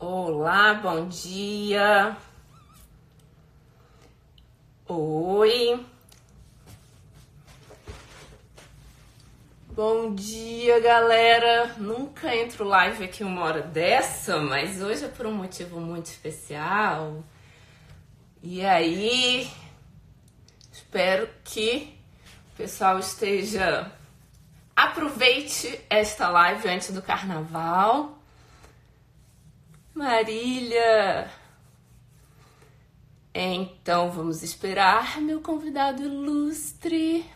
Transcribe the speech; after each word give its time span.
Olá, 0.00 0.74
bom 0.74 1.08
dia. 1.08 2.16
Oi. 4.86 5.84
Bom 9.72 10.14
dia, 10.14 10.78
galera. 10.78 11.74
Nunca 11.78 12.32
entro 12.32 12.64
live 12.64 13.02
aqui 13.02 13.24
uma 13.24 13.42
hora 13.42 13.60
dessa, 13.60 14.38
mas 14.38 14.80
hoje 14.80 15.04
é 15.04 15.08
por 15.08 15.26
um 15.26 15.32
motivo 15.32 15.80
muito 15.80 16.06
especial. 16.06 17.24
E 18.40 18.64
aí, 18.64 19.50
espero 20.70 21.28
que 21.42 21.98
o 22.54 22.56
pessoal 22.56 23.00
esteja 23.00 23.90
aproveite 24.76 25.80
esta 25.90 26.28
live 26.28 26.68
antes 26.68 26.92
do 26.92 27.02
carnaval 27.02 28.17
Marília! 29.98 31.28
Então 33.34 34.12
vamos 34.12 34.44
esperar 34.44 35.20
meu 35.20 35.40
convidado 35.40 36.04
ilustre. 36.04 37.28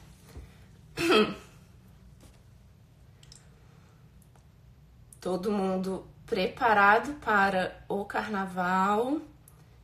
Todo 5.20 5.50
mundo 5.50 6.06
preparado 6.24 7.14
para 7.14 7.84
o 7.88 8.04
carnaval. 8.04 9.20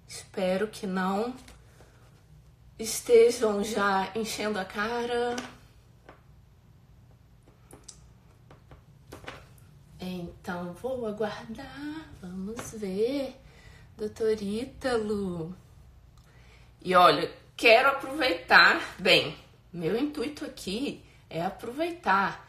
Espero 0.06 0.68
que 0.68 0.86
não 0.86 1.34
estejam 2.78 3.64
já 3.64 4.08
enchendo 4.14 4.56
a 4.56 4.64
cara. 4.64 5.34
Então 10.00 10.72
vou 10.74 11.06
aguardar, 11.06 12.08
vamos 12.22 12.72
ver, 12.72 13.34
doutor 13.96 14.40
Ítalo. 14.40 15.54
E 16.80 16.94
olha, 16.94 17.28
quero 17.56 17.88
aproveitar, 17.88 18.80
bem, 18.98 19.36
meu 19.72 19.98
intuito 19.98 20.44
aqui 20.44 21.04
é 21.28 21.42
aproveitar 21.44 22.48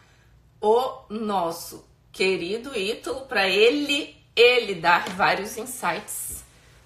o 0.61 1.05
nosso 1.09 1.83
querido 2.11 2.77
Ítalo 2.77 3.21
para 3.25 3.47
ele 3.47 4.15
ele 4.35 4.75
dar 4.75 5.09
vários 5.09 5.57
insights 5.57 6.43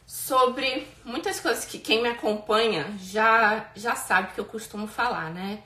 sobre 0.07 0.87
muitas 1.03 1.39
coisas 1.39 1.65
que 1.65 1.77
quem 1.77 2.01
me 2.01 2.09
acompanha 2.09 2.95
já 2.99 3.69
já 3.75 3.95
sabe 3.95 4.33
que 4.33 4.39
eu 4.39 4.45
costumo 4.45 4.87
falar, 4.87 5.29
né? 5.29 5.61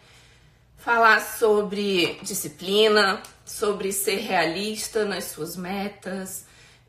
Falar 0.77 1.19
sobre 1.19 2.19
disciplina, 2.21 3.21
sobre 3.45 3.91
ser 3.91 4.17
realista 4.17 5.03
nas 5.05 5.25
suas 5.25 5.57
metas, 5.57 6.45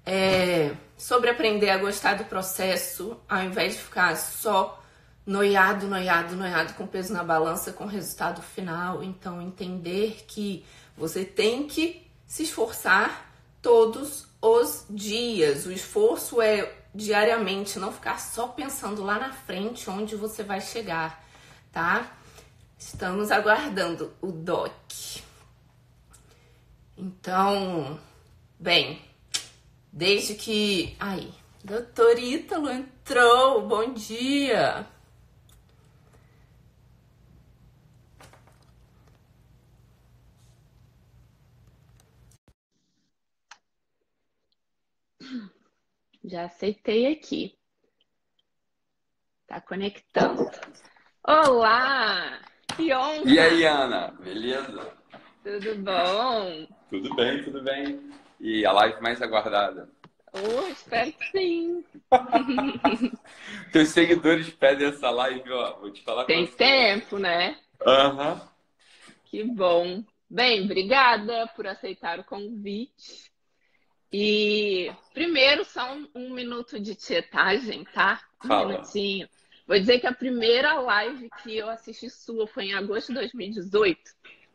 é, 0.07 0.73
sobre 0.97 1.31
aprender 1.31 1.71
a 1.71 1.79
gostar 1.79 2.15
do 2.15 2.25
processo, 2.25 3.19
ao 3.29 3.43
invés 3.43 3.75
de 3.75 3.81
ficar 3.81 4.17
só 4.17 4.83
noiado, 5.27 5.87
noiado, 5.87 6.35
noiado 6.37 6.73
com 6.75 6.87
peso 6.87 7.13
na 7.13 7.23
balança 7.23 7.73
com 7.73 7.85
resultado 7.85 8.41
final. 8.41 9.03
Então, 9.03 9.43
entender 9.43 10.25
que 10.27 10.65
você 10.97 11.25
tem 11.25 11.67
que 11.67 12.07
se 12.27 12.45
esforçar 12.45 13.31
todos 13.61 14.27
os 14.41 14.87
dias. 14.89 15.67
O 15.67 15.73
esforço 15.73 16.41
é 16.41 16.73
diariamente, 16.95 17.79
não 17.79 17.93
ficar 17.93 18.19
só 18.19 18.49
pensando 18.49 19.03
lá 19.03 19.19
na 19.19 19.33
frente 19.33 19.91
onde 19.91 20.17
você 20.17 20.43
vai 20.43 20.61
chegar, 20.61 21.23
tá? 21.71 22.18
Estamos 22.79 23.33
aguardando 23.33 24.17
o 24.23 24.31
DOC. 24.31 25.23
Então, 26.97 28.01
bem, 28.59 29.03
desde 29.93 30.37
que. 30.37 30.97
Aí, 31.01 31.35
doutor 31.65 32.19
Ítalo 32.19 32.71
entrou, 32.71 33.67
bom 33.67 33.93
dia! 33.93 34.87
Já 46.25 46.45
aceitei 46.45 47.13
aqui. 47.13 47.59
Tá 49.49 49.61
conectando. 49.61 50.49
Olá! 51.27 52.41
Que 52.79 52.95
honra! 52.95 53.29
E 53.29 53.41
aí, 53.41 53.65
Ana? 53.65 54.15
Beleza? 54.21 54.97
Tudo 55.43 55.75
bom? 55.83 56.69
Tudo 56.89 57.13
bem, 57.17 57.43
tudo 57.43 57.61
bem. 57.61 58.09
E 58.39 58.65
a 58.65 58.71
live 58.71 59.03
mais 59.03 59.21
aguardada? 59.21 59.91
Oh, 60.33 60.69
espero 60.69 61.13
que 61.13 61.31
sim. 61.33 61.85
Teus 63.73 63.89
seguidores 63.89 64.49
pedem 64.51 64.87
essa 64.87 65.11
live, 65.11 65.51
ó. 65.51 65.81
Vou 65.81 65.91
te 65.91 66.05
falar 66.05 66.25
Tem 66.27 66.47
tempo, 66.47 67.19
né? 67.19 67.59
Aham. 67.85 68.35
Uhum. 68.35 68.41
Que 69.25 69.43
bom. 69.43 70.05
Bem, 70.31 70.65
obrigada 70.65 71.49
por 71.57 71.67
aceitar 71.67 72.21
o 72.21 72.25
convite. 72.25 73.33
E 74.13 74.89
primeiro, 75.13 75.65
só 75.65 75.93
um, 75.93 76.09
um 76.15 76.31
minuto 76.31 76.79
de 76.79 76.95
tietagem, 76.95 77.83
tá? 77.93 78.21
Um 78.45 78.47
Fala. 78.47 78.69
minutinho. 78.69 79.29
Vou 79.69 79.79
dizer 79.79 80.01
que 80.01 80.07
a 80.07 80.15
primeira 80.15 80.81
live 80.81 81.29
que 81.43 81.55
eu 81.55 81.69
assisti 81.69 82.09
sua 82.09 82.47
foi 82.47 82.65
em 82.65 82.75
agosto 82.75 83.09
de 83.09 83.19
2018 83.19 84.01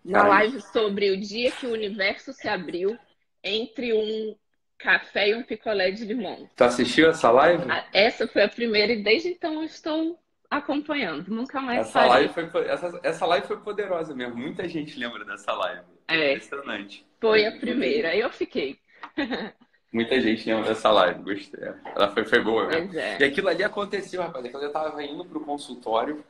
na 0.04 0.24
live 0.28 0.60
sobre 0.60 1.12
o 1.12 1.20
dia 1.20 1.52
que 1.52 1.68
o 1.68 1.72
universo 1.72 2.34
se 2.34 2.48
abriu 2.48 2.98
entre 3.44 3.94
um 3.94 4.36
café 4.78 5.30
e 5.30 5.36
um 5.36 5.44
picolé 5.44 5.92
de 5.92 6.04
limão. 6.04 6.50
Tu 6.56 6.64
assistiu 6.64 7.10
essa 7.12 7.30
live? 7.30 7.64
Essa 7.94 8.28
foi 8.28 8.42
a 8.42 8.50
primeira 8.50 8.92
e 8.92 9.04
desde 9.04 9.30
então 9.30 9.54
eu 9.54 9.64
estou 9.64 10.20
acompanhando. 10.50 11.30
Nunca 11.30 11.62
mais 11.62 11.88
essa 11.88 12.06
live 12.06 12.34
foi 12.34 12.68
essa, 12.68 13.00
essa 13.04 13.26
live 13.28 13.48
foi 13.48 13.58
poderosa 13.58 14.16
mesmo. 14.16 14.36
Muita 14.36 14.68
gente 14.68 14.98
lembra 14.98 15.24
dessa 15.24 15.54
live. 15.54 15.84
É. 16.08 16.34
Impressionante. 16.34 17.06
Foi 17.22 17.46
a 17.46 17.52
primeira. 17.52 18.16
Eu 18.16 18.32
fiquei. 18.32 18.80
Muita 19.94 20.20
gente 20.20 20.50
lembra 20.50 20.70
dessa 20.70 20.90
live. 20.90 21.22
Gostei. 21.22 21.70
Ela 21.96 22.10
foi, 22.10 22.26
foi 22.26 22.42
boa. 22.42 22.68
Pois 22.68 22.96
é. 22.96 23.18
E 23.20 23.24
aquilo 23.24 23.48
ali 23.48 23.64
aconteceu, 23.64 24.24
rapaz. 24.24 24.44
Aquilo 24.44 24.64
eu 24.64 24.72
tava 24.72 25.04
indo 25.04 25.24
pro 25.24 25.40
consultório. 25.40 26.26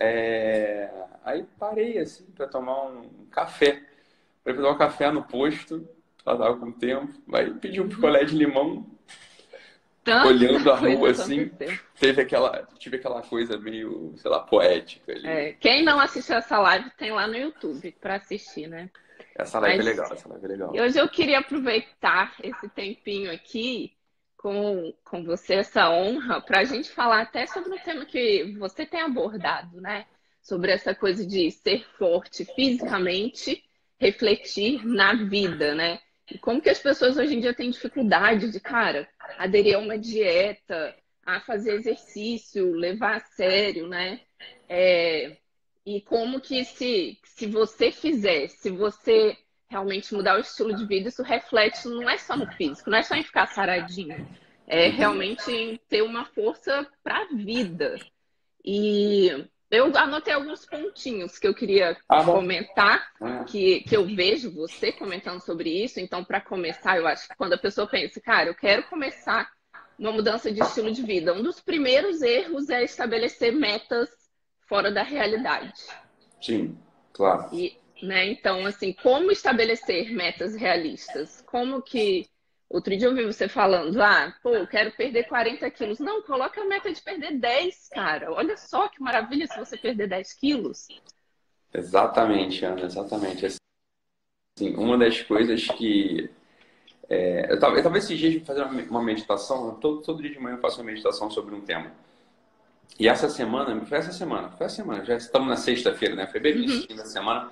É... 0.00 0.90
Aí 1.24 1.44
parei 1.58 1.98
assim 1.98 2.24
para 2.34 2.48
tomar 2.48 2.86
um 2.86 3.08
café. 3.30 3.80
Para 4.42 4.54
tomar 4.54 4.70
um 4.72 4.78
café 4.78 5.10
no 5.12 5.22
posto, 5.22 5.88
ela 6.26 6.36
tava 6.36 6.56
com 6.56 6.72
tempo. 6.72 7.14
Aí 7.32 7.54
pedi 7.54 7.80
um 7.80 7.88
picolé 7.88 8.24
de 8.24 8.34
limão, 8.34 8.84
Tanta 10.02 10.28
olhando 10.28 10.70
a 10.70 10.76
rua 10.76 11.10
assim. 11.10 11.50
Teve 11.98 12.22
aquela, 12.22 12.66
tive 12.78 12.96
aquela 12.96 13.22
coisa 13.22 13.56
meio, 13.58 14.14
sei 14.16 14.30
lá, 14.30 14.40
poética 14.40 15.12
ali. 15.12 15.26
É, 15.26 15.52
quem 15.54 15.84
não 15.84 16.00
assistiu 16.00 16.36
essa 16.36 16.58
live 16.58 16.90
tem 16.96 17.12
lá 17.12 17.26
no 17.26 17.36
YouTube 17.36 17.94
para 18.00 18.16
assistir, 18.16 18.68
né? 18.68 18.88
Essa 19.38 19.58
live 19.60 19.76
Mas- 19.76 19.86
é 19.86 19.90
legal, 19.90 20.12
essa 20.12 20.28
live 20.28 20.44
é 20.44 20.48
legal. 20.48 20.74
E 20.74 20.80
hoje 20.80 20.98
eu 20.98 21.08
queria 21.08 21.38
aproveitar 21.38 22.34
esse 22.42 22.68
tempinho 22.70 23.30
aqui 23.32 23.92
com, 24.36 24.94
com 25.04 25.24
você, 25.24 25.54
essa 25.54 25.90
honra, 25.90 26.40
para 26.40 26.60
a 26.60 26.64
gente 26.64 26.90
falar 26.90 27.22
até 27.22 27.46
sobre 27.46 27.74
o 27.74 27.82
tema 27.82 28.04
que 28.06 28.56
você 28.58 28.86
tem 28.86 29.00
abordado, 29.00 29.80
né? 29.80 30.06
Sobre 30.40 30.72
essa 30.72 30.94
coisa 30.94 31.26
de 31.26 31.50
ser 31.50 31.84
forte 31.98 32.44
fisicamente, 32.54 33.62
refletir 33.98 34.86
na 34.86 35.14
vida, 35.14 35.74
né? 35.74 35.98
E 36.30 36.38
como 36.38 36.60
que 36.60 36.70
as 36.70 36.78
pessoas 36.78 37.16
hoje 37.16 37.34
em 37.34 37.40
dia 37.40 37.54
têm 37.54 37.70
dificuldade 37.70 38.50
de, 38.50 38.60
cara, 38.60 39.08
aderir 39.38 39.76
a 39.76 39.78
uma 39.78 39.98
dieta, 39.98 40.94
a 41.24 41.40
fazer 41.40 41.74
exercício, 41.74 42.72
levar 42.72 43.16
a 43.16 43.20
sério, 43.20 43.88
né? 43.88 44.20
É, 44.68 45.36
e 45.86 46.00
como 46.00 46.40
que 46.40 46.64
se, 46.64 47.16
se 47.22 47.46
você 47.46 47.92
fizer, 47.92 48.48
se 48.48 48.70
você 48.70 49.38
realmente 49.68 50.12
mudar 50.12 50.36
o 50.36 50.40
estilo 50.40 50.74
de 50.74 50.84
vida, 50.84 51.08
isso 51.08 51.22
reflete 51.22 51.86
não 51.86 52.10
é 52.10 52.18
só 52.18 52.36
no 52.36 52.50
físico, 52.52 52.90
não 52.90 52.98
é 52.98 53.02
só 53.04 53.14
em 53.14 53.22
ficar 53.22 53.46
saradinho, 53.46 54.28
é 54.66 54.88
realmente 54.88 55.48
em 55.50 55.80
ter 55.88 56.02
uma 56.02 56.24
força 56.24 56.84
para 57.04 57.22
a 57.22 57.26
vida. 57.26 57.96
E 58.64 59.46
eu 59.70 59.96
anotei 59.96 60.34
alguns 60.34 60.66
pontinhos 60.66 61.38
que 61.38 61.46
eu 61.46 61.54
queria 61.54 61.96
Ah, 62.08 62.24
comentar, 62.24 63.08
Ah, 63.20 63.44
que, 63.44 63.80
que 63.82 63.96
eu 63.96 64.04
vejo 64.04 64.50
você 64.50 64.90
comentando 64.90 65.40
sobre 65.40 65.70
isso. 65.70 66.00
Então, 66.00 66.24
para 66.24 66.40
começar, 66.40 66.96
eu 66.96 67.06
acho 67.06 67.28
que 67.28 67.36
quando 67.36 67.52
a 67.52 67.58
pessoa 67.58 67.86
pensa, 67.86 68.20
cara, 68.20 68.48
eu 68.48 68.54
quero 68.56 68.82
começar 68.84 69.48
uma 69.96 70.10
mudança 70.10 70.50
de 70.50 70.60
estilo 70.60 70.90
de 70.90 71.02
vida, 71.02 71.32
um 71.32 71.42
dos 71.42 71.60
primeiros 71.60 72.22
erros 72.22 72.68
é 72.70 72.82
estabelecer 72.82 73.52
metas 73.52 74.25
fora 74.68 74.90
da 74.90 75.02
realidade. 75.02 75.72
sim, 76.40 76.76
claro. 77.12 77.48
E, 77.54 77.78
né, 78.02 78.26
então, 78.26 78.66
assim, 78.66 78.92
como 78.92 79.30
estabelecer 79.30 80.10
metas 80.12 80.54
realistas? 80.54 81.42
Como 81.46 81.82
que. 81.82 82.28
Outro 82.68 82.96
dia 82.96 83.06
eu 83.06 83.14
vi 83.14 83.24
você 83.24 83.48
falando, 83.48 84.00
ah, 84.02 84.34
pô, 84.42 84.66
quero 84.66 84.90
perder 84.96 85.24
40 85.28 85.70
quilos. 85.70 86.00
Não, 86.00 86.22
coloca 86.22 86.60
a 86.60 86.64
meta 86.64 86.92
de 86.92 87.00
perder 87.00 87.38
10, 87.38 87.88
cara. 87.90 88.32
Olha 88.32 88.56
só 88.56 88.88
que 88.88 89.00
maravilha 89.00 89.46
se 89.46 89.56
você 89.58 89.76
perder 89.78 90.08
10 90.08 90.32
quilos. 90.34 90.88
Exatamente, 91.72 92.64
Ana, 92.64 92.82
exatamente. 92.86 93.46
Assim, 93.46 94.74
uma 94.76 94.98
das 94.98 95.22
coisas 95.22 95.70
que 95.70 96.30
É, 97.08 97.52
eu, 97.52 97.60
tava, 97.60 97.76
eu 97.76 97.82
tava 97.84 97.98
esses 97.98 98.18
dias 98.18 98.42
fazendo 98.46 98.68
uma 98.90 99.02
meditação, 99.02 99.76
todo, 99.76 100.02
todo 100.02 100.20
dia 100.22 100.32
de 100.32 100.40
manhã 100.40 100.56
eu 100.56 100.60
faço 100.60 100.80
uma 100.80 100.86
meditação 100.90 101.30
sobre 101.30 101.54
um 101.54 101.60
tema. 101.60 101.92
E 102.98 103.08
essa 103.08 103.28
semana, 103.28 103.78
foi 103.84 103.98
essa 103.98 104.12
semana, 104.12 104.48
foi 104.50 104.66
essa 104.66 104.76
semana, 104.76 105.04
já 105.04 105.16
estamos 105.16 105.48
na 105.48 105.56
sexta-feira, 105.56 106.14
né? 106.14 106.26
Foi 106.26 106.40
bem 106.40 106.66
uhum. 106.66 106.96
da 106.96 107.04
semana, 107.04 107.50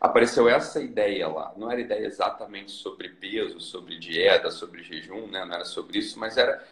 apareceu 0.00 0.48
essa 0.48 0.80
ideia 0.80 1.26
lá. 1.28 1.52
Não 1.56 1.70
era 1.70 1.80
ideia 1.80 2.06
exatamente 2.06 2.70
sobre 2.70 3.08
peso, 3.08 3.60
sobre 3.60 3.98
dieta, 3.98 4.50
sobre 4.50 4.84
jejum, 4.84 5.26
né? 5.26 5.44
Não 5.44 5.54
era 5.54 5.64
sobre 5.64 5.98
isso, 5.98 6.18
mas 6.18 6.36
era 6.36 6.62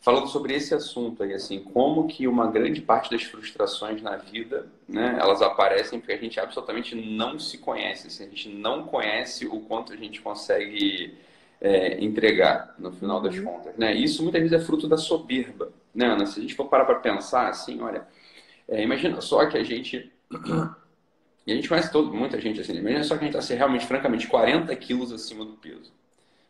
falando 0.00 0.28
sobre 0.28 0.54
esse 0.54 0.74
assunto 0.74 1.22
aí, 1.22 1.32
assim, 1.34 1.60
como 1.60 2.06
que 2.06 2.28
uma 2.28 2.46
grande 2.46 2.80
parte 2.80 3.10
das 3.10 3.24
frustrações 3.24 4.00
na 4.00 4.16
vida, 4.16 4.68
né, 4.88 5.16
elas 5.20 5.42
aparecem 5.42 5.98
porque 5.98 6.12
a 6.12 6.18
gente 6.18 6.38
absolutamente 6.38 6.94
não 6.94 7.38
se 7.38 7.58
conhece, 7.58 8.06
assim, 8.06 8.24
a 8.24 8.28
gente 8.28 8.48
não 8.48 8.84
conhece 8.84 9.46
o 9.46 9.60
quanto 9.60 9.92
a 9.92 9.96
gente 9.96 10.20
consegue 10.20 11.16
é, 11.60 12.02
entregar 12.04 12.74
no 12.78 12.92
final 12.92 13.20
das 13.20 13.36
uhum. 13.36 13.44
contas, 13.44 13.76
né? 13.76 13.94
Isso 13.94 14.22
muitas 14.22 14.40
vezes 14.42 14.60
é 14.60 14.64
fruto 14.64 14.88
da 14.88 14.96
soberba, 14.96 15.72
né, 15.94 16.06
Ana? 16.06 16.26
Se 16.26 16.38
a 16.38 16.42
gente 16.42 16.54
for 16.54 16.66
parar 16.66 16.84
para 16.84 16.96
pensar, 16.96 17.48
assim, 17.48 17.80
olha, 17.80 18.06
é, 18.68 18.82
imagina 18.82 19.20
só 19.20 19.46
que 19.46 19.56
a 19.56 19.64
gente 19.64 20.12
e 21.46 21.52
a 21.52 21.54
gente 21.54 21.68
conhece 21.68 21.92
todo, 21.92 22.12
muita 22.12 22.40
gente 22.40 22.60
assim, 22.60 22.74
imagina 22.76 23.04
só 23.04 23.16
que 23.16 23.20
a 23.20 23.26
gente 23.26 23.36
está 23.36 23.38
assim, 23.38 23.54
realmente, 23.54 23.86
francamente, 23.86 24.26
40 24.26 24.74
quilos 24.76 25.12
acima 25.12 25.44
do 25.44 25.52
peso. 25.52 25.92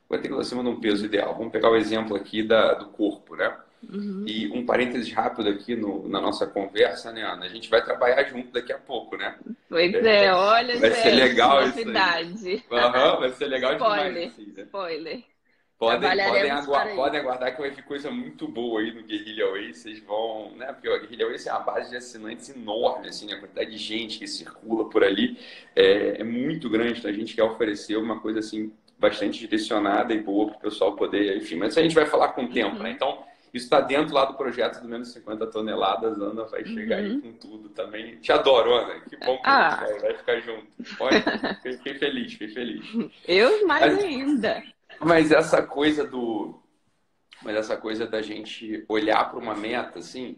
40 0.08 0.28
quilos 0.28 0.46
acima 0.46 0.62
de 0.62 0.70
um 0.70 0.80
peso 0.80 1.04
ideal. 1.04 1.34
Vamos 1.36 1.52
pegar 1.52 1.70
o 1.70 1.76
exemplo 1.76 2.16
aqui 2.16 2.42
da, 2.42 2.74
do 2.74 2.86
corpo, 2.86 3.36
né? 3.36 3.54
Uhum. 3.88 4.24
E 4.26 4.48
um 4.48 4.66
parênteses 4.66 5.12
rápido 5.12 5.48
aqui 5.48 5.76
no, 5.76 6.08
na 6.08 6.20
nossa 6.20 6.46
conversa, 6.46 7.12
né, 7.12 7.22
Ana? 7.22 7.46
A 7.46 7.48
gente 7.48 7.70
vai 7.70 7.84
trabalhar 7.84 8.24
junto 8.24 8.50
daqui 8.52 8.72
a 8.72 8.78
pouco, 8.78 9.16
né? 9.16 9.36
Pois 9.68 9.94
é, 9.94 10.24
é 10.24 10.34
olha, 10.34 10.78
vai 10.78 10.90
gente, 10.90 11.02
ser 11.02 11.10
legal 11.10 11.66
novidade. 11.66 12.34
isso 12.34 12.48
aí. 12.48 12.62
Uhum, 12.70 13.20
vai 13.20 13.30
ser 13.30 13.46
legal 13.46 13.72
Spoiler. 13.74 14.12
demais. 14.12 14.32
Assim, 14.32 14.52
né? 14.56 14.62
Spoiler. 14.64 15.22
Podem, 15.78 16.08
podem, 16.08 16.50
aguardar, 16.50 16.96
podem 16.96 17.20
aguardar 17.20 17.54
que 17.54 17.60
vai 17.60 17.70
vir 17.70 17.84
coisa 17.84 18.10
muito 18.10 18.48
boa 18.48 18.80
aí 18.80 18.92
no 18.94 19.02
Guerrilla 19.02 19.52
Way. 19.52 19.74
Vocês 19.74 19.98
vão, 20.00 20.52
né? 20.56 20.72
Porque 20.72 20.88
o 20.88 21.00
Guerrilla 21.00 21.26
Way 21.26 21.36
é 21.46 21.52
uma 21.52 21.60
base 21.60 21.90
de 21.90 21.96
assinantes 21.96 22.48
enorme, 22.48 23.08
assim, 23.08 23.26
né? 23.26 23.34
a 23.34 23.40
quantidade 23.40 23.70
de 23.70 23.76
gente 23.76 24.18
que 24.18 24.26
circula 24.26 24.88
por 24.88 25.04
ali 25.04 25.38
é, 25.74 26.22
é 26.22 26.24
muito 26.24 26.70
grande. 26.70 27.00
Então 27.00 27.10
a 27.10 27.14
gente 27.14 27.34
quer 27.34 27.42
oferecer 27.42 27.96
uma 27.96 28.18
coisa 28.20 28.38
assim 28.38 28.72
bastante 28.98 29.38
direcionada 29.38 30.14
e 30.14 30.22
boa 30.22 30.48
para 30.48 30.56
o 30.56 30.60
pessoal 30.60 30.96
poder, 30.96 31.36
enfim. 31.36 31.56
Mas 31.56 31.76
a 31.76 31.82
gente 31.82 31.94
vai 31.94 32.06
falar 32.06 32.28
com 32.28 32.44
o 32.44 32.48
tempo, 32.48 32.70
né? 32.70 32.76
uhum. 32.76 32.82
né? 32.84 32.90
Então, 32.92 33.22
isso 33.52 33.64
está 33.66 33.80
dentro 33.80 34.14
lá 34.14 34.24
do 34.24 34.34
projeto 34.34 34.80
do 34.80 34.88
menos 34.88 35.12
50 35.12 35.46
toneladas. 35.46 36.20
Ana 36.20 36.44
vai 36.44 36.64
chegar 36.64 36.98
uhum. 36.98 37.04
aí 37.04 37.20
com 37.20 37.32
tudo 37.32 37.68
também. 37.70 38.16
Te 38.16 38.32
adoro, 38.32 38.74
Ana. 38.74 39.00
Que 39.00 39.16
bom 39.16 39.36
que 39.36 39.42
ah. 39.44 39.76
vai, 39.76 39.98
vai 39.98 40.14
ficar 40.14 40.40
junto. 40.40 40.66
Olha, 41.00 41.22
fiquei, 41.62 41.94
feliz, 41.94 42.32
fiquei 42.32 42.48
feliz. 42.48 42.86
Eu 43.26 43.66
mais 43.66 43.94
mas, 43.94 44.04
ainda. 44.04 44.62
Mas 45.00 45.32
essa 45.32 45.62
coisa 45.62 46.06
do. 46.06 46.60
Mas 47.42 47.56
essa 47.56 47.76
coisa 47.76 48.06
da 48.06 48.22
gente 48.22 48.84
olhar 48.88 49.30
para 49.30 49.38
uma 49.38 49.54
meta, 49.54 49.98
assim, 49.98 50.36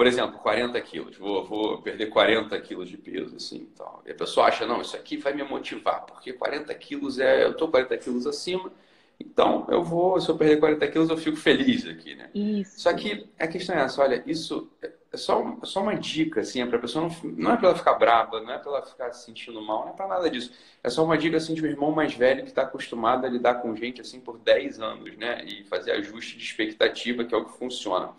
por 0.00 0.06
exemplo, 0.06 0.38
40 0.38 0.80
quilos, 0.80 1.18
vou, 1.18 1.44
vou 1.44 1.82
perder 1.82 2.06
40 2.06 2.58
quilos 2.60 2.88
de 2.88 2.96
peso, 2.96 3.36
assim, 3.36 3.68
então. 3.70 4.00
E 4.06 4.10
a 4.10 4.14
pessoa 4.14 4.46
acha, 4.46 4.66
não, 4.66 4.80
isso 4.80 4.96
aqui 4.96 5.18
vai 5.18 5.34
me 5.34 5.42
motivar, 5.42 6.06
porque 6.06 6.32
40 6.32 6.74
quilos 6.76 7.18
é, 7.18 7.44
eu 7.44 7.54
tô 7.54 7.68
40 7.68 7.98
quilos 7.98 8.26
acima, 8.26 8.72
então 9.20 9.66
eu 9.68 9.84
vou, 9.84 10.20
se 10.20 10.28
eu 10.28 10.36
perder 10.36 10.58
40 10.58 10.88
quilos, 10.88 11.10
eu 11.10 11.16
fico 11.16 11.36
feliz 11.36 11.86
aqui, 11.86 12.14
né? 12.14 12.30
Isso. 12.34 12.80
Só 12.80 12.92
que 12.92 13.28
a 13.38 13.46
questão 13.46 13.76
é 13.76 13.82
essa, 13.82 14.02
olha, 14.02 14.22
isso 14.26 14.70
é 15.12 15.16
só, 15.16 15.58
é 15.60 15.66
só 15.66 15.82
uma 15.82 15.94
dica, 15.96 16.40
assim, 16.40 16.62
é 16.62 16.66
pra 16.66 16.78
pessoa 16.78 17.08
não, 17.08 17.30
não 17.32 17.52
é 17.52 17.56
para 17.56 17.68
ela 17.68 17.76
ficar 17.76 17.94
brava, 17.94 18.40
não 18.40 18.52
é 18.52 18.58
para 18.58 18.70
ela 18.70 18.82
ficar 18.86 19.12
se 19.12 19.26
sentindo 19.26 19.60
mal, 19.60 19.84
não 19.84 19.92
é 19.92 19.96
para 19.96 20.06
nada 20.06 20.30
disso. 20.30 20.52
É 20.82 20.88
só 20.88 21.04
uma 21.04 21.18
dica, 21.18 21.36
assim, 21.36 21.52
de 21.52 21.62
um 21.62 21.66
irmão 21.66 21.90
mais 21.90 22.14
velho 22.14 22.44
que 22.44 22.50
está 22.50 22.62
acostumado 22.62 23.26
a 23.26 23.28
lidar 23.28 23.54
com 23.56 23.74
gente, 23.74 24.00
assim, 24.00 24.20
por 24.20 24.38
10 24.38 24.80
anos, 24.80 25.16
né? 25.16 25.44
E 25.44 25.64
fazer 25.64 25.92
ajuste 25.92 26.38
de 26.38 26.44
expectativa, 26.44 27.24
que 27.24 27.34
é 27.34 27.38
o 27.38 27.44
que 27.44 27.58
funciona. 27.58 28.10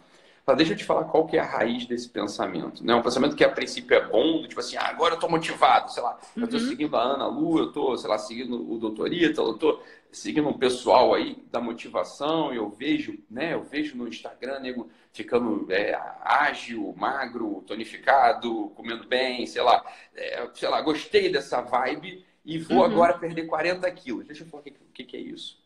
Fala, 0.51 0.57
deixa 0.57 0.73
eu 0.73 0.77
te 0.77 0.83
falar 0.83 1.05
qual 1.05 1.25
que 1.25 1.37
é 1.37 1.39
a 1.39 1.45
raiz 1.45 1.85
desse 1.85 2.09
pensamento. 2.09 2.85
Né? 2.85 2.93
Um 2.93 3.01
pensamento 3.01 3.35
que 3.35 3.43
a 3.43 3.49
princípio 3.49 3.95
é 3.95 4.05
bom, 4.05 4.45
tipo 4.45 4.59
assim, 4.59 4.75
ah, 4.75 4.87
agora 4.87 5.13
eu 5.13 5.15
estou 5.15 5.29
motivado, 5.29 5.91
sei 5.91 6.03
lá, 6.03 6.19
eu 6.35 6.43
estou 6.43 6.59
uhum. 6.59 6.67
seguindo 6.67 6.97
a 6.97 7.01
Ana 7.01 7.27
Lu, 7.27 7.57
eu 7.57 7.67
estou, 7.67 7.97
sei 7.97 8.09
lá, 8.09 8.17
seguindo 8.17 8.71
o 8.71 8.77
Doutor 8.77 9.13
Ítalo, 9.13 9.49
eu 9.49 9.53
estou 9.53 9.83
seguindo 10.11 10.49
um 10.49 10.57
pessoal 10.57 11.13
aí 11.13 11.41
da 11.49 11.61
motivação, 11.61 12.53
eu 12.53 12.69
vejo, 12.69 13.17
né, 13.29 13.53
eu 13.53 13.63
vejo 13.63 13.95
no 13.95 14.07
Instagram, 14.09 14.59
nego 14.59 14.89
ficando 15.13 15.71
é, 15.71 15.97
ágil, 16.21 16.93
magro, 16.97 17.63
tonificado, 17.65 18.71
comendo 18.75 19.07
bem, 19.07 19.45
sei 19.45 19.61
lá, 19.61 19.85
é, 20.13 20.49
sei 20.53 20.67
lá, 20.67 20.81
gostei 20.81 21.31
dessa 21.31 21.61
vibe 21.61 22.25
e 22.43 22.59
vou 22.59 22.79
uhum. 22.79 22.83
agora 22.83 23.17
perder 23.17 23.45
40 23.45 23.89
quilos. 23.91 24.25
Deixa 24.25 24.43
eu 24.43 24.47
falar 24.47 24.61
o 24.61 24.63
que, 24.65 24.73
que, 24.93 25.03
que 25.05 25.17
é 25.17 25.21
isso. 25.21 25.61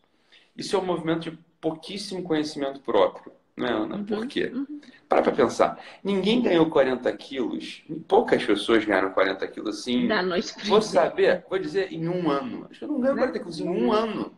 Isso 0.56 0.76
é 0.76 0.78
um 0.78 0.84
movimento 0.84 1.30
de 1.30 1.38
pouquíssimo 1.60 2.22
conhecimento 2.22 2.80
próprio 2.80 3.32
né, 3.56 3.70
Ana? 3.70 3.96
Uhum, 3.96 4.04
Por 4.04 4.26
quê? 4.26 4.50
Uhum. 4.52 4.80
Para 5.08 5.22
para 5.22 5.32
pensar. 5.32 5.80
Ninguém 6.02 6.42
ganhou 6.42 6.68
40 6.68 7.12
quilos, 7.16 7.84
poucas 8.08 8.44
pessoas 8.44 8.84
ganharam 8.84 9.12
40 9.12 9.46
quilos 9.48 9.80
assim. 9.80 10.06
Da 10.06 10.22
noite 10.22 10.52
Vou 10.66 10.82
saber, 10.82 11.44
vou 11.48 11.58
dizer, 11.58 11.92
em 11.92 12.08
um 12.08 12.30
ano. 12.30 12.66
Acho 12.70 12.80
que 12.80 12.84
eu 12.84 12.88
não 12.88 13.00
ganho 13.00 13.16
40 13.16 13.38
quilos 13.38 13.60
em 13.60 13.68
um 13.68 13.92
ano. 13.92 14.36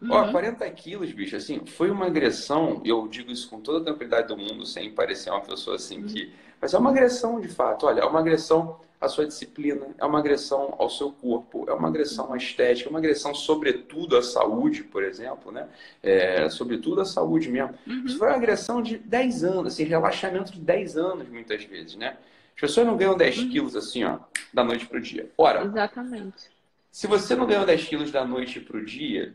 Uhum. 0.00 0.10
Ó, 0.10 0.30
40 0.30 0.70
quilos, 0.70 1.10
bicho, 1.12 1.36
assim, 1.36 1.64
foi 1.64 1.90
uma 1.90 2.06
agressão, 2.06 2.82
eu 2.84 3.08
digo 3.08 3.30
isso 3.30 3.48
com 3.48 3.60
toda 3.60 3.78
a 3.80 3.84
tranquilidade 3.84 4.28
do 4.28 4.36
mundo, 4.36 4.66
sem 4.66 4.92
parecer 4.94 5.30
uma 5.30 5.40
pessoa 5.40 5.76
assim 5.76 6.02
uhum. 6.02 6.06
que. 6.06 6.32
Mas 6.60 6.74
é 6.74 6.78
uma 6.78 6.90
agressão 6.90 7.40
de 7.40 7.48
fato, 7.48 7.86
olha, 7.86 8.00
é 8.00 8.04
uma 8.04 8.20
agressão 8.20 8.80
à 9.00 9.08
sua 9.08 9.26
disciplina, 9.26 9.88
é 9.98 10.04
uma 10.04 10.18
agressão 10.18 10.74
ao 10.78 10.88
seu 10.88 11.12
corpo, 11.12 11.66
é 11.68 11.72
uma 11.72 11.88
agressão 11.88 12.32
à 12.32 12.36
estética, 12.36 12.88
é 12.88 12.90
uma 12.90 12.98
agressão 12.98 13.34
sobretudo 13.34 14.16
à 14.16 14.22
saúde, 14.22 14.82
por 14.84 15.04
exemplo, 15.04 15.52
né? 15.52 15.68
É, 16.02 16.48
sobretudo 16.48 17.00
à 17.00 17.04
saúde 17.04 17.48
mesmo. 17.48 17.74
Uhum. 17.86 18.04
Isso 18.04 18.18
foi 18.18 18.28
uma 18.28 18.36
agressão 18.36 18.82
de 18.82 18.98
10 18.98 19.44
anos, 19.44 19.74
assim, 19.74 19.84
relaxamento 19.84 20.52
de 20.52 20.60
10 20.60 20.96
anos, 20.96 21.28
muitas 21.28 21.62
vezes, 21.64 21.96
né? 21.96 22.16
As 22.54 22.60
pessoas 22.60 22.86
não 22.86 22.96
ganham 22.96 23.16
10 23.16 23.38
uhum. 23.38 23.50
quilos 23.50 23.76
assim, 23.76 24.04
ó, 24.04 24.18
da 24.52 24.64
noite 24.64 24.86
para 24.86 24.98
o 24.98 25.00
dia. 25.00 25.30
Ora, 25.36 25.64
Exatamente. 25.64 26.50
se 26.90 27.06
você 27.06 27.36
não 27.36 27.46
ganhou 27.46 27.66
10 27.66 27.84
quilos 27.84 28.10
da 28.10 28.24
noite 28.24 28.60
para 28.60 28.78
o 28.78 28.84
dia, 28.84 29.34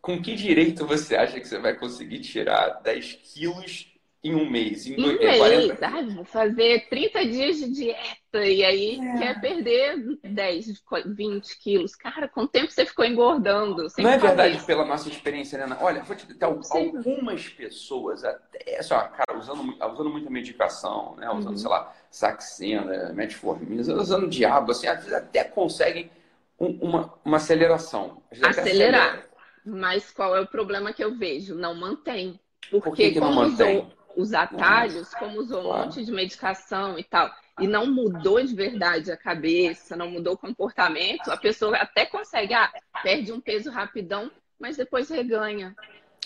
com 0.00 0.20
que 0.20 0.34
direito 0.34 0.86
você 0.86 1.16
acha 1.16 1.38
que 1.38 1.46
você 1.46 1.58
vai 1.58 1.74
conseguir 1.74 2.20
tirar 2.20 2.80
10 2.82 3.20
quilos 3.22 3.93
em 4.24 4.34
um 4.34 4.48
mês? 4.48 4.86
Em, 4.86 4.94
em 4.94 4.96
dois, 4.96 5.20
um 5.20 5.22
é, 5.22 5.36
40... 5.36 5.90
mês, 5.90 6.14
vou 6.14 6.24
fazer 6.24 6.88
30 6.88 7.26
dias 7.26 7.56
de 7.58 7.70
dieta 7.70 8.44
e 8.46 8.64
aí 8.64 8.98
é. 8.98 9.18
quer 9.18 9.40
perder 9.40 10.18
10, 10.24 10.82
20 11.06 11.58
quilos. 11.60 11.94
Cara, 11.94 12.26
com 12.26 12.42
o 12.42 12.48
tempo 12.48 12.72
você 12.72 12.86
ficou 12.86 13.04
engordando. 13.04 13.86
Não 13.98 14.10
é 14.10 14.16
verdade 14.16 14.56
isso. 14.56 14.66
pela 14.66 14.86
nossa 14.86 15.10
experiência, 15.10 15.66
né? 15.66 15.76
Olha, 15.78 16.02
vou 16.02 16.16
te 16.16 16.26
dizer, 16.26 16.42
algumas 16.42 17.46
pessoas, 17.48 18.24
até, 18.24 18.82
só, 18.82 19.00
cara, 19.08 19.38
usando, 19.38 19.76
usando 19.92 20.10
muita 20.10 20.30
medicação, 20.30 21.14
né? 21.16 21.28
Usando, 21.30 21.50
uhum. 21.50 21.58
sei 21.58 21.68
lá, 21.68 21.94
saxena, 22.10 23.12
metformina, 23.12 23.82
usando 23.82 24.26
diabo, 24.26 24.72
assim, 24.72 24.86
às 24.86 25.00
vezes 25.00 25.12
até 25.12 25.44
conseguem 25.44 26.10
um, 26.58 26.78
uma, 26.80 27.14
uma 27.22 27.36
aceleração. 27.36 28.22
Acelerar. 28.42 29.22
Mas 29.66 30.10
qual 30.10 30.34
é 30.34 30.40
o 30.40 30.46
problema 30.46 30.94
que 30.94 31.04
eu 31.04 31.14
vejo? 31.14 31.54
Não 31.54 31.74
mantém. 31.74 32.40
Porque 32.70 32.88
Por 32.88 32.96
que 32.96 33.10
que 33.12 33.20
como 33.20 33.42
usou 33.42 33.92
os 34.16 34.32
atalhos, 34.32 35.12
como 35.14 35.38
usou 35.38 35.60
um 35.60 35.76
monte 35.76 36.04
de 36.04 36.12
medicação 36.12 36.98
e 36.98 37.04
tal, 37.04 37.30
e 37.60 37.66
não 37.66 37.86
mudou 37.86 38.42
de 38.42 38.54
verdade 38.54 39.12
a 39.12 39.16
cabeça, 39.16 39.96
não 39.96 40.10
mudou 40.10 40.34
o 40.34 40.38
comportamento, 40.38 41.30
a 41.30 41.36
pessoa 41.36 41.76
até 41.76 42.04
consegue, 42.06 42.54
ah, 42.54 42.70
perde 43.02 43.32
um 43.32 43.40
peso 43.40 43.70
rapidão, 43.70 44.30
mas 44.58 44.76
depois 44.76 45.08
reganha. 45.08 45.74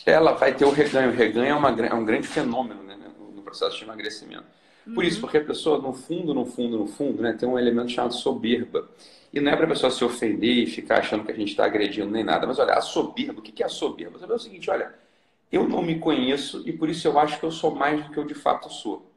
Ela 0.06 0.32
vai 0.32 0.54
ter 0.54 0.64
o 0.64 0.70
reganho. 0.70 1.10
O 1.10 1.14
reganho 1.14 1.46
é, 1.46 1.54
uma, 1.54 1.86
é 1.86 1.94
um 1.94 2.04
grande 2.04 2.26
fenômeno 2.26 2.82
né, 2.82 2.96
no 3.34 3.42
processo 3.42 3.76
de 3.76 3.84
emagrecimento. 3.84 4.44
Por 4.84 4.98
uhum. 4.98 5.02
isso, 5.02 5.20
porque 5.20 5.36
a 5.36 5.44
pessoa, 5.44 5.78
no 5.78 5.92
fundo, 5.92 6.32
no 6.32 6.46
fundo, 6.46 6.78
no 6.78 6.86
fundo, 6.86 7.22
né, 7.22 7.34
tem 7.38 7.46
um 7.48 7.58
elemento 7.58 7.90
chamado 7.90 8.14
soberba. 8.14 8.88
E 9.32 9.40
não 9.40 9.52
é 9.52 9.56
para 9.56 9.66
a 9.66 9.68
pessoa 9.68 9.90
se 9.90 10.02
ofender 10.02 10.56
e 10.56 10.66
ficar 10.66 11.00
achando 11.00 11.24
que 11.24 11.32
a 11.32 11.34
gente 11.34 11.50
está 11.50 11.66
agredindo 11.66 12.10
nem 12.10 12.24
nada. 12.24 12.46
Mas 12.46 12.58
olha, 12.58 12.72
a 12.72 12.80
soberba, 12.80 13.40
o 13.40 13.42
que 13.42 13.62
é 13.62 13.66
a 13.66 13.68
soberba? 13.68 14.18
A 14.18 14.32
é 14.32 14.34
o 14.34 14.38
seguinte, 14.38 14.70
olha, 14.70 14.94
eu 15.50 15.68
não 15.68 15.82
me 15.82 15.98
conheço 15.98 16.62
e 16.66 16.72
por 16.72 16.88
isso 16.88 17.06
eu 17.06 17.18
acho 17.18 17.38
que 17.38 17.44
eu 17.44 17.50
sou 17.50 17.74
mais 17.74 18.04
do 18.04 18.10
que 18.10 18.18
eu 18.18 18.24
de 18.24 18.34
fato 18.34 18.70
sou. 18.70 19.10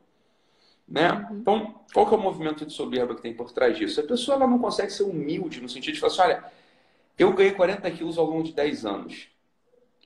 Né? 0.88 1.11
Uhum. 1.11 1.38
Então, 1.38 1.75
qual 1.93 2.07
que 2.07 2.13
é 2.13 2.17
o 2.17 2.21
movimento 2.21 2.65
de 2.65 2.73
soberba 2.73 3.15
que 3.15 3.21
tem 3.21 3.33
por 3.33 3.51
trás 3.51 3.77
disso? 3.77 4.00
A 4.00 4.03
pessoa 4.03 4.35
ela 4.35 4.47
não 4.47 4.59
consegue 4.59 4.91
ser 4.91 5.03
humilde 5.03 5.61
no 5.61 5.69
sentido 5.69 5.93
de 5.93 6.00
falar 6.00 6.11
assim, 6.11 6.21
olha, 6.21 6.43
eu 7.17 7.33
ganhei 7.33 7.51
40 7.51 7.89
quilos 7.91 8.17
ao 8.17 8.25
longo 8.25 8.43
de 8.43 8.53
10 8.53 8.85
anos. 8.85 9.27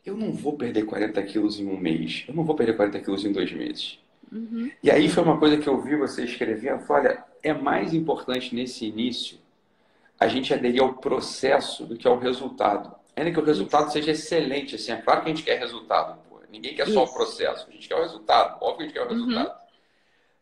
Eu 0.05 0.15
não 0.15 0.31
vou 0.31 0.53
perder 0.53 0.85
40 0.85 1.21
quilos 1.23 1.59
em 1.59 1.67
um 1.67 1.77
mês. 1.77 2.25
Eu 2.27 2.35
não 2.35 2.43
vou 2.43 2.55
perder 2.55 2.75
40 2.75 2.99
quilos 2.99 3.25
em 3.25 3.31
dois 3.31 3.51
meses. 3.51 3.99
Uhum. 4.31 4.69
E 4.83 4.91
aí 4.91 5.09
foi 5.09 5.23
uma 5.23 5.39
coisa 5.39 5.57
que 5.57 5.67
eu 5.67 5.81
vi 5.81 5.95
você 5.95 6.27
falei, 6.27 6.79
olha, 6.89 7.23
é 7.41 7.53
mais 7.53 7.93
importante 7.93 8.53
nesse 8.53 8.85
início 8.85 9.37
a 10.19 10.27
gente 10.27 10.53
aderir 10.53 10.81
ao 10.81 10.93
processo 10.93 11.85
do 11.85 11.97
que 11.97 12.07
ao 12.07 12.19
resultado. 12.19 12.95
Ainda 13.15 13.31
que 13.31 13.39
o 13.39 13.45
resultado 13.45 13.91
seja 13.91 14.11
excelente, 14.11 14.75
assim, 14.75 14.91
é 14.91 14.97
claro 14.97 15.21
que 15.21 15.31
a 15.31 15.33
gente 15.33 15.43
quer 15.43 15.57
resultado. 15.57 16.19
Pô. 16.29 16.39
Ninguém 16.49 16.75
quer 16.75 16.83
Isso. 16.83 16.93
só 16.93 17.03
o 17.03 17.13
processo, 17.13 17.67
a 17.67 17.71
gente 17.71 17.87
quer 17.87 17.95
o 17.95 18.01
resultado. 18.01 18.57
Óbvio 18.61 18.77
que 18.77 18.83
a 18.83 18.85
gente 18.87 18.93
quer 18.93 19.01
o 19.01 19.03
uhum. 19.05 19.25
resultado. 19.25 19.59
Uhum. 19.59 19.65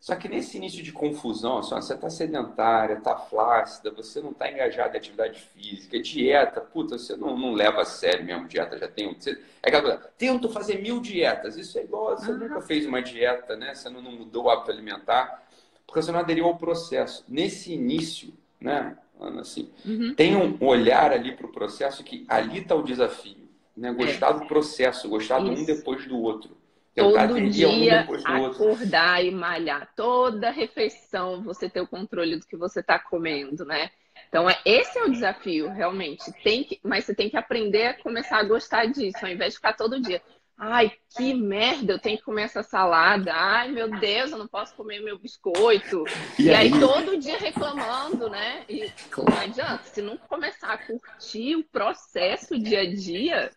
Só 0.04 0.14
que 0.16 0.28
nesse 0.28 0.58
início 0.58 0.82
de 0.82 0.92
confusão, 0.92 1.58
assim, 1.58 1.74
você 1.76 1.94
está 1.94 2.10
sedentária, 2.10 2.98
está 2.98 3.16
flácida, 3.16 3.90
você 3.90 4.20
não 4.20 4.32
está 4.32 4.50
engajada 4.50 4.94
em 4.94 4.98
atividade 4.98 5.40
física, 5.40 5.98
dieta, 5.98 6.60
puta, 6.60 6.98
você 6.98 7.16
não, 7.16 7.38
não 7.38 7.54
leva 7.54 7.80
a 7.80 7.84
sério 7.86 8.22
mesmo 8.22 8.46
dieta, 8.46 8.76
já 8.76 8.86
tem. 8.86 9.14
Você, 9.14 9.30
é 9.62 9.68
aquela 9.68 9.82
coisa, 9.82 10.10
tento 10.18 10.50
fazer 10.50 10.82
mil 10.82 11.00
dietas. 11.00 11.56
Isso 11.56 11.78
é 11.78 11.84
igual, 11.84 12.18
você 12.18 12.30
uhum. 12.30 12.36
nunca 12.36 12.60
fez 12.60 12.84
uma 12.84 13.00
dieta, 13.00 13.56
né? 13.56 13.74
Você 13.74 13.88
não, 13.88 14.02
não 14.02 14.12
mudou 14.12 14.44
o 14.44 14.50
hábito 14.50 14.72
alimentar, 14.72 15.42
porque 15.86 16.02
você 16.02 16.12
não 16.12 16.20
aderiu 16.20 16.44
ao 16.44 16.58
processo. 16.58 17.24
Nesse 17.26 17.72
início, 17.72 18.34
né, 18.64 18.96
Ana, 19.20 19.42
assim, 19.42 19.70
uhum. 19.84 20.14
tem 20.14 20.36
um 20.36 20.56
olhar 20.60 21.12
ali 21.12 21.36
para 21.36 21.46
o 21.46 21.52
processo 21.52 22.02
que 22.02 22.24
ali 22.28 22.58
está 22.58 22.74
o 22.74 22.82
desafio. 22.82 23.44
Né? 23.76 23.92
Gostar 23.92 24.30
é. 24.30 24.34
do 24.34 24.46
processo, 24.46 25.08
gostar 25.08 25.40
de 25.40 25.50
um 25.50 25.64
depois 25.64 26.06
do 26.06 26.18
outro 26.18 26.56
todo 26.94 27.50
dia 27.50 28.06
acordar 28.24 29.24
e 29.24 29.30
malhar. 29.30 29.92
Toda 29.96 30.50
refeição 30.50 31.42
você 31.42 31.68
ter 31.68 31.80
o 31.80 31.88
controle 31.88 32.36
do 32.36 32.46
que 32.46 32.56
você 32.56 32.80
está 32.80 32.98
comendo, 32.98 33.64
né? 33.64 33.90
Então, 34.28 34.48
é, 34.48 34.58
esse 34.64 34.98
é 34.98 35.04
o 35.04 35.10
desafio, 35.10 35.68
realmente. 35.70 36.32
Tem 36.42 36.64
que, 36.64 36.80
mas 36.82 37.04
você 37.04 37.14
tem 37.14 37.28
que 37.28 37.36
aprender 37.36 37.86
a 37.86 38.02
começar 38.02 38.38
a 38.38 38.44
gostar 38.44 38.86
disso, 38.86 39.18
ao 39.22 39.30
invés 39.30 39.52
de 39.52 39.58
ficar 39.58 39.74
todo 39.74 40.00
dia. 40.00 40.22
Ai, 40.56 40.92
que 41.16 41.34
merda, 41.34 41.94
eu 41.94 41.98
tenho 41.98 42.16
que 42.16 42.24
comer 42.24 42.42
essa 42.42 42.62
salada. 42.62 43.32
Ai, 43.34 43.70
meu 43.72 43.90
Deus, 43.98 44.30
eu 44.30 44.38
não 44.38 44.46
posso 44.46 44.74
comer 44.74 45.00
meu 45.00 45.18
biscoito. 45.18 46.04
E, 46.38 46.44
e 46.44 46.54
aí? 46.54 46.72
aí? 46.72 46.80
todo 46.80 47.18
dia 47.18 47.36
reclamando, 47.36 48.30
né? 48.30 48.64
E 48.68 48.90
não 49.16 49.38
adianta. 49.38 49.82
Se 49.84 50.00
não 50.00 50.16
começar 50.16 50.72
a 50.72 50.78
curtir 50.78 51.56
o 51.56 51.64
processo 51.64 52.58
dia 52.58 52.82
a 52.82 52.94
dia, 52.94 53.50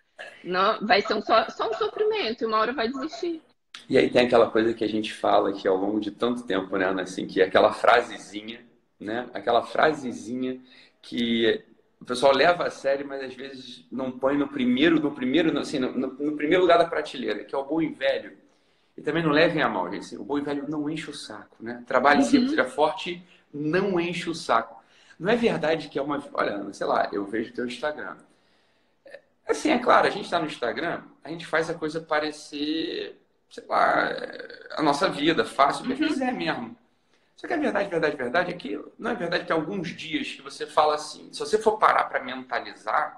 não, 0.44 0.86
vai 0.86 1.02
ser 1.02 1.14
um 1.14 1.22
só, 1.22 1.48
só 1.50 1.70
um 1.70 1.74
sofrimento 1.76 2.44
e 2.44 2.48
uma 2.48 2.58
hora 2.58 2.74
vai 2.74 2.88
desistir. 2.90 3.42
E 3.88 3.98
aí 3.98 4.10
tem 4.10 4.26
aquela 4.26 4.50
coisa 4.50 4.74
que 4.74 4.84
a 4.84 4.90
gente 4.90 5.14
fala 5.14 5.54
que 5.54 5.68
ao 5.68 5.78
longo 5.78 6.00
de 6.00 6.12
tanto 6.12 6.44
tempo, 6.44 6.76
né, 6.78 6.86
Ana, 6.86 7.04
assim, 7.04 7.28
que 7.28 7.42
é 7.42 7.46
aquela 7.46 7.72
frasezinha, 7.72 8.66
né? 9.00 9.30
Aquela 9.34 9.62
frasezinha 9.62 10.60
que 11.02 11.64
o 12.00 12.06
pessoal 12.06 12.34
leva 12.34 12.66
a 12.66 12.70
sério, 12.70 13.08
mas 13.08 13.24
às 13.24 13.34
vezes 13.34 13.86
não 13.92 14.12
põe 14.12 14.38
no 14.38 14.48
primeiro, 14.48 15.00
no 15.00 15.12
primeiro, 15.12 15.58
assim, 15.58 15.80
no, 15.80 15.92
no 15.92 16.36
primeiro 16.36 16.62
lugar 16.62 16.78
da 16.78 16.86
prateleira, 16.86 17.44
que 17.44 17.56
é 17.56 17.58
o 17.58 17.66
bom 17.66 17.82
e 17.82 17.90
velho. 17.90 18.38
E 18.96 19.02
também 19.02 19.24
não 19.24 19.32
levem 19.32 19.62
a 19.62 19.70
mal, 19.70 19.92
gente. 19.92 20.16
O 20.16 20.24
bom 20.24 20.38
e 20.38 20.42
velho 20.42 20.66
não 20.68 20.90
enche 20.90 21.10
o 21.10 21.14
saco, 21.14 21.56
né? 21.60 21.84
Trabalhe 21.86 22.22
uhum. 22.22 22.26
sempre, 22.26 22.50
seja 22.50 22.66
forte, 22.66 23.24
não 23.54 24.00
enche 24.00 24.30
o 24.30 24.36
saco. 24.36 24.82
Não 25.20 25.32
é 25.32 25.36
verdade 25.36 25.88
que 25.90 25.98
é 25.98 26.02
uma. 26.02 26.24
Olha, 26.34 26.72
sei 26.74 26.86
lá, 26.86 27.10
eu 27.12 27.26
vejo 27.26 27.54
teu 27.54 27.66
Instagram. 27.66 28.18
Assim, 29.48 29.70
é 29.70 29.80
claro, 29.80 30.08
a 30.08 30.10
gente 30.10 30.26
está 30.26 30.40
no 30.40 30.46
Instagram, 30.46 31.04
a 31.24 31.30
gente 31.30 31.46
faz 31.46 31.70
a 31.70 31.74
coisa 31.74 32.02
parecer, 32.02 33.18
sei 33.50 33.66
lá, 33.68 34.10
a 34.72 34.82
nossa 34.84 35.08
vida, 35.08 35.46
fácil, 35.46 35.86
porque 35.86 36.04
uhum. 36.04 36.24
é 36.24 36.32
mesmo. 36.32 36.78
Só 37.38 37.48
que 37.48 37.54
a 37.54 37.58
verdade, 37.58 37.90
verdade, 37.90 38.18
verdade 38.18 38.52
é 38.52 38.54
que 38.54 38.84
não 39.00 39.12
é 39.12 39.16
verdade 39.16 39.46
que 39.46 39.54
alguns 39.54 39.96
dias 39.96 40.34
que 40.34 40.42
você 40.42 40.68
fala 40.68 40.96
assim, 40.96 41.32
se 41.32 41.40
você 41.40 41.58
for 41.58 41.78
parar 41.78 42.04
para 42.06 42.22
mentalizar, 42.22 43.18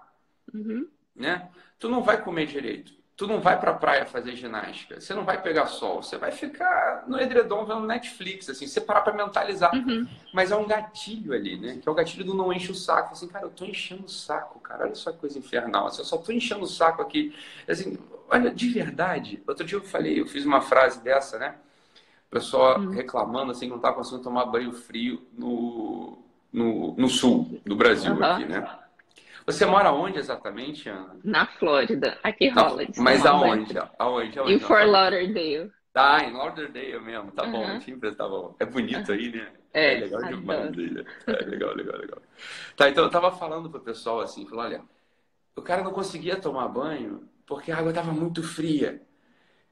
uhum. 0.54 0.88
né, 1.16 1.50
tu 1.80 1.90
não 1.90 2.04
vai 2.04 2.22
comer 2.22 2.46
direito 2.46 3.00
tu 3.20 3.28
não 3.28 3.42
vai 3.42 3.60
para 3.60 3.72
a 3.72 3.74
praia 3.74 4.06
fazer 4.06 4.34
ginástica, 4.34 5.02
você 5.02 5.14
não 5.14 5.26
vai 5.26 5.42
pegar 5.42 5.66
sol, 5.66 6.02
você 6.02 6.18
vai 6.18 6.32
ficar 6.32 7.04
no 7.06 7.20
edredom 7.20 7.66
vendo 7.66 7.82
Netflix, 7.82 8.50
assim, 8.50 8.66
você 8.66 8.80
parar 8.80 9.02
para 9.02 9.14
mentalizar. 9.14 9.76
Uhum. 9.76 10.08
Mas 10.34 10.52
é 10.52 10.56
um 10.56 10.66
gatilho 10.66 11.34
ali, 11.34 11.60
né? 11.60 11.80
Que 11.82 11.90
é 11.90 11.92
o 11.92 11.96
gatilho 11.96 12.24
do 12.24 12.34
não 12.34 12.54
enche 12.54 12.72
o 12.72 12.76
saco. 12.76 13.12
Assim, 13.12 13.28
cara, 13.28 13.44
eu 13.44 13.50
tô 13.50 13.66
enchendo 13.66 14.06
o 14.06 14.10
saco, 14.10 14.58
cara. 14.62 14.86
Olha 14.86 14.96
só 14.96 15.12
que 15.12 15.18
coisa 15.18 15.38
infernal. 15.38 15.88
Assim, 15.88 16.00
eu 16.00 16.06
só 16.06 16.18
tô 16.18 16.32
enchendo 16.32 16.64
o 16.64 16.68
saco 16.68 17.02
aqui. 17.02 17.36
Assim, 17.68 18.00
olha, 18.30 18.52
de 18.52 18.70
verdade. 18.70 19.44
Outro 19.46 19.66
dia 19.66 19.78
eu 19.78 19.84
falei, 19.84 20.22
eu 20.22 20.26
fiz 20.26 20.46
uma 20.46 20.62
frase 20.62 21.02
dessa, 21.04 21.38
né? 21.38 21.56
O 22.30 22.32
pessoal 22.32 22.80
uhum. 22.80 22.92
reclamando, 22.92 23.52
assim, 23.52 23.66
que 23.66 23.72
não 23.72 23.80
tá 23.80 23.92
conseguindo 23.92 24.24
tomar 24.24 24.46
banho 24.46 24.72
frio 24.72 25.28
no, 25.34 26.20
no, 26.54 26.94
no 26.96 27.10
sul 27.10 27.60
do 27.66 27.76
Brasil 27.76 28.14
uhum. 28.14 28.24
aqui, 28.24 28.46
né? 28.46 28.80
Você 29.48 29.66
mora 29.66 29.92
onde 29.92 30.20
exatamente, 30.20 30.88
Ana? 30.88 31.18
Na 31.24 31.48
Flórida. 31.48 32.20
Aqui 32.22 32.50
rola. 32.50 32.84
Não, 32.84 33.04
mas 33.04 33.26
aonde? 33.26 33.76
aonde? 33.98 34.38
aonde? 34.38 34.54
Em 34.54 34.60
Fort 34.60 34.86
Lauderdale. 34.86 35.72
Tá, 35.92 36.24
em 36.24 36.32
Lauderdale 36.32 37.00
mesmo. 37.00 37.32
Tá 37.32 37.48
bom, 37.48 37.66
enfim, 37.74 38.00
tá 38.00 38.28
bom. 38.28 38.56
É 38.60 38.66
bonito 38.66 39.12
aí, 39.12 39.32
né? 39.32 39.48
É, 39.74 39.96
é 39.96 40.00
legal 40.02 40.24
demais 40.24 40.76
né? 40.76 41.04
É 41.26 41.32
legal, 41.32 41.74
legal, 41.74 41.98
legal. 41.98 42.22
Tá, 42.76 42.90
então 42.90 43.04
eu 43.04 43.10
tava 43.10 43.32
falando 43.32 43.72
pro 43.72 43.80
pessoal 43.80 44.20
assim, 44.20 44.46
falou, 44.46 44.66
olha, 44.66 44.84
o 45.56 45.64
cara 45.64 45.84
não 45.84 45.92
conseguia 45.92 46.36
tomar 46.36 46.68
banho 46.68 47.28
porque 47.48 47.72
a 47.72 47.78
água 47.78 47.92
tava 47.92 48.12
muito 48.12 48.44
fria. 48.44 49.02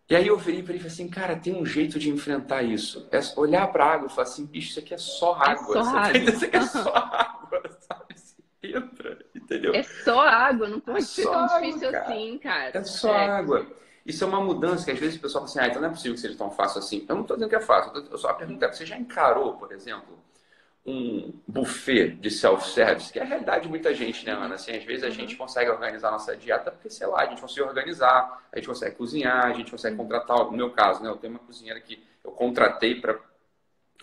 E 0.09 0.15
aí 0.15 0.27
eu 0.27 0.37
virei 0.37 0.63
para 0.63 0.71
ele 0.71 0.79
e 0.79 0.81
falei 0.81 0.93
assim, 0.93 1.09
cara, 1.09 1.35
tem 1.35 1.53
um 1.53 1.65
jeito 1.65 1.99
de 1.99 2.09
enfrentar 2.09 2.63
isso. 2.63 3.07
É 3.11 3.19
olhar 3.35 3.67
para 3.67 3.85
a 3.85 3.93
água 3.93 4.07
e 4.07 4.09
falar 4.09 4.23
assim, 4.23 4.45
bicho, 4.45 4.69
isso 4.69 4.79
aqui 4.79 4.93
é 4.93 4.97
só 4.97 5.33
água. 5.35 5.79
É 5.79 5.83
só 5.83 5.97
água. 5.97 6.17
Isso 6.17 6.45
aqui 6.45 6.57
é 6.57 6.61
só 6.61 6.95
água, 6.95 7.61
sabe? 7.79 8.15
Entra 8.63 9.17
entendeu? 9.47 9.73
É 9.73 9.83
só 9.83 10.19
água, 10.19 10.67
não 10.67 10.79
pode 10.79 10.99
é 10.99 11.01
ser 11.01 11.23
tão 11.23 11.33
água, 11.33 11.61
difícil 11.61 11.91
cara. 11.91 12.05
assim, 12.05 12.37
cara. 12.37 12.77
É 12.77 12.83
só 12.83 13.13
é. 13.13 13.29
água. 13.29 13.67
Isso 14.05 14.23
é 14.23 14.27
uma 14.27 14.41
mudança 14.41 14.85
que 14.85 14.91
às 14.91 14.99
vezes 14.99 15.17
o 15.17 15.21
pessoal 15.21 15.45
fala 15.45 15.51
assim, 15.51 15.59
ah, 15.59 15.67
então 15.67 15.81
não 15.81 15.89
é 15.89 15.91
possível 15.91 16.13
que 16.13 16.21
seja 16.21 16.37
tão 16.37 16.51
fácil 16.51 16.79
assim. 16.79 17.05
Eu 17.07 17.15
não 17.15 17.21
estou 17.23 17.35
dizendo 17.35 17.49
que 17.49 17.55
é 17.55 17.61
fácil. 17.61 17.91
Eu 18.09 18.17
só 18.17 18.29
a 18.29 18.33
pergunta 18.33 18.65
é, 18.65 18.71
você 18.71 18.85
já 18.85 18.97
encarou, 18.97 19.55
por 19.55 19.71
exemplo, 19.71 20.17
um 20.87 21.33
buffet 21.45 22.11
de 22.11 22.31
self-service, 22.31 23.11
que 23.11 23.19
é 23.19 23.21
a 23.21 23.25
realidade 23.25 23.63
de 23.63 23.69
muita 23.69 23.93
gente, 23.93 24.25
né, 24.25 24.31
Ana? 24.31 24.55
Assim, 24.55 24.71
às 24.71 24.85
vezes 24.85 25.03
a 25.03 25.09
gente 25.09 25.33
uhum. 25.33 25.39
consegue 25.39 25.69
organizar 25.69 26.07
a 26.07 26.11
nossa 26.11 26.35
dieta 26.35 26.71
porque, 26.71 26.89
sei 26.89 27.05
lá, 27.05 27.23
a 27.23 27.25
gente 27.25 27.41
consegue 27.41 27.67
organizar, 27.67 28.47
a 28.49 28.55
gente 28.55 28.69
consegue 28.69 28.95
cozinhar, 28.95 29.47
a 29.47 29.53
gente 29.53 29.69
consegue 29.69 29.97
contratar, 29.97 30.37
no 30.45 30.51
meu 30.53 30.71
caso, 30.71 31.03
né, 31.03 31.09
eu 31.09 31.17
tenho 31.17 31.33
uma 31.33 31.41
cozinheira 31.41 31.81
que 31.81 32.01
eu 32.23 32.31
contratei 32.31 33.01
para 33.01 33.19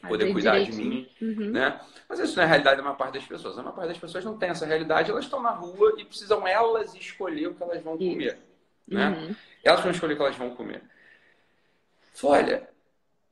poder 0.06 0.30
cuidar 0.30 0.62
de 0.62 0.72
mim, 0.72 1.08
uhum. 1.22 1.52
né? 1.52 1.80
Mas 2.06 2.20
isso 2.20 2.36
não 2.36 2.42
é 2.42 2.44
a 2.44 2.48
realidade 2.48 2.76
da 2.76 2.82
maior 2.82 2.96
parte 2.96 3.14
das 3.14 3.24
pessoas. 3.24 3.58
A 3.58 3.62
maior 3.62 3.74
parte 3.74 3.88
das 3.88 3.98
pessoas 3.98 4.22
não 4.22 4.36
tem 4.36 4.50
essa 4.50 4.66
realidade, 4.66 5.10
elas 5.10 5.24
estão 5.24 5.40
na 5.40 5.52
rua 5.52 5.94
e 5.96 6.04
precisam 6.04 6.46
elas 6.46 6.94
escolher 6.94 7.46
o 7.46 7.54
que 7.54 7.62
elas 7.62 7.82
vão 7.82 7.96
comer, 7.96 8.38
né? 8.86 9.08
Uhum. 9.08 9.34
Elas 9.64 9.80
vão 9.80 9.90
escolher 9.90 10.12
o 10.12 10.16
que 10.16 10.22
elas 10.22 10.36
vão 10.36 10.54
comer. 10.54 10.82
Olha, 12.22 12.68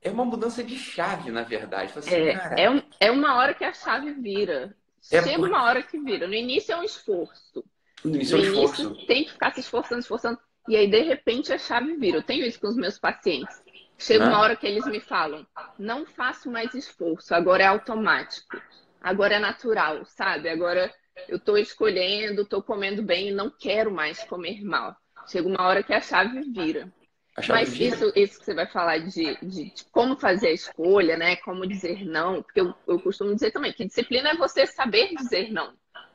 é 0.02 0.10
uma 0.10 0.24
mudança 0.24 0.64
de 0.64 0.76
chave, 0.76 1.30
na 1.30 1.42
verdade. 1.42 1.92
Assim, 1.96 2.14
é, 2.14 2.64
é, 2.64 2.84
é, 3.00 3.10
uma 3.10 3.36
hora 3.36 3.54
que 3.54 3.64
a 3.64 3.72
chave 3.72 4.12
vira. 4.12 4.76
É 5.10 5.22
Chega 5.22 5.36
por... 5.36 5.48
uma 5.48 5.64
hora 5.64 5.82
que 5.82 5.98
vira. 5.98 6.26
No 6.26 6.34
início 6.34 6.72
é 6.72 6.76
um 6.76 6.82
esforço. 6.82 7.64
No 8.04 8.16
início 8.16 8.36
no 8.36 8.44
é 8.44 8.46
um 8.46 8.50
esforço. 8.50 8.82
Início, 8.82 9.06
tem 9.06 9.24
que 9.24 9.32
ficar 9.32 9.52
se 9.52 9.60
esforçando, 9.60 10.00
esforçando. 10.00 10.38
E 10.68 10.76
aí, 10.76 10.88
de 10.88 11.00
repente, 11.02 11.52
a 11.52 11.58
chave 11.58 11.96
vira. 11.96 12.18
Eu 12.18 12.22
tenho 12.22 12.44
isso 12.44 12.60
com 12.60 12.66
os 12.68 12.76
meus 12.76 12.98
pacientes. 12.98 13.62
Chega 13.98 14.26
uma 14.26 14.40
hora 14.40 14.56
que 14.56 14.66
eles 14.66 14.84
me 14.86 15.00
falam: 15.00 15.46
não 15.78 16.04
faço 16.04 16.50
mais 16.50 16.74
esforço, 16.74 17.34
agora 17.34 17.62
é 17.62 17.66
automático, 17.66 18.60
agora 19.00 19.36
é 19.36 19.38
natural, 19.38 20.04
sabe? 20.04 20.48
Agora 20.48 20.92
eu 21.28 21.36
estou 21.36 21.56
escolhendo, 21.56 22.42
estou 22.42 22.62
comendo 22.62 23.02
bem 23.02 23.28
e 23.28 23.32
não 23.32 23.50
quero 23.50 23.92
mais 23.92 24.24
comer 24.24 24.64
mal. 24.64 24.96
Chega 25.28 25.46
uma 25.46 25.62
hora 25.62 25.84
que 25.84 25.92
a 25.92 26.00
chave 26.00 26.40
vira. 26.50 26.92
Mas. 27.48 27.72
Isso, 27.78 28.12
isso 28.14 28.38
que 28.38 28.44
você 28.44 28.54
vai 28.54 28.66
falar 28.66 28.98
de, 28.98 29.36
de, 29.42 29.70
de, 29.70 29.84
como 29.90 30.16
fazer 30.16 30.48
a 30.48 30.52
escolha, 30.52 31.16
né? 31.16 31.36
Como 31.36 31.66
dizer 31.66 32.04
não, 32.04 32.42
porque 32.42 32.60
eu, 32.60 32.74
eu 32.86 33.00
costumo 33.00 33.34
dizer 33.34 33.50
também 33.50 33.72
que 33.72 33.86
disciplina 33.86 34.30
é 34.30 34.36
você 34.36 34.66
saber 34.66 35.14
dizer 35.14 35.50
não. 35.50 35.72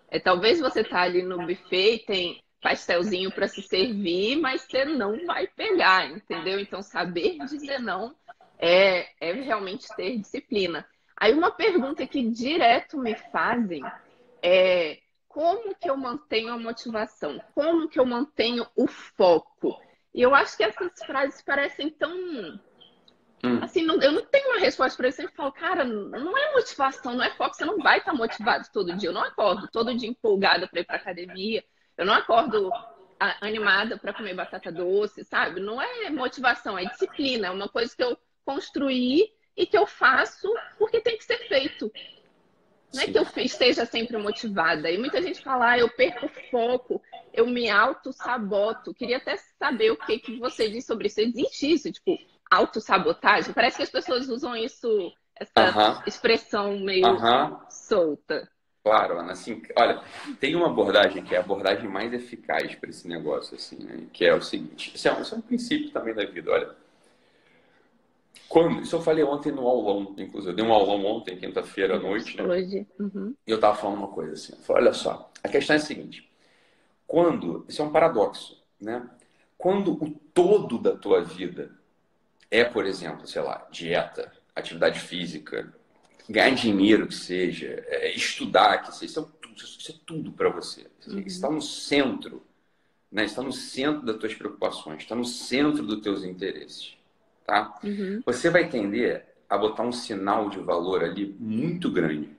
É 0.09 0.19
talvez 0.19 0.59
você 0.59 0.83
tá 0.83 1.01
ali 1.01 1.23
no 1.23 1.45
buffet 1.45 1.95
e 1.95 1.99
tem 1.99 2.43
pastelzinho 2.61 3.31
para 3.31 3.47
se 3.47 3.61
servir, 3.61 4.37
mas 4.37 4.61
você 4.61 4.85
não 4.85 5.25
vai 5.25 5.47
pegar, 5.47 6.09
entendeu? 6.09 6.59
Então, 6.59 6.81
saber 6.81 7.37
dizer 7.39 7.79
não 7.79 8.15
é, 8.57 9.07
é 9.19 9.31
realmente 9.33 9.87
ter 9.95 10.17
disciplina. 10.17 10.87
Aí, 11.15 11.33
uma 11.33 11.51
pergunta 11.51 12.05
que 12.05 12.29
direto 12.29 12.97
me 12.97 13.15
fazem 13.15 13.83
é 14.41 14.99
como 15.27 15.75
que 15.75 15.89
eu 15.89 15.97
mantenho 15.97 16.53
a 16.53 16.57
motivação? 16.57 17.41
Como 17.53 17.87
que 17.87 17.99
eu 17.99 18.05
mantenho 18.05 18.65
o 18.75 18.87
foco? 18.87 19.79
E 20.17 20.21
eu 20.21 20.35
acho 20.35 20.57
que 20.57 20.63
essas 20.63 20.99
frases 21.05 21.41
parecem 21.41 21.89
tão. 21.89 22.11
Hum. 23.43 23.59
Assim, 23.61 23.83
não, 23.83 24.01
eu 24.01 24.11
não 24.11 24.25
tenho 24.25 24.49
uma 24.49 24.59
resposta 24.59 24.97
para 24.97 25.07
isso. 25.07 25.21
Eu 25.21 25.27
sempre 25.27 25.37
falo, 25.37 25.53
cara, 25.53 25.85
não 25.85 26.37
é 26.37 26.53
motivação, 26.53 27.13
não 27.13 27.23
é 27.23 27.29
foco. 27.29 27.55
Você 27.55 27.63
não 27.63 27.77
vai 27.77 27.99
estar 27.99 28.13
motivado 28.13 28.67
todo 28.73 28.95
dia. 28.97 29.07
Eu 29.07 29.13
não 29.13 29.23
acordo 29.23 29.69
todo 29.71 29.95
dia 29.95 30.09
empolgada 30.09 30.67
para 30.67 30.81
ir 30.81 30.85
para 30.85 30.97
academia 30.97 31.63
eu 31.97 32.05
não 32.05 32.13
acordo 32.13 32.71
animada 33.41 33.97
para 33.97 34.13
comer 34.13 34.35
batata 34.35 34.71
doce, 34.71 35.23
sabe? 35.23 35.59
Não 35.59 35.81
é 35.81 36.09
motivação, 36.11 36.77
é 36.77 36.85
disciplina. 36.85 37.47
É 37.47 37.49
uma 37.49 37.67
coisa 37.67 37.95
que 37.95 38.03
eu 38.03 38.15
construí 38.45 39.33
e 39.55 39.65
que 39.65 39.75
eu 39.75 39.87
faço 39.87 40.47
porque 40.77 41.01
tem 41.01 41.17
que 41.17 41.23
ser 41.23 41.39
feito. 41.47 41.91
Não 42.93 43.01
é 43.01 43.07
que 43.07 43.17
eu 43.17 43.25
esteja 43.37 43.85
sempre 43.85 44.15
motivada. 44.17 44.89
E 44.91 44.97
muita 44.97 45.21
gente 45.21 45.41
fala, 45.41 45.71
ah, 45.71 45.79
eu 45.79 45.89
perco 45.89 46.29
foco, 46.51 47.01
eu 47.37 47.45
me 47.45 47.69
auto-saboto. 47.69 48.93
Queria 48.95 49.17
até 49.17 49.37
saber 49.59 49.91
o 49.91 49.95
que, 49.95 50.17
que 50.17 50.39
você 50.39 50.67
diz 50.67 50.85
sobre 50.85 51.07
isso. 51.07 51.21
Existe 51.21 51.71
isso, 51.71 51.91
tipo, 51.91 52.17
auto-sabotagem? 52.49 53.53
Parece 53.53 53.77
que 53.77 53.83
as 53.83 53.91
pessoas 53.91 54.27
usam 54.27 54.55
isso, 54.55 55.13
essa 55.35 55.69
uh 55.69 55.73
-huh. 55.73 56.07
expressão 56.07 56.79
meio 56.79 57.07
uh 57.07 57.21
-huh. 57.21 57.59
solta. 57.69 58.49
Claro, 58.83 59.19
Ana, 59.19 59.33
assim, 59.33 59.61
olha, 59.77 60.01
tem 60.39 60.55
uma 60.55 60.67
abordagem 60.67 61.23
que 61.23 61.35
é 61.35 61.37
a 61.37 61.41
abordagem 61.41 61.87
mais 61.89 62.11
eficaz 62.13 62.73
para 62.75 62.89
esse 62.89 63.07
negócio, 63.07 63.55
assim, 63.55 63.83
né? 63.83 64.07
Que 64.11 64.25
é 64.25 64.33
o 64.33 64.41
seguinte, 64.41 64.93
esse 64.95 65.07
é, 65.07 65.13
um, 65.13 65.21
esse 65.21 65.33
é 65.33 65.37
um 65.37 65.41
princípio 65.41 65.91
também 65.91 66.15
da 66.15 66.25
vida, 66.25 66.51
olha. 66.51 66.75
Quando, 68.47 68.81
isso 68.81 68.95
eu 68.95 69.01
falei 69.01 69.25
ontem 69.25 69.51
no 69.51 69.67
aulão, 69.67 70.15
inclusive. 70.17 70.53
Eu 70.53 70.55
dei 70.55 70.65
um 70.65 70.71
aulão 70.71 71.05
ontem, 71.05 71.35
quinta-feira 71.35 71.97
à 71.97 71.99
noite, 71.99 72.37
né? 72.37 72.43
Hoje. 72.43 72.87
Uhum. 72.97 73.35
E 73.45 73.51
eu 73.51 73.59
tava 73.59 73.75
falando 73.75 73.97
uma 73.97 74.07
coisa 74.07 74.33
assim. 74.33 74.53
Eu 74.53 74.59
falei, 74.59 74.83
olha 74.83 74.93
só, 74.93 75.29
a 75.43 75.49
questão 75.49 75.75
é 75.75 75.77
a 75.77 75.81
seguinte. 75.81 76.26
Quando, 77.07 77.65
isso 77.67 77.81
é 77.81 77.85
um 77.85 77.91
paradoxo, 77.91 78.61
né? 78.79 79.09
Quando 79.57 79.93
o 79.93 80.11
todo 80.33 80.77
da 80.77 80.95
tua 80.95 81.23
vida 81.23 81.71
é, 82.51 82.63
por 82.63 82.85
exemplo, 82.85 83.27
sei 83.27 83.41
lá, 83.41 83.67
dieta, 83.71 84.31
atividade 84.55 84.99
física, 84.99 85.73
ganhar 86.29 86.51
dinheiro 86.51 87.07
que 87.07 87.15
seja, 87.15 87.83
é, 87.87 88.13
estudar 88.13 88.83
que 88.83 88.91
seja, 88.93 89.05
isso 89.05 89.19
é 89.19 89.25
tudo, 89.41 89.55
isso 89.55 89.91
é 89.91 89.95
tudo 90.05 90.31
para 90.31 90.49
você. 90.49 90.87
Uhum. 91.07 91.19
Está 91.19 91.49
no 91.49 91.61
centro, 91.61 92.45
né? 93.11 93.25
Está 93.25 93.41
no 93.41 93.51
centro 93.51 94.05
das 94.05 94.17
tuas 94.17 94.35
preocupações, 94.35 95.01
está 95.01 95.15
no 95.15 95.25
centro 95.25 95.83
dos 95.83 96.01
teus 96.01 96.23
interesses 96.23 96.97
tá? 97.47 97.73
Uhum. 97.81 98.21
Você 98.25 98.49
vai 98.49 98.69
tender 98.69 99.25
a 99.49 99.57
botar 99.57 99.83
um 99.83 99.93
sinal 99.93 100.49
de 100.49 100.59
valor 100.59 101.03
ali 101.03 101.33
muito 101.39 101.89
grande. 101.89 102.36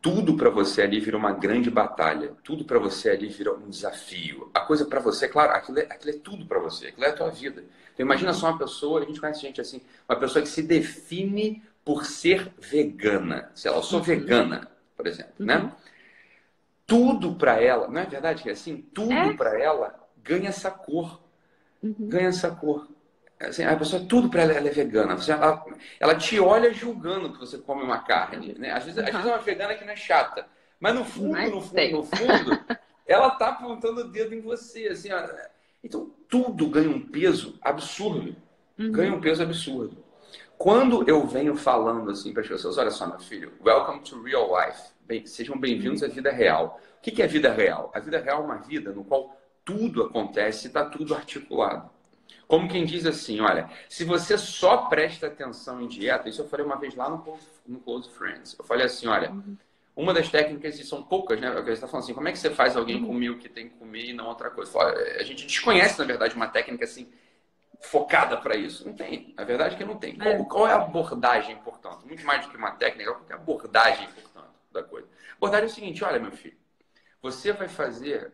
Tudo 0.00 0.36
para 0.36 0.48
você 0.48 0.82
ali 0.82 1.00
vira 1.00 1.16
uma 1.16 1.32
grande 1.32 1.70
batalha. 1.70 2.32
Tudo 2.44 2.64
para 2.64 2.78
você 2.78 3.10
ali 3.10 3.28
vira 3.28 3.52
um 3.52 3.68
desafio. 3.68 4.50
A 4.54 4.60
coisa 4.60 4.84
para 4.84 5.00
você, 5.00 5.26
claro, 5.26 5.52
aquilo 5.52 5.80
é, 5.80 5.82
aquilo 5.82 6.10
é 6.10 6.18
tudo 6.18 6.46
para 6.46 6.58
você. 6.60 6.88
Aquilo 6.88 7.04
é 7.04 7.10
a 7.10 7.16
tua 7.16 7.30
vida. 7.30 7.64
Então 7.92 8.06
imagina 8.06 8.32
só 8.32 8.50
uma 8.50 8.58
pessoa, 8.58 9.00
a 9.00 9.04
gente 9.04 9.20
conhece 9.20 9.40
gente 9.40 9.60
assim, 9.60 9.80
uma 10.08 10.18
pessoa 10.18 10.42
que 10.42 10.48
se 10.48 10.62
define 10.62 11.62
por 11.84 12.04
ser 12.04 12.52
vegana. 12.58 13.50
Sei 13.54 13.70
lá, 13.70 13.78
eu 13.78 13.82
sou 13.82 13.98
uhum. 13.98 14.04
vegana, 14.04 14.70
por 14.96 15.06
exemplo, 15.06 15.32
né? 15.38 15.56
uhum. 15.56 15.64
né? 15.64 15.72
Tudo 16.86 17.34
para 17.34 17.60
ela, 17.60 17.88
não 17.88 18.00
é 18.00 18.06
verdade 18.06 18.42
que 18.42 18.48
é 18.48 18.52
assim? 18.52 18.82
Tudo 18.94 19.12
é? 19.12 19.34
para 19.34 19.60
ela 19.60 19.94
ganha 20.22 20.48
essa 20.48 20.70
cor. 20.70 21.20
Uhum. 21.82 21.94
Ganha 22.00 22.28
essa 22.28 22.50
cor. 22.50 22.88
Assim, 23.40 23.62
a 23.62 23.76
pessoa, 23.76 24.04
tudo 24.04 24.28
para 24.28 24.42
ela, 24.42 24.52
ela, 24.52 24.68
é 24.68 24.70
vegana. 24.70 25.16
Ela, 25.28 25.64
ela 26.00 26.14
te 26.16 26.40
olha 26.40 26.72
julgando 26.72 27.32
que 27.32 27.38
você 27.38 27.58
come 27.58 27.82
uma 27.82 27.98
carne. 27.98 28.54
Né? 28.58 28.72
Às, 28.72 28.84
vezes, 28.84 28.98
uhum. 28.98 29.04
às 29.04 29.12
vezes 29.12 29.26
é 29.26 29.30
uma 29.30 29.42
vegana 29.42 29.74
que 29.74 29.84
não 29.84 29.92
é 29.92 29.96
chata. 29.96 30.46
Mas 30.80 30.94
no 30.94 31.04
fundo, 31.04 31.32
mas 31.32 31.50
no 31.50 31.60
fundo, 31.60 31.74
tem. 31.74 31.92
no 31.92 32.02
fundo, 32.02 32.60
ela 33.06 33.30
tá 33.30 33.48
apontando 33.48 34.00
o 34.00 34.08
dedo 34.08 34.34
em 34.34 34.40
você. 34.40 34.88
Assim, 34.88 35.12
ó. 35.12 35.24
Então, 35.82 36.10
tudo 36.28 36.68
ganha 36.68 36.90
um 36.90 37.00
peso 37.00 37.56
absurdo. 37.62 38.34
Uhum. 38.76 38.90
Ganha 38.90 39.14
um 39.14 39.20
peso 39.20 39.42
absurdo. 39.42 40.04
Quando 40.56 41.08
eu 41.08 41.24
venho 41.24 41.54
falando 41.54 42.10
assim 42.10 42.32
para 42.32 42.42
as 42.42 42.48
pessoas, 42.48 42.76
olha 42.78 42.90
só, 42.90 43.06
meu 43.06 43.20
filho, 43.20 43.52
welcome 43.64 44.00
to 44.00 44.20
real 44.20 44.50
life. 44.52 44.90
Bem, 45.06 45.24
sejam 45.24 45.56
bem-vindos 45.56 46.02
à 46.02 46.08
vida 46.08 46.32
real. 46.32 46.80
O 46.98 47.00
que 47.00 47.22
é 47.22 47.24
a 47.24 47.28
vida 47.28 47.52
real? 47.52 47.92
A 47.94 48.00
vida 48.00 48.18
real 48.18 48.42
é 48.42 48.44
uma 48.44 48.56
vida 48.56 48.90
no 48.90 49.04
qual 49.04 49.40
tudo 49.64 50.02
acontece 50.02 50.66
e 50.66 50.68
está 50.68 50.84
tudo 50.84 51.14
articulado. 51.14 51.88
Como 52.46 52.68
quem 52.68 52.84
diz 52.84 53.04
assim, 53.04 53.40
olha, 53.40 53.68
se 53.88 54.04
você 54.04 54.38
só 54.38 54.88
presta 54.88 55.26
atenção 55.26 55.82
em 55.82 55.86
dieta, 55.86 56.28
isso 56.28 56.40
eu 56.40 56.48
falei 56.48 56.64
uma 56.64 56.76
vez 56.76 56.94
lá 56.94 57.08
no 57.08 57.18
Close, 57.18 57.46
no 57.66 57.78
Close 57.78 58.08
Friends. 58.10 58.56
Eu 58.58 58.64
falei 58.64 58.86
assim, 58.86 59.06
olha, 59.06 59.34
uma 59.94 60.14
das 60.14 60.28
técnicas, 60.30 60.78
e 60.78 60.84
são 60.84 61.02
poucas, 61.02 61.40
né? 61.40 61.50
Você 61.50 61.72
está 61.72 61.86
falando 61.86 62.04
assim, 62.04 62.14
como 62.14 62.28
é 62.28 62.32
que 62.32 62.38
você 62.38 62.50
faz 62.50 62.76
alguém 62.76 63.04
comer 63.04 63.30
o 63.30 63.38
que 63.38 63.48
tem 63.48 63.68
que 63.68 63.74
comer 63.74 64.06
e 64.06 64.12
não 64.12 64.28
outra 64.28 64.48
coisa? 64.48 64.78
A 65.18 65.22
gente 65.24 65.44
desconhece, 65.44 65.98
na 65.98 66.04
verdade, 66.04 66.34
uma 66.34 66.48
técnica 66.48 66.84
assim 66.84 67.08
focada 67.80 68.36
para 68.36 68.56
isso. 68.56 68.86
Não 68.86 68.94
tem. 68.94 69.34
A 69.36 69.44
verdade 69.44 69.74
é 69.74 69.78
que 69.78 69.84
não 69.84 69.96
tem. 69.96 70.16
Qual, 70.16 70.28
é. 70.28 70.44
qual 70.44 70.68
é 70.68 70.72
a 70.72 70.76
abordagem 70.76 71.54
importante? 71.54 72.06
Muito 72.06 72.24
mais 72.24 72.44
do 72.44 72.50
que 72.50 72.56
uma 72.56 72.72
técnica, 72.72 73.12
qual 73.12 73.24
é 73.28 73.32
a 73.32 73.36
abordagem 73.36 74.04
importante 74.08 74.48
da 74.72 74.82
coisa? 74.82 75.08
A 75.32 75.34
abordagem 75.36 75.66
é 75.66 75.70
o 75.70 75.74
seguinte, 75.74 76.04
olha, 76.04 76.18
meu 76.18 76.32
filho, 76.32 76.56
você 77.20 77.52
vai 77.52 77.68
fazer, 77.68 78.32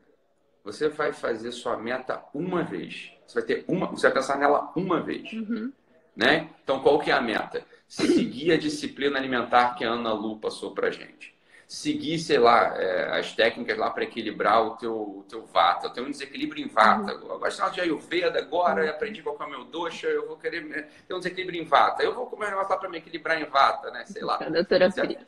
você 0.63 0.89
vai 0.89 1.13
fazer 1.13 1.51
sua 1.53 1.77
meta 1.77 2.23
uma 2.33 2.63
vez. 2.63 3.11
Você 3.27 3.35
vai 3.35 3.43
ter 3.43 3.65
uma, 3.67 3.87
você 3.87 4.07
vai 4.07 4.13
pensar 4.13 4.39
nela 4.39 4.71
uma 4.77 5.01
vez. 5.01 5.33
Uhum. 5.33 5.73
Né? 6.17 6.49
Então, 6.63 6.81
qual 6.81 6.99
que 6.99 7.11
é 7.11 7.15
a 7.15 7.21
meta? 7.21 7.65
Seguir 7.89 8.53
a 8.53 8.57
disciplina 8.57 9.19
alimentar 9.19 9.75
que 9.75 9.85
a 9.85 9.91
Ana 9.91 10.13
Lu 10.13 10.39
passou 10.39 10.73
pra 10.73 10.91
gente. 10.91 11.35
Seguir, 11.67 12.19
sei 12.19 12.39
lá, 12.39 12.77
é, 12.77 13.19
as 13.19 13.33
técnicas 13.33 13.77
lá 13.77 13.91
para 13.91 14.05
equilibrar 14.05 14.65
o 14.65 14.77
teu, 14.77 14.95
o 14.95 15.25
teu 15.29 15.45
vata. 15.47 15.87
Eu 15.87 15.91
tenho 15.91 16.07
um 16.07 16.11
desequilíbrio 16.11 16.65
em 16.65 16.69
vata. 16.69 17.15
Uhum. 17.15 17.31
Eu 17.31 17.39
gosto 17.39 17.71
de 17.71 17.81
Ayurveda 17.81 18.39
agora, 18.39 18.85
uhum. 18.85 18.91
aprendi 18.91 19.23
qual 19.23 19.37
é 19.41 19.45
o 19.45 19.51
meu 19.51 19.65
dosha, 19.65 20.07
eu 20.07 20.27
vou 20.27 20.37
querer 20.37 20.89
ter 21.09 21.15
um 21.15 21.19
desequilíbrio 21.19 21.61
em 21.61 21.65
vata. 21.65 22.03
Eu 22.03 22.15
vou 22.15 22.27
comer 22.27 22.47
um 22.47 22.51
negócio 22.51 22.71
lá 22.71 22.77
para 22.77 22.89
me 22.89 22.99
equilibrar 22.99 23.41
em 23.41 23.47
vata, 23.47 23.91
né? 23.91 24.05
Sei 24.07 24.23
lá. 24.23 24.37
A 24.37 24.49
doutora 24.49 24.91
Pri. 24.91 25.19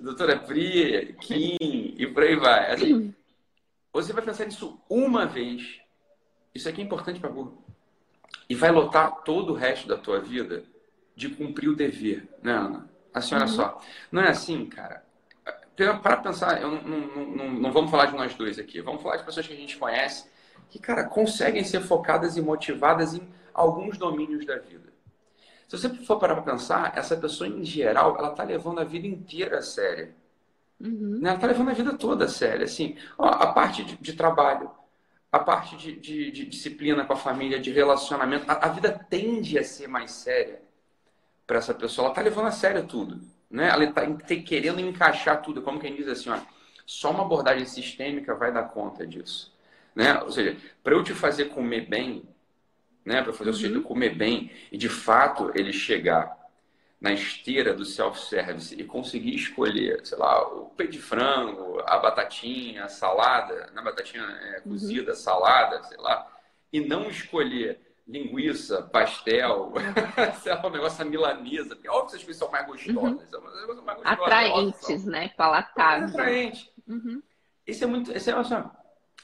Doutora 0.00 0.38
Pri, 0.38 1.16
Kim, 1.20 1.56
e 1.98 2.06
por 2.06 2.22
aí 2.22 2.36
vai. 2.36 2.72
Assim, 2.72 3.14
você 3.92 4.12
vai 4.12 4.22
pensar 4.22 4.44
nisso 4.44 4.78
uma 4.88 5.26
vez 5.26 5.80
isso 6.54 6.68
aqui 6.68 6.80
é 6.80 6.84
importante 6.84 7.20
para 7.20 7.30
burro. 7.30 7.62
E 8.48 8.54
vai 8.54 8.70
lotar 8.70 9.22
todo 9.22 9.52
o 9.52 9.56
resto 9.56 9.88
da 9.88 9.96
tua 9.96 10.20
vida 10.20 10.64
de 11.16 11.28
cumprir 11.28 11.68
o 11.68 11.76
dever, 11.76 12.28
né, 12.42 12.52
Ana? 12.52 12.88
Assim, 13.12 13.34
olha 13.34 13.44
uhum. 13.44 13.48
só. 13.48 13.80
Não 14.10 14.22
é 14.22 14.28
assim, 14.28 14.66
cara. 14.66 15.04
Para 16.02 16.16
pensar, 16.18 16.60
eu 16.60 16.70
não, 16.70 16.82
não, 16.82 17.26
não, 17.26 17.52
não, 17.52 17.72
vamos 17.72 17.90
falar 17.90 18.06
de 18.06 18.16
nós 18.16 18.34
dois 18.34 18.58
aqui. 18.58 18.80
Vamos 18.80 19.02
falar 19.02 19.16
de 19.16 19.24
pessoas 19.24 19.46
que 19.46 19.52
a 19.52 19.56
gente 19.56 19.76
conhece 19.76 20.28
que, 20.68 20.78
cara, 20.78 21.04
conseguem 21.04 21.62
ser 21.64 21.80
focadas 21.80 22.36
e 22.36 22.42
motivadas 22.42 23.14
em 23.14 23.22
alguns 23.52 23.96
domínios 23.96 24.44
da 24.44 24.58
vida. 24.58 24.92
Se 25.68 25.78
você 25.78 25.88
for 25.88 26.18
parar 26.18 26.34
para 26.34 26.52
pensar, 26.52 26.92
essa 26.96 27.16
pessoa, 27.16 27.48
em 27.48 27.64
geral, 27.64 28.16
ela 28.18 28.30
tá 28.30 28.42
levando 28.42 28.80
a 28.80 28.84
vida 28.84 29.06
inteira 29.06 29.58
a 29.58 29.62
sério. 29.62 30.12
Uhum. 30.80 31.20
Né? 31.20 31.30
Ela 31.30 31.38
tá 31.38 31.46
levando 31.46 31.70
a 31.70 31.74
vida 31.74 31.94
toda 31.94 32.24
a 32.24 32.28
sério. 32.28 32.64
Assim, 32.64 32.96
ó, 33.16 33.28
a 33.28 33.52
parte 33.52 33.84
de, 33.84 33.96
de 33.96 34.12
trabalho, 34.14 34.70
a 35.34 35.40
parte 35.40 35.76
de, 35.76 35.96
de, 35.96 36.30
de, 36.30 36.46
disciplina 36.46 37.04
com 37.04 37.12
a 37.12 37.16
família, 37.16 37.58
de 37.58 37.72
relacionamento, 37.72 38.48
a, 38.48 38.66
a 38.66 38.68
vida 38.68 38.92
tende 39.10 39.58
a 39.58 39.64
ser 39.64 39.88
mais 39.88 40.12
séria 40.12 40.62
para 41.44 41.58
essa 41.58 41.74
pessoa. 41.74 42.04
Ela 42.04 42.12
está 42.12 42.22
levando 42.22 42.46
a 42.46 42.52
sério 42.52 42.86
tudo. 42.86 43.20
Né? 43.50 43.68
Ela 43.68 43.82
está 43.82 44.06
querendo 44.44 44.78
encaixar 44.78 45.42
tudo. 45.42 45.60
Como 45.60 45.80
quem 45.80 45.96
diz 45.96 46.06
assim, 46.06 46.30
ó, 46.30 46.38
só 46.86 47.10
uma 47.10 47.24
abordagem 47.24 47.66
sistêmica 47.66 48.32
vai 48.36 48.52
dar 48.52 48.68
conta 48.68 49.04
disso. 49.04 49.52
Né? 49.92 50.16
Ou 50.22 50.30
seja, 50.30 50.56
para 50.84 50.94
eu 50.94 51.02
te 51.02 51.12
fazer 51.12 51.46
comer 51.46 51.88
bem, 51.88 52.22
né? 53.04 53.20
para 53.20 53.32
fazer 53.32 53.50
uhum. 53.50 53.56
o 53.56 53.58
sujeito 53.58 53.82
comer 53.82 54.14
bem, 54.14 54.52
e 54.70 54.78
de 54.78 54.88
fato 54.88 55.50
ele 55.56 55.72
chegar 55.72 56.43
na 57.04 57.12
esteira 57.12 57.74
do 57.74 57.84
self-service 57.84 58.74
e 58.74 58.82
conseguir 58.82 59.34
escolher, 59.34 60.00
sei 60.06 60.16
lá, 60.16 60.42
o 60.48 60.70
peito 60.70 60.92
de 60.92 61.02
frango, 61.02 61.82
a 61.84 61.98
batatinha, 61.98 62.84
a 62.84 62.88
salada, 62.88 63.70
na 63.74 63.82
batatinha 63.82 64.22
é, 64.22 64.62
uhum. 64.64 64.72
cozida, 64.72 65.12
uhum. 65.12 65.16
salada, 65.18 65.82
sei 65.82 65.98
lá, 65.98 66.26
e 66.72 66.80
não 66.80 67.10
escolher 67.10 67.78
linguiça, 68.08 68.84
pastel, 68.84 69.74
sei 70.42 70.54
lá, 70.54 70.66
um 70.66 70.70
negócio 70.70 71.04
milanesa, 71.04 71.74
porque 71.74 71.88
é 71.88 71.90
óbvio 71.90 72.08
que 72.08 72.14
essas 72.16 72.24
coisas 72.24 72.38
são 72.38 72.50
mais 72.50 72.66
gostosas, 72.66 73.02
uhum. 73.02 73.30
são 73.30 73.40
mais 73.42 73.66
gostosas 73.66 74.06
Atraentes, 74.06 75.04
né? 75.04 75.28
Palatáveis. 75.36 76.14
É 76.14 76.18
atraente. 76.18 76.72
Uhum. 76.88 77.22
Esse 77.66 77.84
é 77.84 77.86
muito, 77.86 78.12
esse 78.12 78.30
é, 78.30 78.32
assim, 78.32 78.64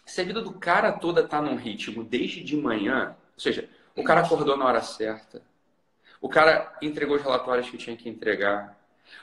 se 0.04 0.20
a 0.20 0.24
vida 0.24 0.42
do 0.42 0.52
cara 0.52 0.92
toda 0.92 1.26
tá 1.26 1.40
num 1.40 1.56
ritmo 1.56 2.04
desde 2.04 2.44
de 2.44 2.58
manhã, 2.58 3.16
ou 3.32 3.40
seja, 3.40 3.66
o 3.96 4.04
cara 4.04 4.20
acordou 4.20 4.54
na 4.54 4.66
hora 4.66 4.82
certa, 4.82 5.40
o 6.20 6.28
cara 6.28 6.76
entregou 6.82 7.16
os 7.16 7.22
relatórios 7.22 7.70
que 7.70 7.78
tinha 7.78 7.96
que 7.96 8.08
entregar. 8.08 8.78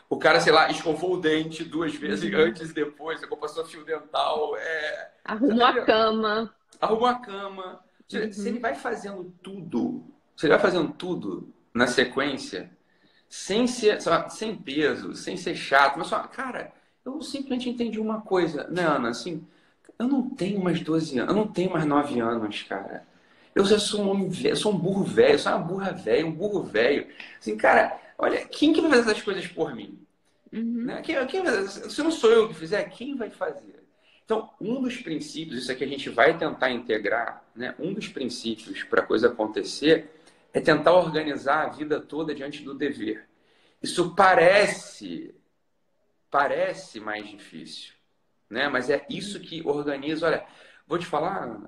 O 0.09 0.17
cara, 0.17 0.39
sei 0.39 0.51
lá, 0.51 0.69
escovou 0.69 1.13
o 1.13 1.21
dente 1.21 1.63
duas 1.63 1.93
vezes 1.95 2.31
uhum. 2.31 2.39
antes 2.39 2.69
e 2.69 2.73
depois, 2.73 3.21
passou 3.39 3.65
fio 3.65 3.85
dental. 3.85 4.55
É... 4.57 5.11
Arrumou 5.23 5.65
a 5.65 5.85
cama. 5.85 6.55
Arrumou 6.81 7.07
a 7.07 7.15
cama. 7.15 7.79
Uhum. 8.13 8.31
Se 8.31 8.47
ele 8.47 8.59
vai 8.59 8.75
fazendo 8.75 9.33
tudo, 9.41 10.03
se 10.35 10.45
ele 10.45 10.53
vai 10.53 10.61
fazendo 10.61 10.91
tudo 10.93 11.53
na 11.73 11.87
sequência, 11.87 12.71
sem 13.29 13.67
ser, 13.67 13.99
sem 14.29 14.55
peso, 14.55 15.13
sem 15.13 15.37
ser 15.37 15.55
chato, 15.55 15.97
mas 15.97 16.07
só, 16.07 16.19
cara, 16.23 16.71
eu 17.05 17.21
simplesmente 17.21 17.69
entendi 17.69 17.99
uma 17.99 18.21
coisa, 18.21 18.67
né, 18.69 18.83
Ana? 18.83 19.09
Assim, 19.09 19.45
eu 19.99 20.07
não 20.07 20.29
tenho 20.29 20.63
mais 20.63 20.81
12 20.81 21.19
anos, 21.19 21.35
eu 21.35 21.35
não 21.35 21.47
tenho 21.47 21.71
mais 21.71 21.85
9 21.85 22.19
anos, 22.19 22.63
cara. 22.63 23.05
Eu 23.57 23.65
já 23.65 23.79
sou 23.79 24.03
um 24.03 24.11
homem 24.11 24.29
velho, 24.29 24.55
sou 24.55 24.71
um 24.71 24.77
burro 24.77 25.03
velho, 25.03 25.39
sou 25.39 25.51
uma 25.51 25.57
burra 25.57 25.91
velha, 25.91 26.27
um 26.27 26.31
burro 26.31 26.61
velho. 26.61 27.07
Assim, 27.39 27.57
cara, 27.57 27.99
olha, 28.15 28.45
quem 28.45 28.71
que 28.71 28.79
vai 28.79 28.91
fazer 28.91 29.09
essas 29.09 29.23
coisas 29.23 29.47
por 29.47 29.73
mim? 29.73 29.97
Uhum. 30.53 30.85
Né? 30.85 31.01
Quem, 31.01 31.25
quem, 31.25 31.43
se 31.67 32.03
não 32.03 32.11
sou 32.11 32.31
eu 32.31 32.47
que 32.47 32.53
fizer, 32.53 32.83
quem 32.83 33.15
vai 33.15 33.31
fazer? 33.31 33.83
Então, 34.23 34.51
um 34.61 34.79
dos 34.79 34.97
princípios, 34.97 35.63
isso 35.63 35.71
aqui 35.71 35.83
a 35.83 35.87
gente 35.87 36.07
vai 36.07 36.37
tentar 36.37 36.69
integrar, 36.69 37.43
né? 37.55 37.73
um 37.79 37.95
dos 37.95 38.07
princípios 38.07 38.83
para 38.83 39.01
a 39.01 39.05
coisa 39.05 39.27
acontecer 39.27 40.07
é 40.53 40.61
tentar 40.61 40.93
organizar 40.93 41.65
a 41.65 41.69
vida 41.69 41.99
toda 41.99 42.35
diante 42.35 42.61
do 42.61 42.75
dever. 42.75 43.27
Isso 43.81 44.13
parece, 44.13 45.33
parece 46.29 46.99
mais 46.99 47.27
difícil, 47.27 47.95
né? 48.47 48.69
mas 48.69 48.91
é 48.91 49.03
isso 49.09 49.39
que 49.39 49.63
organiza. 49.65 50.27
Olha, 50.27 50.45
vou 50.85 50.99
te 50.99 51.07
falar, 51.07 51.67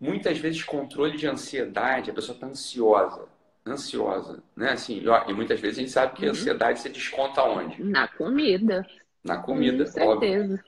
muitas 0.00 0.38
vezes 0.38 0.62
controle 0.62 1.16
de 1.16 1.26
ansiedade, 1.26 2.10
a 2.10 2.14
pessoa 2.14 2.34
está 2.34 2.46
ansiosa, 2.46 3.28
ansiosa, 3.66 4.42
né? 4.56 4.72
Assim, 4.72 5.06
ó, 5.06 5.28
e 5.28 5.34
muitas 5.34 5.60
vezes 5.60 5.78
a 5.78 5.80
gente 5.82 5.92
sabe 5.92 6.14
que 6.14 6.24
a 6.24 6.28
uhum. 6.28 6.30
ansiedade 6.32 6.80
você 6.80 6.88
desconta 6.88 7.42
onde? 7.42 7.82
Na 7.84 8.08
comida. 8.08 8.86
Na 9.22 9.36
comida, 9.36 9.84
Com 9.84 9.90
certeza. 9.90 10.54
Óbvio. 10.54 10.64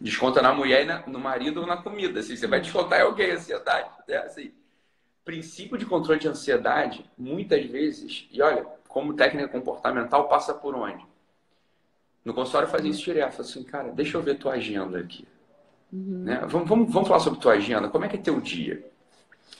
Desconta 0.00 0.42
na 0.42 0.52
mulher, 0.52 0.84
na, 0.84 1.06
no 1.06 1.20
marido 1.20 1.60
ou 1.60 1.66
na 1.66 1.76
comida. 1.76 2.18
Assim, 2.18 2.34
você 2.34 2.48
vai 2.48 2.60
descontar 2.60 2.98
em 2.98 3.02
alguém 3.02 3.30
a 3.30 3.34
ansiedade, 3.34 3.88
né? 4.08 4.16
Assim. 4.16 4.52
princípio 5.24 5.78
de 5.78 5.86
controle 5.86 6.18
de 6.18 6.26
ansiedade, 6.26 7.08
muitas 7.16 7.64
vezes, 7.66 8.26
e 8.32 8.42
olha, 8.42 8.66
como 8.88 9.14
técnica 9.14 9.48
comportamental, 9.48 10.28
passa 10.28 10.52
por 10.52 10.74
onde? 10.74 11.06
No 12.24 12.34
consultório 12.34 12.68
fazia 12.68 12.90
isso 12.90 13.04
direto, 13.04 13.40
assim, 13.40 13.62
cara, 13.62 13.90
deixa 13.92 14.16
eu 14.16 14.22
ver 14.22 14.36
tua 14.36 14.54
agenda 14.54 14.98
aqui. 14.98 15.26
Uhum. 15.92 16.24
Né? 16.24 16.40
Vamos, 16.46 16.68
vamos, 16.68 16.92
vamos 16.92 17.08
falar 17.08 17.20
sobre 17.20 17.40
tua 17.40 17.52
agenda, 17.52 17.88
como 17.88 18.04
é 18.04 18.08
que 18.08 18.16
é 18.16 18.20
teu 18.20 18.40
dia? 18.40 18.90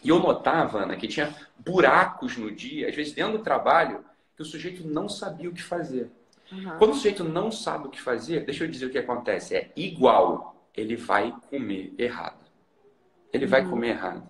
E 0.02 0.08
eu 0.08 0.18
notava, 0.18 0.82
Ana, 0.82 0.96
que 0.96 1.06
tinha 1.06 1.34
buracos 1.58 2.36
no 2.36 2.50
dia, 2.50 2.88
às 2.88 2.94
vezes 2.94 3.12
dentro 3.12 3.38
do 3.38 3.44
trabalho, 3.44 4.04
que 4.34 4.42
o 4.42 4.44
sujeito 4.44 4.86
não 4.86 5.08
sabia 5.08 5.48
o 5.48 5.52
que 5.52 5.62
fazer. 5.62 6.10
Uhum. 6.50 6.78
Quando 6.78 6.90
o 6.92 6.94
sujeito 6.94 7.22
não 7.22 7.52
sabe 7.52 7.86
o 7.86 7.90
que 7.90 8.00
fazer, 8.00 8.44
deixa 8.44 8.64
eu 8.64 8.68
dizer 8.68 8.86
o 8.86 8.90
que 8.90 8.98
acontece. 8.98 9.54
É 9.54 9.70
igual, 9.76 10.56
ele 10.74 10.96
vai 10.96 11.34
comer 11.50 11.94
errado. 11.98 12.44
Ele 13.32 13.44
uhum. 13.44 13.50
vai 13.50 13.68
comer 13.68 13.88
errado. 13.90 14.28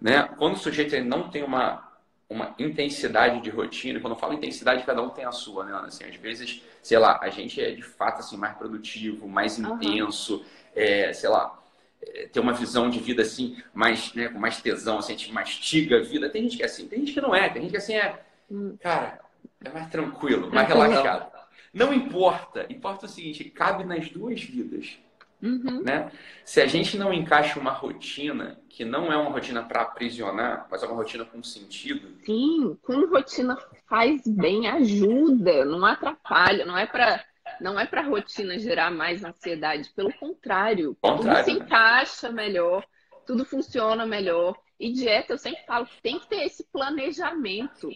Né? 0.00 0.22
Quando 0.36 0.54
o 0.54 0.58
sujeito 0.58 0.98
não 1.04 1.30
tem 1.30 1.42
uma, 1.42 1.86
uma 2.28 2.54
intensidade 2.58 3.40
de 3.40 3.50
rotina, 3.50 4.00
quando 4.00 4.14
eu 4.14 4.18
falo 4.18 4.34
intensidade, 4.34 4.84
cada 4.84 5.02
um 5.02 5.10
tem 5.10 5.24
a 5.24 5.32
sua, 5.32 5.64
né? 5.64 5.72
Assim, 5.86 6.04
às 6.04 6.16
vezes, 6.16 6.62
sei 6.82 6.98
lá, 6.98 7.18
a 7.22 7.30
gente 7.30 7.60
é 7.60 7.70
de 7.70 7.82
fato 7.82 8.18
assim, 8.18 8.36
mais 8.36 8.56
produtivo, 8.56 9.28
mais 9.28 9.58
intenso, 9.58 10.36
uhum. 10.36 10.44
É, 10.76 11.12
sei 11.12 11.28
lá, 11.28 11.58
é, 12.02 12.28
ter 12.28 12.38
uma 12.38 12.52
visão 12.52 12.88
de 12.88 13.00
vida 13.00 13.22
assim, 13.22 13.56
mais, 13.74 14.14
né, 14.14 14.28
com 14.28 14.38
mais 14.38 14.60
tesão, 14.60 14.98
assim, 14.98 15.14
a 15.14 15.16
gente 15.16 15.32
mastiga 15.32 15.96
a 15.96 16.02
vida. 16.02 16.28
Tem 16.28 16.42
gente 16.42 16.56
que 16.56 16.62
é 16.62 16.66
assim, 16.66 16.86
tem 16.86 17.00
gente 17.00 17.12
que 17.12 17.20
não 17.20 17.34
é, 17.34 17.48
tem 17.48 17.62
gente 17.62 17.72
que 17.72 17.78
assim 17.78 17.94
é, 17.94 18.20
hum. 18.50 18.76
cara, 18.80 19.18
é 19.64 19.70
mais 19.70 19.90
tranquilo, 19.90 20.52
mais 20.52 20.68
relaxado. 20.68 21.34
Não 21.72 21.92
importa, 21.92 22.66
importa 22.70 23.06
o 23.06 23.08
seguinte, 23.08 23.44
cabe 23.44 23.84
nas 23.84 24.08
duas 24.08 24.42
vidas. 24.42 24.98
Uhum. 25.42 25.82
Né? 25.82 26.10
Se 26.44 26.60
a 26.60 26.66
gente 26.66 26.96
não 26.96 27.12
encaixa 27.12 27.60
uma 27.60 27.70
rotina 27.70 28.58
que 28.68 28.84
não 28.84 29.12
é 29.12 29.16
uma 29.16 29.30
rotina 29.30 29.62
para 29.62 29.82
aprisionar, 29.82 30.66
mas 30.70 30.82
é 30.82 30.86
uma 30.86 30.96
rotina 30.96 31.24
com 31.24 31.42
sentido. 31.42 32.08
Sim, 32.24 32.78
com 32.82 33.06
rotina 33.06 33.58
faz 33.86 34.22
bem, 34.26 34.68
ajuda, 34.68 35.64
não 35.64 35.84
atrapalha, 35.84 36.64
não 36.64 36.78
é 36.78 36.86
para 36.86 37.22
não 37.60 37.78
é 37.78 37.86
para 37.86 38.00
a 38.00 38.04
rotina 38.04 38.58
gerar 38.58 38.90
mais 38.90 39.24
ansiedade, 39.24 39.90
pelo 39.90 40.12
contrário, 40.14 40.96
contrário 41.00 41.22
tudo 41.22 41.44
se 41.44 41.50
encaixa 41.52 42.30
melhor, 42.30 42.86
tudo 43.26 43.44
funciona 43.44 44.06
melhor. 44.06 44.56
E 44.78 44.92
dieta, 44.92 45.32
eu 45.32 45.38
sempre 45.38 45.64
falo 45.64 45.86
que 45.86 46.00
tem 46.02 46.18
que 46.18 46.28
ter 46.28 46.44
esse 46.44 46.64
planejamento. 46.64 47.90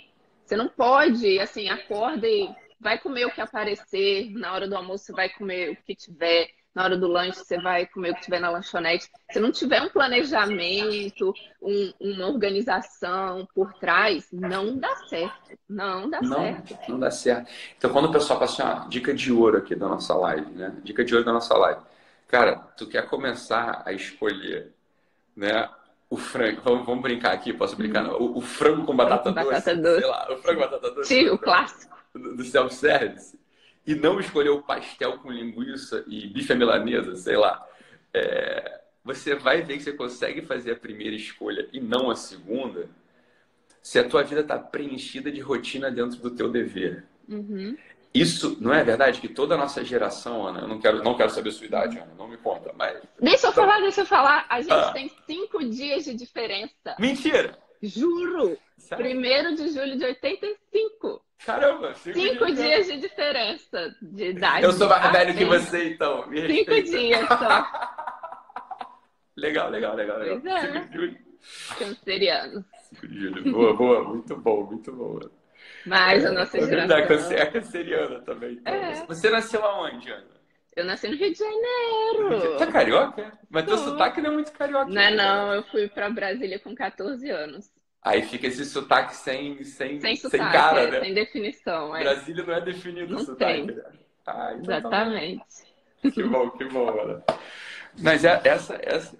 Você 0.45 0.57
não 0.57 0.69
pode, 0.69 1.39
assim, 1.39 1.69
acorda 1.69 2.27
e 2.27 2.49
vai 2.81 2.99
comer 2.99 3.27
o 3.27 3.31
que 3.31 3.41
aparecer, 3.41 4.31
na 4.31 4.53
hora 4.53 4.67
do 4.67 4.75
almoço 4.75 5.05
você 5.05 5.13
vai 5.13 5.29
comer 5.29 5.71
o 5.71 5.77
que 5.77 5.95
tiver 5.95 6.49
na 6.75 6.85
hora 6.85 6.97
do 6.97 7.09
lanche 7.09 7.39
você 7.39 7.59
vai 7.59 7.87
comer 7.87 8.11
o 8.11 8.15
que 8.15 8.23
tiver 8.23 8.41
na 8.41 8.51
lanchonete. 8.51 9.09
Se 9.33 9.41
não 9.41 9.51
tiver 9.51 9.83
um 9.83 9.89
planejamento, 9.89 11.35
um, 11.61 11.93
uma 12.01 12.29
organização 12.29 13.47
por 13.55 13.73
trás, 13.75 14.29
não 14.33 14.77
dá 14.77 14.95
certo. 15.09 15.59
Não 15.69 16.09
dá 16.09 16.21
não, 16.23 16.37
certo. 16.37 16.91
Não 16.91 16.99
dá 16.99 17.11
certo. 17.11 17.51
Então, 17.77 17.93
quando 17.93 18.07
o 18.07 18.13
pessoal 18.13 18.39
fala 18.39 18.51
assim, 18.51 18.63
ah, 18.63 18.87
dica 18.89 19.13
de 19.13 19.33
ouro 19.33 19.59
aqui 19.59 19.75
da 19.75 19.89
nossa 19.89 20.15
live, 20.15 20.51
né? 20.53 20.73
Dica 20.85 21.05
de 21.05 21.13
ouro 21.13 21.27
da 21.27 21.33
nossa 21.33 21.57
live. 21.57 21.81
Cara, 22.29 22.57
tu 22.77 22.87
quer 22.87 23.07
começar 23.09 23.83
a 23.85 23.93
escolher, 23.93 24.73
né? 25.37 25.69
O 26.09 26.17
frango, 26.17 26.61
vamos, 26.63 26.87
vamos 26.87 27.03
brincar 27.03 27.33
aqui, 27.33 27.53
posso 27.53 27.77
brincar? 27.77 28.03
Não? 28.03 28.15
O, 28.15 28.39
o 28.39 28.41
frango 28.41 28.85
com 28.85 28.95
batata, 28.95 29.31
batata 29.31 29.77
doce, 29.77 29.83
doce. 29.83 30.01
Sei 30.01 30.11
lá, 30.11 30.33
o 30.33 30.37
frango 30.39 30.61
com 30.61 30.71
batata 30.71 30.91
doce. 30.93 31.09
Sim, 31.09 31.29
o 31.29 31.39
clássico. 31.39 31.97
Do, 32.15 32.37
do 32.37 32.45
self-service 32.45 33.39
e 33.87 33.95
não 33.95 34.21
escolher 34.21 34.51
o 34.51 34.63
pastel 34.63 35.19
com 35.19 35.31
linguiça 35.31 36.05
e 36.07 36.27
bife 36.29 36.53
à 36.53 36.57
milanesa, 36.57 37.17
sei 37.17 37.37
lá, 37.37 37.67
é, 38.13 38.81
você 39.05 39.35
vai 39.35 39.63
ver 39.63 39.79
que 39.79 39.83
você 39.83 39.93
consegue 39.93 40.43
fazer 40.43 40.73
a 40.73 40.77
primeira 40.77 41.17
escolha 41.17 41.69
e 41.73 41.81
não 41.81 42.11
a 42.11 42.17
segunda 42.17 42.89
se 43.83 43.99
a 43.99 44.09
tua 44.09 44.23
vida 44.23 44.43
está 44.43 44.59
preenchida 44.59 45.33
de 45.33 45.41
rotina 45.41 45.91
dentro 45.91 46.19
do 46.19 46.31
teu 46.31 46.51
dever. 46.51 47.05
Uhum. 47.29 47.77
Isso 48.13 48.57
não 48.61 48.75
é 48.75 48.83
verdade 48.83 49.21
que 49.21 49.29
toda 49.29 49.55
a 49.55 49.59
nossa 49.59 49.85
geração, 49.85 50.47
Ana, 50.47 50.61
eu 50.61 50.69
não 50.69 50.81
quero, 50.81 51.03
não 51.03 51.17
quero 51.17 51.31
saber 51.31 51.51
a 51.51 51.53
sua 51.53 51.67
idade, 51.67 51.99
Ana, 51.99 52.13
não 52.19 52.27
me 52.27 52.37
conta, 52.37 52.73
mas. 52.77 53.01
Deixa 53.21 53.47
eu 53.47 53.53
falar, 53.53 53.81
deixa 53.81 54.01
eu 54.01 54.07
falar. 54.07 54.47
A 54.49 54.61
gente 54.61 54.73
ah. 54.73 54.93
tem 54.93 55.11
cinco 55.27 55.65
dias 55.65 56.05
de 56.05 56.15
diferença. 56.15 56.97
Mentira! 56.99 57.57
Juro! 57.81 58.59
Primeiro 58.97 59.55
de 59.55 59.69
julho 59.69 59.97
de 59.97 60.05
85. 60.05 61.23
Caramba, 61.45 61.95
cinco, 61.95 62.19
cinco 62.19 62.47
dias, 62.47 62.57
dias 62.57 62.87
de 62.87 62.97
diferença 62.99 63.97
de 64.03 64.31
idade. 64.31 64.65
Eu 64.65 64.73
sou 64.73 64.89
mais 64.89 65.11
velho 65.11 65.35
que 65.35 65.45
você, 65.45 65.91
então. 65.91 66.27
Me 66.29 66.41
cinco 66.41 66.71
respeita. 66.71 66.99
dias 66.99 67.29
só. 67.29 67.67
legal, 69.37 69.71
legal, 69.71 69.95
legal, 69.95 70.19
legal. 70.19 70.41
Pois 70.41 70.65
é. 70.65 70.81
de 70.81 70.95
julho. 70.95 71.31
5 71.41 73.09
de 73.09 73.19
julho. 73.21 73.53
Boa, 73.53 73.75
boa. 73.75 74.05
Muito 74.05 74.37
bom, 74.37 74.65
muito 74.65 74.93
bom. 74.93 75.19
Mas 75.87 76.25
a 76.25 76.33
nossa 76.33 76.59
é, 76.59 76.67
geração... 76.67 76.99
É 77.33 77.47
canceriana 77.47 78.21
também. 78.21 78.53
Então. 78.53 78.75
É. 78.75 79.07
Você 79.07 79.31
nasceu 79.31 79.65
aonde, 79.65 80.11
Ana? 80.11 80.41
Eu 80.77 80.85
nasci 80.85 81.09
no 81.09 81.17
Rio 81.17 81.33
de 81.33 81.39
Janeiro. 81.39 82.59
Você 82.59 82.65
é 82.65 82.73
carioca? 82.73 83.39
Mas 83.49 83.65
teu 83.65 83.77
sotaque 83.77 84.21
não 84.21 84.31
é 84.31 84.35
muito 84.35 84.53
carioca. 84.53 84.91
Não, 84.91 85.03
é 85.03 85.15
não. 85.15 85.55
Eu 85.55 85.63
fui 85.65 85.89
pra 85.89 86.11
Brasília 86.11 86.59
com 86.59 86.75
14 86.75 87.29
anos. 87.31 87.71
Aí 88.03 88.23
fica 88.23 88.47
esse 88.47 88.65
sotaque 88.65 89.15
sem, 89.15 89.63
sem, 89.63 90.01
sem, 90.01 90.17
sotaque, 90.17 90.43
sem 90.43 90.53
cara, 90.53 90.81
é, 90.83 90.91
né? 90.91 91.01
Sem 91.01 91.15
definição. 91.15 91.95
É. 91.95 92.03
Brasília 92.03 92.45
não 92.45 92.55
é 92.55 92.61
definido 92.61 93.13
não 93.13 93.25
sotaque. 93.25 93.67
Tem. 93.67 93.67
Né? 93.67 93.83
Ah, 94.27 94.53
então 94.55 94.65
tá 94.65 94.79
Exatamente. 94.79 95.45
Tá 96.03 96.11
que 96.11 96.23
bom, 96.23 96.51
que 96.51 96.65
bom, 96.65 96.87
mano. 96.87 97.23
Mas 97.99 98.25
é, 98.25 98.41
essa, 98.45 98.79
essa, 98.83 99.19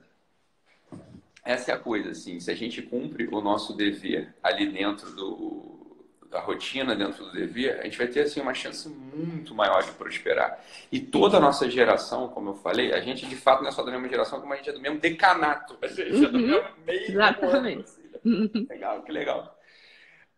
essa 1.45 1.71
é 1.71 1.75
a 1.75 1.79
coisa, 1.79 2.11
assim. 2.11 2.41
Se 2.41 2.51
a 2.51 2.55
gente 2.55 2.81
cumpre 2.81 3.29
o 3.31 3.41
nosso 3.43 3.77
dever 3.77 4.35
ali 4.43 4.73
dentro 4.73 5.11
do, 5.11 6.07
da 6.31 6.41
rotina, 6.41 6.97
dentro 6.97 7.25
do 7.25 7.33
dever, 7.33 7.81
a 7.81 7.85
gente 7.85 7.99
vai 7.99 8.07
ter 8.07 8.21
assim, 8.21 8.41
uma 8.41 8.55
chance 8.55 8.89
muito 8.89 9.55
maior 9.55 9.83
de 9.83 9.91
prosperar. 9.91 10.65
E 10.91 11.01
toda 11.01 11.37
a 11.37 11.41
nossa 11.41 11.69
geração, 11.69 12.29
como 12.29 12.51
eu 12.51 12.55
falei, 12.55 12.95
a 12.95 13.01
gente 13.01 13.27
de 13.27 13.37
fato 13.37 13.63
não 13.63 13.69
é 13.69 13.73
só 13.73 13.83
da 13.83 13.91
mesma 13.91 14.09
geração, 14.09 14.41
como 14.41 14.55
a 14.55 14.57
gente 14.57 14.71
é 14.71 14.73
do 14.73 14.81
mesmo 14.81 14.99
decanato. 14.99 15.77
A 15.83 15.87
gente 15.87 16.25
é 16.25 16.29
do 16.29 16.39
uhum. 16.39 16.47
mesmo 16.47 16.69
meio. 16.87 17.11
Exatamente. 17.11 18.00
Legal, 18.69 19.03
que 19.03 19.13
legal. 19.13 19.59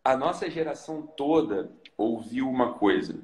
A 0.03 0.17
nossa 0.17 0.49
geração 0.49 1.01
toda 1.01 1.71
ouviu 1.97 2.49
uma 2.49 2.73
coisa, 2.73 3.15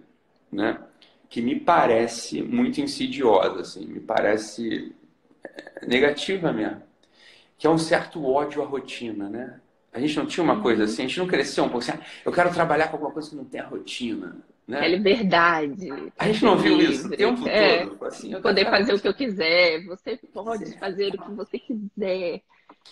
né? 0.51 0.81
Que 1.29 1.41
me 1.41 1.59
parece 1.59 2.41
muito 2.41 2.81
insidiosa, 2.81 3.61
assim, 3.61 3.85
me 3.85 3.99
parece 3.99 4.95
é, 5.43 5.85
negativa 5.85 6.53
mesmo. 6.53 6.81
Que 7.57 7.67
é 7.67 7.69
um 7.69 7.77
certo 7.77 8.25
ódio 8.25 8.61
à 8.61 8.65
rotina, 8.65 9.29
né? 9.29 9.59
A 9.91 9.99
gente 9.99 10.15
não 10.17 10.25
tinha 10.25 10.43
uma 10.43 10.61
coisa 10.61 10.83
uhum. 10.83 10.89
assim, 10.89 11.03
a 11.03 11.07
gente 11.07 11.19
não 11.19 11.27
cresceu 11.27 11.63
um 11.63 11.69
pouco 11.69 11.83
assim, 11.83 11.91
ah, 11.91 12.05
eu 12.23 12.31
quero 12.31 12.53
trabalhar 12.53 12.87
com 12.87 12.95
alguma 12.95 13.11
coisa 13.11 13.29
que 13.29 13.35
não 13.35 13.45
tem 13.45 13.59
a 13.59 13.67
rotina. 13.67 14.37
Né? 14.67 14.85
É 14.85 14.87
liberdade. 14.87 15.89
A 16.17 16.27
gente 16.27 16.45
não 16.45 16.55
viu 16.55 16.79
isso 16.79 17.07
o 17.07 17.09
tempo 17.09 17.47
é, 17.47 17.87
todo. 17.87 18.05
Assim, 18.05 18.39
poder 18.39 18.65
fazer 18.65 18.93
o 18.93 18.99
que 18.99 19.07
eu 19.07 19.13
quiser. 19.15 19.83
Você 19.85 20.15
pode 20.31 20.77
fazer 20.77 21.15
o 21.15 21.17
que 21.23 21.31
você 21.31 21.57
quiser. 21.57 22.43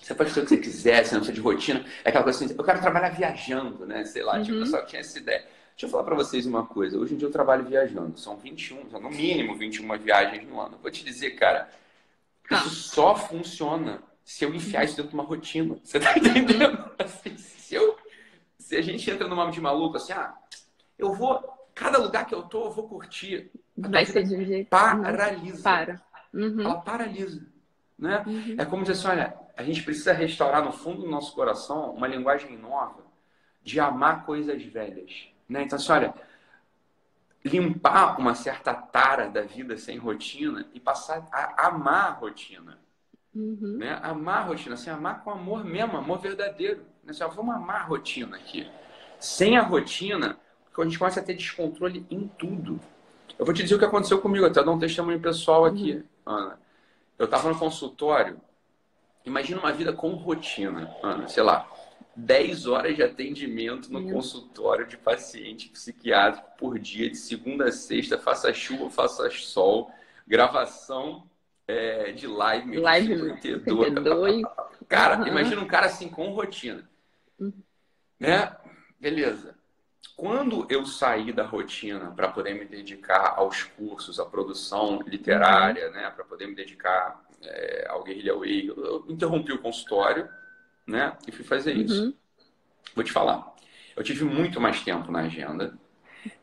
Você 0.02 0.15
pode 0.15 0.30
fazer 0.30 0.41
o 0.41 0.43
que 0.43 0.50
você 0.50 0.58
quiser, 0.58 1.06
você 1.06 1.15
não 1.15 1.21
precisa 1.21 1.34
de 1.34 1.41
rotina. 1.41 1.86
É 2.04 2.10
aquela 2.10 2.23
coisa 2.23 2.45
assim, 2.45 2.56
eu 2.58 2.63
quero 2.63 2.80
trabalhar 2.80 3.10
viajando, 3.10 3.86
né? 3.86 4.06
Sei 4.06 4.23
lá, 4.23 4.41
tipo, 4.41 4.56
uhum. 4.56 4.63
tipo, 4.63 4.76
eu 4.76 4.80
só 4.80 4.86
tinha 4.86 5.02
essa 5.02 5.17
ideia. 5.17 5.45
Deixa 5.78 5.86
eu 5.86 5.89
falar 5.89 6.06
para 6.06 6.15
vocês 6.15 6.45
uma 6.45 6.65
coisa. 6.65 6.97
Hoje 6.97 7.13
em 7.13 7.17
dia 7.17 7.28
eu 7.28 7.32
trabalho 7.32 7.63
viajando. 7.63 8.17
São 8.19 8.36
21, 8.38 9.00
no 9.00 9.10
mínimo 9.10 9.56
21 9.56 9.97
viagens 10.00 10.47
no 10.47 10.60
ano. 10.60 10.78
Vou 10.82 10.89
te 10.89 11.04
dizer, 11.04 11.32
cara, 11.32 11.69
isso 12.50 12.56
ah. 12.56 12.69
só 12.69 13.15
funciona 13.15 14.02
se 14.23 14.43
eu 14.43 14.54
enfiar 14.56 14.86
isso 14.86 14.95
dentro 14.95 15.12
de 15.12 15.15
uma 15.15 15.23
rotina. 15.23 15.78
Você 15.84 16.00
tá 16.00 16.17
entendendo? 16.17 16.91
Assim, 16.97 17.38
se, 17.38 17.76
eu, 17.76 17.95
se 18.58 18.76
a 18.76 18.82
gente 18.82 19.10
entra 19.10 19.28
numa 19.28 19.52
de 19.52 19.62
maluco, 19.62 19.97
assim, 19.97 20.13
ah, 20.13 20.34
eu 20.97 21.13
vou. 21.13 21.39
Cada 21.76 22.00
lugar 22.00 22.26
que 22.26 22.34
eu 22.34 22.41
tô, 22.41 22.65
eu 22.65 22.71
vou 22.71 22.88
curtir. 22.88 23.52
Vai 23.78 24.04
ser 24.04 24.23
de 24.23 24.36
um 24.36 24.43
jeito. 24.43 24.69
Paralisa. 24.69 25.62
Para. 25.62 26.02
Uhum. 26.34 26.62
Ela 26.62 26.82
paralisa. 26.82 27.45
Né? 28.00 28.23
Uhum. 28.26 28.56
É 28.58 28.65
como 28.65 28.82
dizer 28.82 28.93
assim, 28.93 29.08
olha, 29.10 29.38
a 29.58 29.63
gente 29.63 29.82
precisa 29.82 30.13
restaurar 30.13 30.63
no 30.63 30.72
fundo 30.72 31.02
do 31.02 31.10
nosso 31.10 31.34
coração 31.34 31.89
uma 31.91 32.08
linguagem 32.08 32.56
nova 32.56 33.04
de 33.63 33.80
amar 33.80 34.24
coisas 34.24 34.63
velhas. 34.63 35.28
Né? 35.50 35.63
Então, 35.63 35.78
assim, 35.78 35.91
olha, 35.91 36.13
limpar 37.43 38.20
uma 38.20 38.36
certa 38.36 38.72
tara 38.74 39.28
da 39.28 39.41
vida 39.41 39.76
sem 39.76 39.98
rotina 39.98 40.67
e 40.76 40.80
passar 40.80 41.28
a 41.32 41.67
amar 41.67 42.08
a 42.08 42.12
rotina. 42.12 42.78
Uhum. 43.34 43.78
Né? 43.80 44.00
Amar 44.04 44.38
a 44.38 44.43
rotina, 44.43 44.76
assim, 44.76 44.91
amar 44.91 45.24
com 45.24 45.32
amor 45.32 45.65
mesmo, 45.65 45.98
amor 45.98 46.20
verdadeiro. 46.20 46.82
Né? 47.04 47.10
Assim, 47.10 47.24
ó, 47.24 47.28
vamos 47.28 47.56
amar 47.56 47.82
a 47.82 47.86
rotina 47.86 48.38
aqui. 48.38 48.70
Sem 49.20 49.58
a 49.58 49.63
rotina, 49.63 50.38
a 50.78 50.84
gente 50.84 51.00
começa 51.00 51.20
a 51.20 51.24
ter 51.24 51.34
descontrole 51.34 52.06
em 52.12 52.28
tudo. 52.38 52.80
Eu 53.39 53.43
vou 53.43 53.56
te 53.56 53.63
dizer 53.63 53.74
o 53.74 53.80
que 53.80 53.86
aconteceu 53.86 54.22
comigo, 54.22 54.46
até 54.46 54.63
dar 54.63 54.72
um 54.72 54.78
testemunho 54.78 55.20
pessoal 55.20 55.65
aqui, 55.65 56.06
uhum. 56.28 56.34
Ana. 56.34 56.60
Eu 57.17 57.26
estava 57.26 57.50
no 57.50 57.58
consultório 57.58 58.39
Imagina 59.28 59.60
uma 59.60 59.74
vida 59.74 59.92
com 59.92 60.12
rotina, 60.12 60.90
Ana, 61.04 61.28
sei 61.28 61.44
lá, 61.44 61.70
10 62.16 62.66
horas 62.66 62.96
de 62.96 63.04
atendimento 63.04 63.92
no 63.92 64.10
consultório 64.10 64.88
de 64.88 64.98
paciente 64.98 65.68
psiquiátrico 65.68 66.48
por 66.58 66.80
dia, 66.80 67.10
de 67.10 67.18
segunda 67.18 67.66
a 67.66 67.72
sexta, 67.72 68.18
faça 68.18 68.54
chuva, 68.54 68.90
faça 68.90 69.30
sol, 69.32 69.92
gravação 70.26 71.30
é, 71.68 72.13
de 72.13 72.26
live, 72.26 72.78
live 72.78 73.42
52. 73.42 74.44
Cara, 74.88 75.20
uhum. 75.20 75.28
imagina 75.28 75.62
um 75.62 75.68
cara 75.68 75.88
assim 75.88 76.08
com 76.08 76.30
rotina. 76.30 76.90
Uhum. 77.38 77.52
Né? 78.18 78.56
Beleza. 78.98 79.58
Quando 80.16 80.66
eu 80.70 80.86
saí 80.86 81.34
da 81.34 81.44
rotina 81.44 82.12
para 82.12 82.30
poder 82.30 82.54
me 82.54 82.63
dedicar 82.63 83.34
aos 83.36 83.63
cursos, 83.63 84.22
à 84.22 84.26
produção 84.26 85.02
literária, 85.06 85.88
uhum. 85.88 85.94
né, 85.94 86.10
para 86.10 86.24
poder 86.24 86.48
me 86.48 86.56
dedicar 86.56 87.27
é, 87.41 87.88
ao 87.89 88.04
Guerrilha 88.04 88.36
Way, 88.36 88.67
eu 88.67 89.06
interrompi 89.08 89.52
o 89.52 89.62
consultório, 89.62 90.30
né, 90.86 91.17
e 91.28 91.32
fui 91.32 91.43
fazer 91.43 91.73
isso. 91.73 92.06
Uhum. 92.06 92.13
Vou 92.95 93.04
te 93.04 93.12
falar, 93.12 93.56
eu 93.95 94.04
tive 94.04 94.23
muito 94.23 94.60
mais 94.60 94.82
tempo 94.84 95.12
na 95.12 95.21
agenda. 95.21 95.78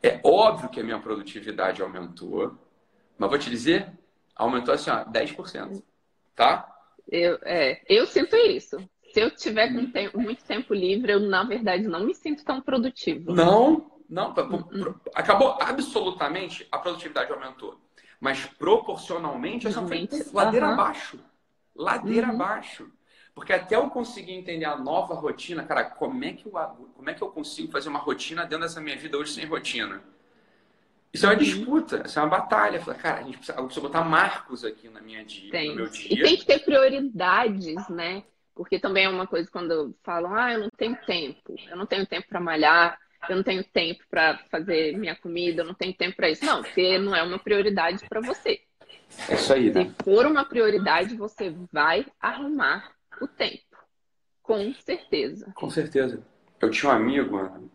É 0.02 0.20
óbvio 0.22 0.68
que 0.68 0.80
a 0.80 0.85
minha 0.85 0.98
produtividade 0.98 1.83
aumentou, 1.83 2.57
mas 3.18 3.30
vou 3.30 3.38
te 3.38 3.50
dizer, 3.50 3.92
aumentou 4.35 4.74
assim, 4.74 4.90
ó, 4.90 5.04
10%, 5.04 5.83
tá? 6.35 6.70
Eu, 7.11 7.38
é, 7.42 7.83
eu 7.88 8.07
sinto 8.07 8.37
isso. 8.37 8.78
Se 9.12 9.20
eu 9.20 9.30
tiver 9.30 9.72
com 9.72 9.90
tempo, 9.90 10.18
muito 10.18 10.42
tempo 10.44 10.74
livre, 10.74 11.12
eu, 11.12 11.20
na 11.20 11.44
verdade, 11.44 11.87
não 11.87 12.04
me 12.04 12.14
sinto 12.14 12.44
tão 12.44 12.61
produtivo. 12.61 13.33
Não, 13.33 13.90
não. 14.09 14.35
Uhum. 14.35 14.94
Acabou 15.14 15.57
absolutamente, 15.61 16.66
a 16.72 16.78
produtividade 16.78 17.33
aumentou. 17.33 17.78
Mas 18.24 18.46
proporcionalmente, 18.46 19.66
essa 19.66 19.87
foi 19.87 20.08
ladeira 20.32 20.68
uhum. 20.68 20.72
abaixo. 20.72 21.20
Ladeira 21.76 22.28
uhum. 22.28 22.32
abaixo. 22.32 22.90
Porque 23.34 23.52
até 23.52 23.76
eu 23.76 23.90
conseguir 23.90 24.32
entender 24.32 24.64
a 24.64 24.78
nova 24.78 25.12
rotina, 25.12 25.62
cara, 25.62 25.84
como 25.84 26.24
é 26.24 26.32
que 26.32 26.46
eu, 26.46 26.50
como 26.50 27.10
é 27.10 27.12
que 27.12 27.20
eu 27.20 27.28
consigo 27.28 27.70
fazer 27.70 27.90
uma 27.90 27.98
rotina 27.98 28.44
dentro 28.44 28.60
dessa 28.60 28.80
minha 28.80 28.96
vida 28.96 29.18
hoje 29.18 29.34
sem 29.34 29.44
rotina? 29.44 30.02
Isso 31.12 31.26
é 31.26 31.28
uma 31.28 31.34
uhum. 31.34 31.38
disputa, 31.38 32.02
isso 32.06 32.18
é 32.18 32.22
uma 32.22 32.30
batalha. 32.30 32.80
Fala, 32.80 32.96
cara, 32.96 33.20
a 33.20 33.22
gente 33.24 33.37
precisa, 33.37 33.58
eu 33.58 33.64
preciso 33.66 33.87
botar 33.87 34.02
marcos 34.02 34.64
aqui 34.64 34.88
na 34.88 35.02
minha 35.02 35.22
dia, 35.22 35.50
tem. 35.50 35.68
no 35.68 35.74
meu 35.74 35.88
dia. 35.88 36.14
E 36.14 36.22
tem 36.22 36.37
que 36.38 36.46
ter 36.46 36.64
prioridades, 36.64 37.88
né? 37.90 38.24
Porque 38.54 38.78
também 38.78 39.04
é 39.04 39.08
uma 39.10 39.26
coisa 39.26 39.50
quando 39.50 39.94
falam, 40.02 40.34
ah, 40.34 40.50
eu 40.50 40.60
não 40.60 40.70
tenho 40.70 40.96
tempo, 41.04 41.54
eu 41.68 41.76
não 41.76 41.84
tenho 41.84 42.06
tempo 42.06 42.26
para 42.26 42.40
malhar, 42.40 42.98
eu 43.28 43.37
não 43.37 43.42
tenho 43.42 43.64
tempo 43.64 44.04
para 44.10 44.38
fazer 44.50 44.96
minha 44.96 45.14
comida, 45.14 45.62
eu 45.62 45.66
não 45.66 45.74
tenho 45.74 45.94
tempo 45.94 46.16
para 46.16 46.30
isso. 46.30 46.44
Não, 46.44 46.62
porque 46.62 46.98
não 46.98 47.14
é 47.14 47.22
uma 47.22 47.38
prioridade 47.38 48.06
para 48.08 48.20
você. 48.20 48.60
É 49.28 49.34
isso 49.34 49.52
aí, 49.52 49.72
né? 49.72 49.84
Se 49.84 50.04
for 50.04 50.26
uma 50.26 50.44
prioridade, 50.44 51.16
você 51.16 51.54
vai 51.72 52.06
arrumar 52.20 52.92
o 53.20 53.26
tempo. 53.28 53.62
Com 54.42 54.74
certeza. 54.74 55.52
Com 55.54 55.70
certeza. 55.70 56.22
Eu 56.60 56.70
tinha 56.70 56.90
um 56.92 56.94
amigo, 56.94 57.70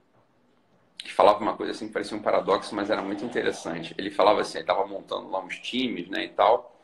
que 0.97 1.11
falava 1.11 1.39
uma 1.39 1.55
coisa 1.55 1.71
assim 1.71 1.87
que 1.87 1.93
parecia 1.93 2.17
um 2.17 2.21
paradoxo, 2.21 2.75
mas 2.75 2.89
era 2.89 3.01
muito 3.01 3.23
interessante. 3.23 3.95
Ele 3.97 4.11
falava 4.11 4.41
assim, 4.41 4.57
ele 4.59 4.63
estava 4.63 4.85
montando 4.85 5.29
lá 5.29 5.39
uns 5.39 5.57
times, 5.59 6.07
né, 6.09 6.25
e 6.25 6.29
tal. 6.29 6.75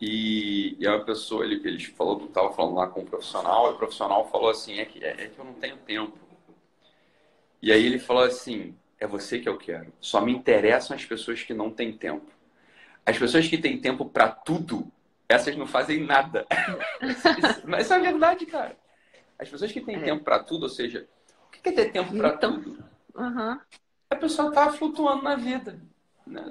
E, 0.00 0.76
e 0.78 0.88
uma 0.88 1.04
pessoa, 1.04 1.44
ele, 1.44 1.56
ele 1.62 1.84
falou, 1.84 2.24
estava 2.24 2.50
falando 2.52 2.74
lá 2.74 2.86
com 2.86 3.00
um 3.00 3.04
profissional, 3.04 3.70
e 3.70 3.74
o 3.74 3.76
profissional 3.76 4.26
falou 4.30 4.48
assim, 4.48 4.78
é 4.78 4.86
que, 4.86 5.04
é, 5.04 5.10
é 5.10 5.28
que 5.28 5.38
eu 5.38 5.44
não 5.44 5.52
tenho 5.54 5.76
tempo. 5.78 6.18
E 7.62 7.70
aí 7.70 7.84
ele 7.84 7.98
falou 7.98 8.22
assim, 8.22 8.74
é 8.98 9.06
você 9.06 9.38
que 9.38 9.48
eu 9.48 9.58
quero. 9.58 9.92
Só 10.00 10.20
me 10.20 10.32
interessam 10.32 10.96
as 10.96 11.04
pessoas 11.04 11.42
que 11.42 11.54
não 11.54 11.70
têm 11.70 11.92
tempo. 11.92 12.30
As 13.04 13.18
pessoas 13.18 13.46
que 13.48 13.58
têm 13.58 13.80
tempo 13.80 14.04
para 14.04 14.28
tudo, 14.28 14.90
essas 15.28 15.56
não 15.56 15.66
fazem 15.66 16.04
nada. 16.04 16.46
Mas 17.64 17.86
isso 17.86 17.94
é 17.94 17.98
verdade, 17.98 18.46
cara. 18.46 18.76
As 19.38 19.48
pessoas 19.48 19.72
que 19.72 19.80
têm 19.80 19.96
é. 19.96 20.00
tempo 20.00 20.22
para 20.22 20.38
tudo, 20.40 20.64
ou 20.64 20.68
seja, 20.68 21.08
o 21.46 21.50
que 21.50 21.68
é 21.68 21.72
ter 21.72 21.90
tempo 21.92 22.16
para 22.16 22.34
então, 22.34 22.60
tudo? 22.60 22.84
Uhum. 23.14 23.58
A 24.10 24.16
pessoa 24.16 24.48
está 24.48 24.70
flutuando 24.72 25.22
na 25.22 25.36
vida. 25.36 25.80
Né? 26.26 26.44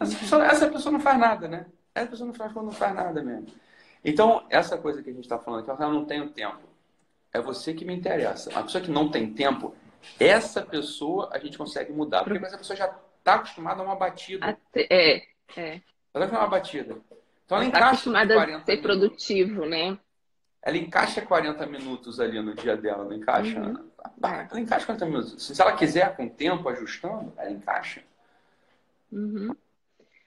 Essa, 0.00 0.16
pessoa, 0.16 0.46
essa 0.46 0.68
pessoa 0.68 0.92
não 0.92 1.00
faz 1.00 1.18
nada, 1.18 1.48
né? 1.48 1.66
Essa 1.94 2.10
pessoa 2.10 2.26
não 2.26 2.34
faz, 2.34 2.54
não 2.54 2.72
faz 2.72 2.94
nada 2.94 3.22
mesmo. 3.22 3.46
Então, 4.04 4.46
essa 4.48 4.78
coisa 4.78 5.02
que 5.02 5.10
a 5.10 5.12
gente 5.12 5.24
está 5.24 5.38
falando 5.38 5.68
aqui, 5.68 5.82
eu 5.82 5.90
não 5.90 6.04
tenho 6.04 6.30
tempo. 6.30 6.60
É 7.32 7.40
você 7.40 7.74
que 7.74 7.84
me 7.84 7.94
interessa. 7.94 8.56
A 8.56 8.62
pessoa 8.62 8.82
que 8.82 8.90
não 8.90 9.10
tem 9.10 9.32
tempo, 9.32 9.74
essa 10.18 10.62
pessoa 10.62 11.30
a 11.32 11.38
gente 11.38 11.58
consegue 11.58 11.92
mudar. 11.92 12.24
Porque 12.24 12.44
essa 12.44 12.58
pessoa 12.58 12.76
já 12.76 12.94
está 13.18 13.34
acostumada 13.34 13.82
a 13.82 13.84
uma 13.84 13.96
batida. 13.96 14.58
É, 14.74 15.22
é. 15.56 15.80
Ela 16.14 16.24
está 16.24 16.38
uma 16.38 16.48
batida. 16.48 16.96
Então, 17.44 17.62
ela, 17.62 17.70
tá 17.70 17.88
acostumada 17.88 18.42
a 18.42 18.64
ser 18.64 18.82
produtivo, 18.82 19.66
né? 19.66 19.98
Ela 20.62 20.76
encaixa 20.78 21.22
40 21.22 21.64
minutos 21.66 22.18
ali 22.18 22.40
no 22.42 22.54
dia 22.54 22.76
dela, 22.76 23.04
não 23.04 23.12
encaixa? 23.12 23.60
Uhum. 23.60 23.90
Ela 24.22 24.60
encaixa 24.60 24.86
40 24.86 25.06
minutos. 25.06 25.46
Se 25.46 25.62
ela 25.62 25.76
quiser, 25.76 26.16
com 26.16 26.26
o 26.26 26.30
tempo, 26.30 26.68
ajustando, 26.68 27.32
ela 27.36 27.50
encaixa. 27.50 28.02
Uhum. 29.12 29.54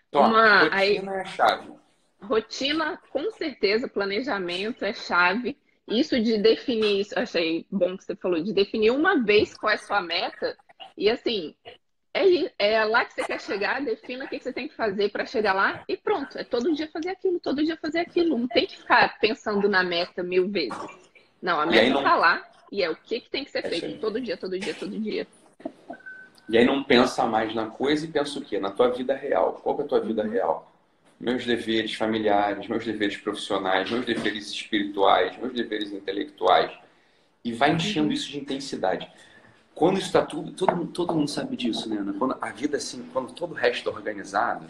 Então, 0.07 0.21
Uma... 0.21 0.63
rotina 0.63 0.75
Aí... 0.75 0.97
é 0.97 1.21
a 1.21 1.25
chave. 1.25 1.73
Rotina, 2.21 3.01
com 3.11 3.31
certeza, 3.31 3.87
planejamento 3.87 4.83
é 4.83 4.93
chave. 4.93 5.57
Isso 5.89 6.19
de 6.21 6.38
definir, 6.38 7.02
isso, 7.02 7.17
achei 7.17 7.65
bom 7.71 7.97
que 7.97 8.04
você 8.04 8.15
falou, 8.15 8.41
de 8.41 8.54
definir 8.54 8.91
uma 8.91 9.23
vez 9.23 9.58
qual 9.58 9.71
é 9.71 9.75
a 9.75 9.80
sua 9.80 10.02
meta. 10.02 10.56
E 10.97 11.10
assim, 11.10 11.56
é, 12.13 12.52
é 12.58 12.86
lá 12.86 13.06
que 13.06 13.13
você 13.13 13.23
quer 13.23 13.41
chegar, 13.41 13.84
defina 13.84 14.25
o 14.25 14.28
que 14.28 14.39
você 14.39 14.52
tem 14.52 14.67
que 14.67 14.75
fazer 14.75 15.10
para 15.12 15.25
chegar 15.25 15.54
lá 15.54 15.84
e 15.88 15.95
pronto. 15.95 16.38
É 16.38 16.43
todo 16.43 16.73
dia 16.73 16.89
fazer 16.91 17.10
aquilo, 17.10 17.39
todo 17.39 17.63
dia 17.63 17.78
fazer 17.78 17.99
aquilo. 17.99 18.38
Não 18.38 18.47
tem 18.47 18.65
que 18.65 18.78
ficar 18.78 19.19
pensando 19.19 19.67
na 19.69 19.84
meta 19.84 20.23
mil 20.23 20.49
vezes. 20.49 20.78
Não, 21.41 21.60
a 21.60 21.65
meta 21.65 21.97
está 21.97 22.02
não... 22.02 22.19
lá 22.19 22.43
e 22.71 22.84
é 22.84 22.89
o 22.89 22.95
que, 22.95 23.21
que 23.21 23.30
tem 23.30 23.43
que 23.43 23.52
ser 23.52 23.65
é 23.65 23.69
feito 23.69 23.99
todo 23.99 24.19
dia, 24.19 24.38
todo 24.38 24.60
dia, 24.60 24.73
todo 24.73 24.99
dia. 24.99 25.28
E 26.49 26.58
aí 26.58 26.65
não 26.65 26.84
pensa 26.84 27.25
mais 27.25 27.54
na 27.54 27.67
coisa 27.67 28.06
e 28.06 28.10
pensa 28.10 28.39
o 28.39 28.41
quê? 28.41 28.60
Na 28.60 28.71
tua 28.71 28.89
vida 28.89 29.15
real. 29.15 29.54
Qual 29.63 29.80
é 29.80 29.84
a 29.84 29.88
tua 29.88 29.99
vida 29.99 30.23
real? 30.23 30.68
Meus 31.19 31.45
deveres 31.45 31.93
familiares, 31.95 32.67
meus 32.67 32.86
deveres 32.86 33.17
profissionais, 33.17 33.91
meus 33.91 34.05
deveres 34.05 34.49
espirituais, 34.49 35.38
meus 35.38 35.53
deveres 35.53 35.91
intelectuais. 35.91 36.71
E 37.43 37.51
vai 37.51 37.71
enchendo 37.71 38.13
isso 38.13 38.29
de 38.29 38.39
intensidade. 38.39 39.10
Quando 39.75 39.97
isso 39.97 40.08
está 40.08 40.21
tudo, 40.25 40.51
todo, 40.51 40.88
todo 40.88 41.13
mundo 41.13 41.29
sabe 41.29 41.55
disso, 41.55 41.89
né, 41.89 41.97
Ana? 41.97 42.13
Quando 42.13 42.38
a 42.41 42.49
vida 42.51 42.77
assim, 42.77 43.08
quando 43.13 43.34
todo 43.34 43.51
o 43.51 43.55
resto 43.55 43.89
é 43.89 43.93
organizado, 43.93 44.65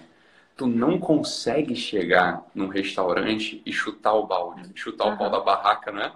tu 0.55 0.67
não 0.67 0.99
consegue 0.99 1.75
chegar 1.75 2.45
num 2.53 2.67
restaurante 2.67 3.61
e 3.65 3.71
chutar 3.71 4.13
o 4.13 4.27
balde, 4.27 4.69
chutar 4.75 5.07
uhum. 5.07 5.13
o 5.13 5.17
pau 5.17 5.29
da 5.29 5.39
barraca, 5.39 5.91
né? 5.91 6.11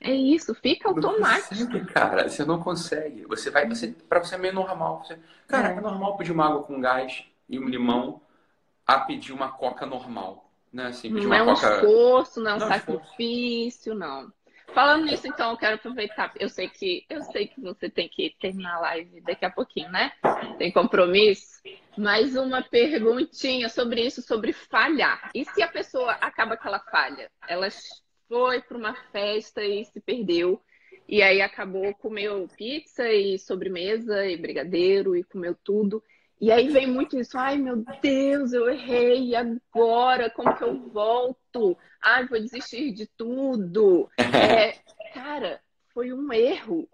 É 0.00 0.14
isso, 0.14 0.54
fica 0.54 0.88
automático. 0.88 1.54
Não 1.54 1.66
consegue, 1.66 1.86
cara, 1.86 2.28
você 2.28 2.44
não 2.44 2.60
consegue. 2.60 3.24
Você 3.26 3.50
vai, 3.50 3.66
você, 3.66 3.88
para 4.08 4.22
você 4.22 4.34
é 4.36 4.38
meio 4.38 4.54
normal. 4.54 5.02
Você, 5.04 5.18
cara, 5.46 5.70
é. 5.70 5.76
é. 5.76 5.80
normal 5.80 6.16
pedir 6.16 6.32
uma 6.32 6.46
água 6.46 6.62
com 6.62 6.80
gás 6.80 7.24
e 7.48 7.58
um 7.58 7.68
limão 7.68 8.20
a 8.88 9.00
pedir 9.00 9.34
uma 9.34 9.52
coca 9.52 9.84
normal, 9.84 10.50
né? 10.72 10.86
Assim, 10.86 11.10
não 11.10 11.34
é 11.34 11.42
um 11.42 11.54
coca... 11.54 11.74
esforço, 11.74 12.40
não 12.40 12.52
é 12.52 12.54
um 12.54 12.58
não 12.58 12.68
sacrifício, 12.68 13.94
não. 13.94 14.32
Falando 14.72 15.04
nisso, 15.04 15.26
então, 15.26 15.50
eu 15.50 15.56
quero 15.58 15.74
aproveitar. 15.74 16.32
Eu 16.38 16.48
sei 16.48 16.68
que 16.68 17.04
eu 17.08 17.22
sei 17.22 17.48
que 17.48 17.60
você 17.60 17.90
tem 17.90 18.08
que 18.08 18.34
terminar 18.40 18.76
a 18.76 18.80
live 18.80 19.20
daqui 19.20 19.44
a 19.44 19.50
pouquinho, 19.50 19.90
né? 19.90 20.12
Tem 20.58 20.72
compromisso. 20.72 21.60
Mais 21.96 22.34
uma 22.34 22.62
perguntinha 22.62 23.68
sobre 23.68 24.06
isso, 24.06 24.22
sobre 24.22 24.52
falhar. 24.52 25.30
E 25.34 25.44
se 25.44 25.62
a 25.62 25.68
pessoa 25.68 26.12
acaba 26.12 26.56
que 26.56 26.66
ela 26.66 26.80
falha? 26.80 27.30
Ela 27.46 27.68
foi 28.26 28.60
para 28.62 28.76
uma 28.76 28.94
festa 29.10 29.62
e 29.62 29.84
se 29.84 30.00
perdeu. 30.00 30.62
E 31.06 31.22
aí 31.22 31.40
acabou, 31.40 31.94
comeu 31.94 32.46
pizza 32.56 33.10
e 33.10 33.38
sobremesa 33.38 34.26
e 34.26 34.36
brigadeiro 34.36 35.16
e 35.16 35.24
comeu 35.24 35.54
tudo. 35.64 36.02
E 36.40 36.52
aí 36.52 36.68
vem 36.68 36.86
muito 36.86 37.18
isso, 37.18 37.36
ai 37.36 37.58
meu 37.58 37.84
Deus, 38.00 38.52
eu 38.52 38.70
errei, 38.70 39.30
e 39.30 39.36
agora? 39.36 40.30
Como 40.30 40.56
que 40.56 40.62
eu 40.62 40.78
volto? 40.90 41.76
Ai, 42.00 42.26
vou 42.26 42.38
desistir 42.38 42.92
de 42.92 43.06
tudo. 43.06 44.08
É, 44.38 44.78
cara, 45.12 45.60
foi 45.92 46.12
um 46.12 46.32
erro, 46.32 46.88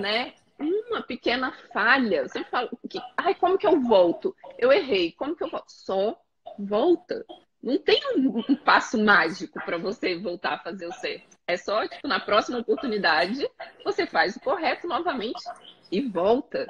né? 0.00 0.34
Uma 0.58 1.02
pequena 1.02 1.52
falha. 1.72 2.28
Você 2.28 2.44
fala, 2.44 2.68
que, 2.88 3.00
ai, 3.16 3.34
como 3.34 3.56
que 3.56 3.66
eu 3.66 3.80
volto? 3.80 4.36
Eu 4.58 4.70
errei, 4.70 5.12
como 5.12 5.34
que 5.34 5.42
eu 5.44 5.50
volto? 5.50 5.70
Só 5.70 6.18
volta. 6.58 7.24
Não 7.62 7.78
tem 7.78 7.98
um, 8.14 8.44
um 8.46 8.56
passo 8.56 9.02
mágico 9.02 9.58
para 9.64 9.78
você 9.78 10.18
voltar 10.18 10.54
a 10.54 10.58
fazer 10.58 10.86
o 10.86 10.92
certo. 10.92 11.38
É 11.46 11.56
só, 11.56 11.86
tipo, 11.88 12.06
na 12.06 12.20
próxima 12.20 12.58
oportunidade, 12.58 13.48
você 13.82 14.06
faz 14.06 14.36
o 14.36 14.40
correto 14.40 14.86
novamente 14.86 15.42
e 15.90 16.02
volta. 16.02 16.66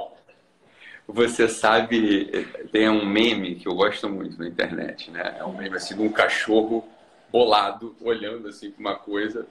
Você 1.06 1.48
sabe, 1.48 2.46
tem 2.72 2.88
um 2.88 3.04
meme 3.04 3.56
que 3.56 3.68
eu 3.68 3.74
gosto 3.74 4.08
muito 4.08 4.38
na 4.38 4.48
internet, 4.48 5.10
né? 5.10 5.36
É 5.38 5.44
um 5.44 5.56
meme 5.56 5.76
assim 5.76 5.94
de 5.94 6.02
um 6.02 6.10
cachorro 6.10 6.88
bolado, 7.30 7.94
olhando 8.00 8.48
assim 8.48 8.70
para 8.70 8.80
uma 8.80 8.94
coisa. 8.96 9.46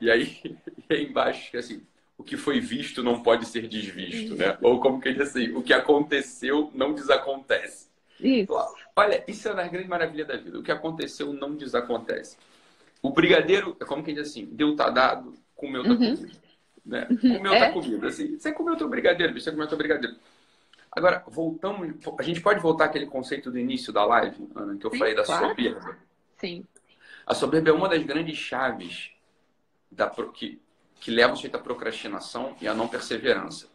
E 0.00 0.10
aí, 0.10 0.38
e 0.88 0.94
aí 0.94 1.04
embaixo, 1.04 1.56
assim, 1.56 1.82
o 2.16 2.24
que 2.24 2.36
foi 2.36 2.58
visto 2.58 3.02
não 3.02 3.22
pode 3.22 3.46
ser 3.46 3.68
desvisto, 3.68 4.34
né? 4.34 4.56
Ou 4.62 4.80
como 4.80 5.00
que 5.00 5.08
ele 5.08 5.18
diz 5.18 5.28
assim, 5.28 5.52
o 5.52 5.62
que 5.62 5.72
aconteceu 5.72 6.70
não 6.74 6.94
desacontece. 6.94 7.88
Isso. 8.20 8.52
Olha, 8.96 9.22
isso 9.28 9.48
é 9.48 9.52
a 9.52 9.68
grande 9.68 9.88
maravilha 9.88 10.24
da 10.24 10.36
vida. 10.36 10.58
O 10.58 10.62
que 10.62 10.72
aconteceu 10.72 11.32
não 11.32 11.54
desacontece. 11.54 12.36
O 13.00 13.10
brigadeiro, 13.10 13.76
é 13.80 13.84
como 13.84 14.02
quem 14.02 14.14
diz 14.14 14.28
assim, 14.30 14.46
deu 14.46 14.74
tá 14.74 14.90
dado, 14.90 15.34
comeu 15.54 15.84
tá 15.84 15.90
uhum. 15.90 15.96
comido. 15.96 16.30
Né? 16.84 17.06
Comeu 17.20 17.52
tá 17.52 17.56
é. 17.56 17.66
tá 17.66 17.72
comido. 17.72 18.06
Assim, 18.06 18.38
você 18.38 18.50
comeu 18.50 18.76
teu 18.76 18.88
brigadeiro, 18.88 19.38
você 19.38 19.50
comeu 19.50 19.68
teu 19.68 19.78
brigadeiro. 19.78 20.16
Agora, 20.90 21.22
voltamos, 21.26 21.94
a 22.18 22.22
gente 22.22 22.40
pode 22.40 22.60
voltar 22.60 22.86
àquele 22.86 23.06
conceito 23.06 23.50
do 23.50 23.58
início 23.58 23.92
da 23.92 24.04
live, 24.04 24.48
Ana, 24.54 24.76
que 24.76 24.86
eu 24.86 24.90
Sim, 24.90 24.98
falei 24.98 25.14
da 25.14 25.24
claro. 25.24 25.48
soberba. 25.48 25.98
Sim. 26.38 26.64
A 27.26 27.34
soberba 27.34 27.70
é 27.70 27.72
uma 27.72 27.88
das 27.88 28.02
grandes 28.02 28.38
chaves 28.38 29.10
da, 29.90 30.08
que, 30.08 30.60
que 31.00 31.10
leva 31.10 31.36
sujeito 31.36 31.56
à 31.56 31.60
procrastinação 31.60 32.56
e 32.60 32.66
à 32.66 32.74
não 32.74 32.88
perseverança. 32.88 33.68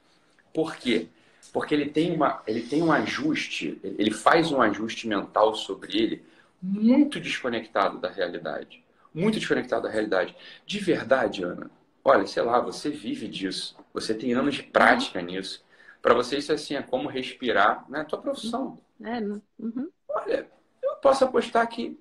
Por 0.53 0.75
quê? 0.75 1.07
Porque 1.51 1.73
ele 1.73 1.89
tem, 1.89 2.15
uma, 2.15 2.41
ele 2.47 2.61
tem 2.63 2.81
um 2.81 2.91
ajuste, 2.91 3.79
ele 3.83 4.11
faz 4.11 4.51
um 4.51 4.61
ajuste 4.61 5.07
mental 5.07 5.53
sobre 5.53 5.97
ele 5.97 6.25
muito 6.61 7.19
desconectado 7.19 7.99
da 7.99 8.09
realidade. 8.09 8.83
Muito 9.13 9.37
desconectado 9.37 9.83
da 9.83 9.89
realidade. 9.89 10.35
De 10.65 10.79
verdade, 10.79 11.43
Ana, 11.43 11.69
olha, 12.03 12.25
sei 12.25 12.41
lá, 12.41 12.59
você 12.59 12.89
vive 12.89 13.27
disso. 13.27 13.75
Você 13.93 14.13
tem 14.13 14.33
anos 14.33 14.55
de 14.55 14.63
prática 14.63 15.21
nisso. 15.21 15.63
Para 16.03 16.13
você, 16.13 16.37
isso 16.37 16.51
assim, 16.51 16.75
é 16.75 16.81
como 16.81 17.07
respirar, 17.07 17.89
né? 17.89 18.03
Tua 18.03 18.21
profissão. 18.21 18.77
É, 19.01 19.19
uhum. 19.57 19.89
Olha, 20.09 20.51
eu 20.81 20.95
posso 20.97 21.23
apostar 21.23 21.65
que 21.69 21.97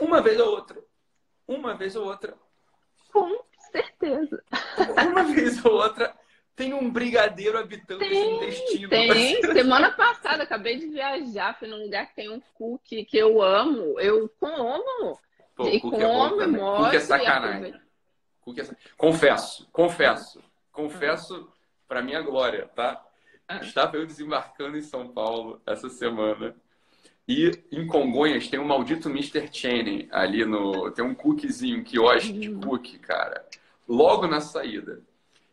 uma 0.00 0.22
vez 0.22 0.40
ou 0.40 0.48
outra, 0.48 0.82
uma 1.46 1.74
vez 1.74 1.94
ou 1.94 2.06
outra. 2.06 2.34
Com 3.12 3.44
certeza. 3.70 4.42
Uma 5.06 5.24
vez 5.24 5.62
ou 5.64 5.72
outra, 5.72 6.14
tem 6.56 6.72
um 6.72 6.90
brigadeiro 6.90 7.58
habitando 7.58 8.00
tem, 8.00 8.10
esse 8.10 8.56
intestino. 8.56 8.88
Tem. 8.88 9.42
Semana 9.42 9.90
passada, 9.90 10.44
acabei 10.44 10.78
de 10.78 10.88
viajar, 10.88 11.58
fui 11.58 11.68
num 11.68 11.82
lugar 11.84 12.08
que 12.08 12.14
tem 12.14 12.30
um 12.30 12.40
cookie 12.54 13.04
que 13.04 13.18
eu 13.18 13.42
amo. 13.42 14.00
Eu 14.00 14.30
como. 14.40 15.20
Pô, 15.54 15.68
e 15.68 15.78
como, 15.78 16.40
é 16.40 16.46
bom 16.46 16.84
Cookie 16.84 16.96
é 16.96 17.00
sacanagem. 17.00 17.80
Cookie 18.40 18.62
é... 18.62 18.68
Confesso, 18.96 19.68
confesso. 19.70 20.42
Confesso 20.70 21.52
para 21.86 22.00
minha 22.00 22.22
glória, 22.22 22.66
tá? 22.74 23.04
Estava 23.60 23.96
eu 23.96 24.06
desembarcando 24.06 24.76
em 24.76 24.82
São 24.82 25.08
Paulo 25.08 25.60
essa 25.66 25.88
semana. 25.88 26.54
E 27.28 27.50
em 27.70 27.86
Congonhas 27.86 28.48
tem 28.48 28.58
um 28.58 28.66
maldito 28.66 29.08
Mr. 29.08 29.48
Channing 29.52 30.08
ali 30.10 30.44
no. 30.44 30.90
Tem 30.90 31.04
um 31.04 31.14
cookiezinho, 31.14 31.84
quiosque 31.84 32.32
de 32.32 32.50
hum. 32.50 32.60
cookie, 32.60 32.98
cara. 32.98 33.44
Logo 33.88 34.26
na 34.26 34.40
saída. 34.40 35.00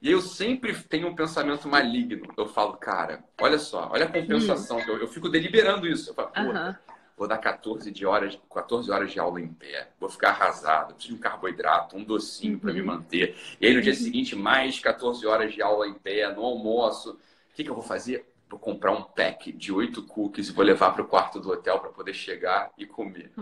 E 0.02 0.10
eu 0.10 0.22
sempre 0.22 0.74
tenho 0.84 1.08
um 1.08 1.16
pensamento 1.16 1.68
maligno. 1.68 2.26
Eu 2.38 2.48
falo, 2.48 2.78
cara, 2.78 3.24
olha 3.40 3.60
só, 3.60 3.90
olha 3.92 4.06
a 4.06 4.12
compensação. 4.12 4.78
Hum. 4.78 4.84
Eu, 4.88 4.98
eu 5.00 5.08
fico 5.08 5.30
deliberando 5.30 5.86
isso. 5.86 6.10
Eu 6.10 6.14
falo, 6.14 6.30
uh 6.30 6.76
vou 7.20 7.28
dar 7.28 7.38
14, 7.38 7.92
de 7.92 8.06
horas, 8.06 8.40
14 8.50 8.90
horas 8.90 9.12
de 9.12 9.20
aula 9.20 9.42
em 9.42 9.50
pé, 9.50 9.90
vou 10.00 10.10
ficar 10.10 10.30
arrasado, 10.30 10.94
preciso 10.94 11.16
de 11.16 11.20
um 11.20 11.22
carboidrato, 11.22 11.98
um 11.98 12.04
docinho 12.04 12.54
uhum. 12.54 12.60
para 12.60 12.74
me 12.74 12.82
manter. 12.82 13.36
E 13.60 13.68
aí 13.68 13.74
no 13.74 13.82
dia 13.82 13.92
uhum. 13.92 14.00
seguinte, 14.00 14.36
mais 14.38 14.80
14 14.80 15.28
horas 15.28 15.54
de 15.54 15.62
aula 15.62 15.86
em 15.86 15.94
pé, 15.94 16.34
no 16.34 16.46
almoço. 16.46 17.20
O 17.60 17.62
que, 17.62 17.66
que 17.66 17.72
eu 17.72 17.76
vou 17.76 17.84
fazer? 17.84 18.26
Vou 18.50 18.58
comprar 18.58 18.94
um 18.94 19.04
pack 19.04 19.52
de 19.52 19.70
oito 19.74 20.02
cookies 20.04 20.48
e 20.48 20.54
vou 20.54 20.64
levar 20.64 20.94
para 20.94 21.02
o 21.02 21.08
quarto 21.08 21.42
do 21.42 21.52
hotel 21.52 21.78
para 21.80 21.90
poder 21.90 22.14
chegar 22.14 22.72
e 22.78 22.86
comer. 22.86 23.34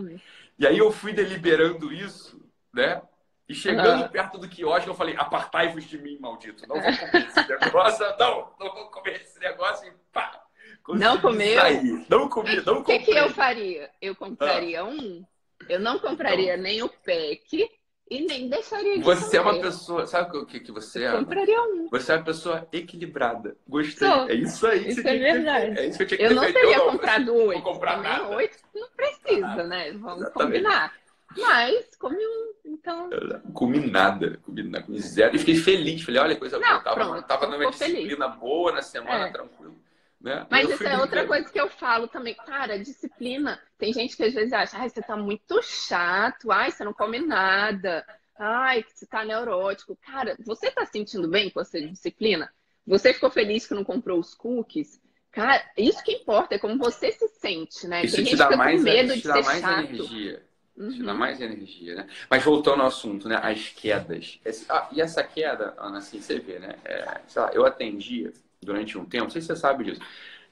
E 0.57 0.65
aí 0.65 0.75
eu 0.75 0.91
fui 0.91 1.13
deliberando 1.13 1.93
isso, 1.93 2.41
né? 2.73 2.99
E 3.47 3.53
chegando 3.53 4.09
perto 4.09 4.39
do 4.39 4.49
quiosque, 4.49 4.89
eu 4.89 4.95
falei: 4.95 5.15
apartai-vos 5.15 5.83
de 5.83 5.99
mim, 5.99 6.17
maldito. 6.19 6.67
Não 6.67 6.81
vou 6.81 6.97
comer 6.97 7.27
esse 7.27 7.47
negócio. 7.63 8.05
Não, 8.17 8.53
não 8.59 8.73
vou 8.73 8.89
comer 8.89 9.21
esse 9.21 9.39
negócio. 9.39 9.87
E 9.87 9.93
pá! 10.11 10.43
Não 10.87 11.21
comeu? 11.21 11.59
Sair. 11.59 12.05
Não 12.09 12.27
comi, 12.27 12.55
não 12.55 12.77
comprei. 12.77 12.97
O 12.97 12.99
que, 12.99 13.11
que, 13.11 13.17
eu 13.19 13.29
faria? 13.29 13.91
Eu 14.01 14.15
compraria 14.15 14.81
ah. 14.81 14.85
um. 14.85 15.23
Eu 15.69 15.79
não 15.79 15.99
compraria 15.99 16.57
nem 16.57 16.81
o 16.81 16.89
pack 16.89 17.69
e 18.09 18.21
nem 18.25 18.47
deixaria 18.47 18.97
de 18.97 19.03
Você 19.03 19.37
comer. 19.37 19.37
é 19.37 19.41
uma 19.41 19.61
pessoa. 19.61 20.05
Sabe 20.05 20.37
o 20.37 20.45
que, 20.45 20.59
que 20.59 20.71
você 20.71 21.03
é? 21.03 21.13
Eu 21.13 21.19
compraria 21.19 21.61
um. 21.61 21.89
Você 21.89 22.11
é 22.11 22.15
uma 22.15 22.23
pessoa 22.23 22.67
equilibrada. 22.71 23.57
Gostei. 23.67 24.07
Sou. 24.07 24.29
É 24.29 24.33
isso 24.33 24.67
aí. 24.67 24.89
Isso 24.89 25.07
é 25.07 25.17
verdade. 25.17 25.79
É 25.79 25.85
isso 25.87 25.97
que 25.97 26.03
eu 26.03 26.07
tinha 26.07 26.17
que 26.17 26.23
Eu 26.23 26.35
não 26.35 26.53
teria 26.53 26.79
comprado 26.79 27.35
oito. 27.35 27.57
Não 27.57 27.73
comprar 27.73 28.01
nada. 28.01 28.27
Oito 28.29 28.57
não 28.73 28.87
precisa, 28.95 29.45
ah, 29.45 29.63
né? 29.63 29.91
Vamos 29.91 30.21
exatamente. 30.21 30.33
combinar. 30.33 30.93
Mas 31.37 31.95
comi 31.97 32.25
um, 32.25 32.53
então. 32.65 33.09
Eu 33.11 33.39
comi 33.53 33.91
nada, 33.91 34.39
comi, 34.43 34.63
nada, 34.63 34.85
comi 34.85 34.99
zero. 35.01 35.35
E 35.35 35.39
fiquei 35.39 35.55
feliz. 35.55 36.01
Falei, 36.01 36.21
olha, 36.21 36.35
coisa 36.35 36.57
boa. 36.57 36.79
Tava, 36.79 36.95
pronto, 36.95 37.27
tava 37.27 37.47
numa 37.47 37.69
disciplina 37.69 38.25
feliz. 38.25 38.39
boa 38.39 38.71
na 38.71 38.81
semana, 38.81 39.27
é. 39.27 39.31
tranquilo. 39.31 39.75
Né? 40.19 40.45
Mas 40.49 40.69
isso 40.69 40.83
é 40.83 40.97
outra 40.97 41.25
coisa 41.27 41.49
que 41.49 41.59
eu 41.59 41.69
falo 41.69 42.07
também. 42.07 42.33
Cara, 42.33 42.79
disciplina. 42.79 43.61
Tem 43.77 43.93
gente 43.93 44.17
que 44.17 44.23
às 44.23 44.33
vezes 44.33 44.51
acha, 44.51 44.77
ai, 44.77 44.89
você 44.89 45.01
tá 45.01 45.15
muito 45.15 45.61
chato, 45.61 46.51
ai, 46.51 46.71
você 46.71 46.83
não 46.83 46.93
come 46.93 47.19
nada, 47.19 48.05
ai, 48.37 48.83
você 48.83 49.05
tá 49.05 49.23
neurótico. 49.23 49.95
Cara, 49.97 50.35
você 50.43 50.71
tá 50.71 50.85
sentindo 50.85 51.27
bem 51.27 51.49
com 51.49 51.61
essa 51.61 51.79
disciplina? 51.79 52.51
Você 52.85 53.13
ficou 53.13 53.29
feliz 53.29 53.67
que 53.67 53.75
não 53.75 53.83
comprou 53.83 54.19
os 54.19 54.33
cookies? 54.33 54.99
Cara, 55.31 55.63
isso 55.77 56.03
que 56.03 56.13
importa, 56.13 56.55
é 56.55 56.59
como 56.59 56.77
você 56.77 57.11
se 57.11 57.27
sente, 57.27 57.87
né? 57.87 58.03
Isso 58.03 58.15
Tem 58.15 58.25
te 58.25 58.35
dá 58.35 58.55
mais, 58.57 58.81
medo 58.81 59.13
de 59.13 59.21
ser 59.21 59.43
mais 59.43 59.59
chato. 59.59 59.83
energia. 59.83 60.43
Uhum. 60.75 60.89
Te 60.89 61.03
dá 61.03 61.11
uhum. 61.11 61.17
mais 61.17 61.41
energia, 61.41 61.95
né? 61.95 62.07
Mas 62.29 62.43
voltando 62.43 62.81
ao 62.81 62.87
assunto, 62.87 63.27
né? 63.27 63.39
As 63.43 63.69
quedas. 63.69 64.39
Esse, 64.43 64.65
ah, 64.69 64.87
e 64.91 65.01
essa 65.01 65.23
queda, 65.23 65.75
Ana, 65.77 65.99
assim, 65.99 66.19
você 66.19 66.39
vê, 66.39 66.57
né? 66.57 66.75
É, 66.83 67.21
sei 67.27 67.41
lá, 67.41 67.51
eu 67.53 67.65
atendia 67.65 68.31
durante 68.61 68.97
um 68.97 69.05
tempo, 69.05 69.25
não 69.25 69.29
sei 69.31 69.41
se 69.41 69.47
você 69.47 69.55
sabe 69.55 69.83
disso. 69.83 70.01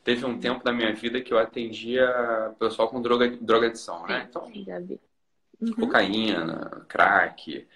Teve 0.04 0.26
um 0.26 0.39
tempo 0.39 0.63
da 0.63 0.72
minha 0.72 0.94
vida 0.94 1.20
que 1.22 1.34
eu 1.34 1.38
atendia 1.39 2.08
pessoal 2.60 2.88
com 2.89 3.02
droga, 3.02 3.28
drogadição, 3.41 4.06
né? 4.06 4.28
Então, 4.30 4.48
uhum. 5.60 5.74
cocaína, 5.74 6.86
crack. 6.88 7.68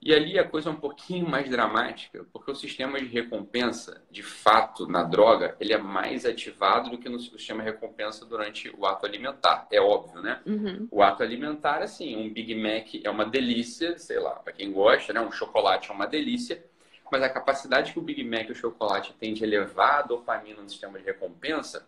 E 0.00 0.14
ali 0.14 0.38
a 0.38 0.46
coisa 0.46 0.68
é 0.68 0.72
um 0.72 0.76
pouquinho 0.76 1.28
mais 1.28 1.50
dramática, 1.50 2.24
porque 2.32 2.50
o 2.50 2.54
sistema 2.54 3.00
de 3.00 3.06
recompensa, 3.06 4.00
de 4.10 4.22
fato, 4.22 4.86
na 4.86 5.02
droga, 5.02 5.56
ele 5.58 5.72
é 5.72 5.78
mais 5.78 6.24
ativado 6.24 6.90
do 6.90 6.98
que 6.98 7.08
no 7.08 7.18
sistema 7.18 7.64
de 7.64 7.70
recompensa 7.70 8.24
durante 8.24 8.70
o 8.78 8.86
ato 8.86 9.06
alimentar. 9.06 9.66
É 9.72 9.80
óbvio, 9.80 10.22
né? 10.22 10.40
Uhum. 10.46 10.86
O 10.90 11.02
ato 11.02 11.22
alimentar, 11.22 11.82
assim, 11.82 12.16
um 12.16 12.32
Big 12.32 12.54
Mac 12.54 12.94
é 13.02 13.10
uma 13.10 13.24
delícia, 13.24 13.98
sei 13.98 14.20
lá, 14.20 14.36
para 14.36 14.52
quem 14.52 14.70
gosta, 14.70 15.12
né? 15.12 15.20
Um 15.20 15.32
chocolate 15.32 15.90
é 15.90 15.94
uma 15.94 16.06
delícia 16.06 16.62
mas 17.10 17.22
a 17.22 17.28
capacidade 17.28 17.92
que 17.92 17.98
o 17.98 18.02
Big 18.02 18.22
Mac 18.24 18.48
e 18.48 18.52
o 18.52 18.54
chocolate 18.54 19.14
têm 19.14 19.34
de 19.34 19.44
elevar 19.44 20.00
a 20.00 20.02
dopamina 20.02 20.62
no 20.62 20.68
sistema 20.68 20.98
de 20.98 21.04
recompensa 21.04 21.86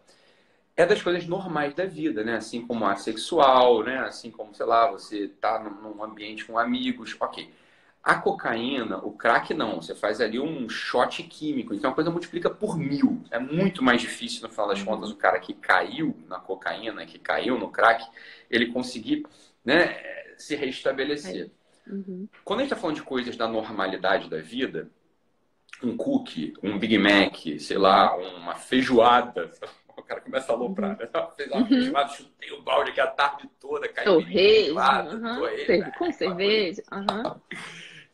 é 0.76 0.86
das 0.86 1.02
coisas 1.02 1.26
normais 1.26 1.74
da 1.74 1.84
vida, 1.84 2.24
né? 2.24 2.36
Assim 2.36 2.66
como 2.66 2.86
a 2.86 2.96
sexual, 2.96 3.82
né? 3.82 3.98
Assim 3.98 4.30
como, 4.30 4.54
sei 4.54 4.66
lá, 4.66 4.90
você 4.90 5.28
tá 5.28 5.58
num 5.58 6.02
ambiente 6.02 6.44
com 6.44 6.58
amigos, 6.58 7.16
ok. 7.20 7.52
A 8.02 8.14
cocaína, 8.14 8.96
o 8.98 9.12
crack 9.12 9.52
não, 9.52 9.82
você 9.82 9.94
faz 9.94 10.22
ali 10.22 10.40
um 10.40 10.70
shot 10.70 11.22
químico, 11.24 11.74
então 11.74 11.90
a 11.90 11.94
coisa 11.94 12.10
multiplica 12.10 12.48
por 12.48 12.78
mil. 12.78 13.22
É 13.30 13.38
muito 13.38 13.84
mais 13.84 14.00
difícil, 14.00 14.42
no 14.42 14.48
final 14.48 14.68
das 14.68 14.82
contas, 14.82 15.10
o 15.10 15.16
cara 15.16 15.38
que 15.38 15.52
caiu 15.52 16.16
na 16.26 16.40
cocaína, 16.40 17.04
que 17.04 17.18
caiu 17.18 17.58
no 17.58 17.68
crack, 17.68 18.02
ele 18.48 18.72
conseguir 18.72 19.26
né, 19.62 19.98
se 20.38 20.56
restabelecer. 20.56 21.50
Uhum. 21.86 22.26
Quando 22.42 22.60
a 22.60 22.62
gente 22.62 22.72
está 22.72 22.80
falando 22.80 22.96
de 22.96 23.02
coisas 23.02 23.36
da 23.36 23.46
normalidade 23.46 24.30
da 24.30 24.40
vida, 24.40 24.88
um 25.82 25.96
cookie, 25.96 26.54
um 26.62 26.78
Big 26.78 26.98
Mac, 26.98 27.36
sei 27.58 27.78
lá, 27.78 28.16
uma 28.16 28.54
feijoada. 28.54 29.50
O 29.96 30.02
cara 30.02 30.22
começa 30.22 30.50
a 30.50 30.54
aloprar, 30.54 30.96
né? 30.98 31.08
Fez 31.36 31.50
uma 31.50 31.60
uhum. 31.60 31.66
feijoada, 31.66 32.08
chutei 32.08 32.50
o 32.52 32.62
balde 32.62 32.90
aqui 32.90 33.00
a 33.00 33.06
tarde 33.06 33.50
toda, 33.60 33.86
caipirinha, 33.86 34.72
uhum. 34.72 35.90
com 35.98 36.10
cerveja. 36.10 36.82
Uhum. 36.90 37.34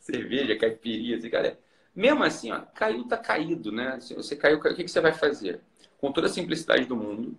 cerveja, 0.00 0.56
caipirinha, 0.56 1.16
assim, 1.16 1.30
cara. 1.30 1.56
Mesmo 1.94 2.24
assim, 2.24 2.50
ó, 2.50 2.60
caiu, 2.74 3.06
tá 3.06 3.16
caído, 3.16 3.70
né? 3.70 4.00
Se 4.00 4.14
você 4.14 4.34
caiu, 4.34 4.58
o 4.58 4.60
que, 4.60 4.82
que 4.82 4.88
você 4.88 5.00
vai 5.00 5.12
fazer? 5.12 5.60
Com 5.96 6.10
toda 6.10 6.26
a 6.26 6.30
simplicidade 6.30 6.86
do 6.86 6.96
mundo, 6.96 7.38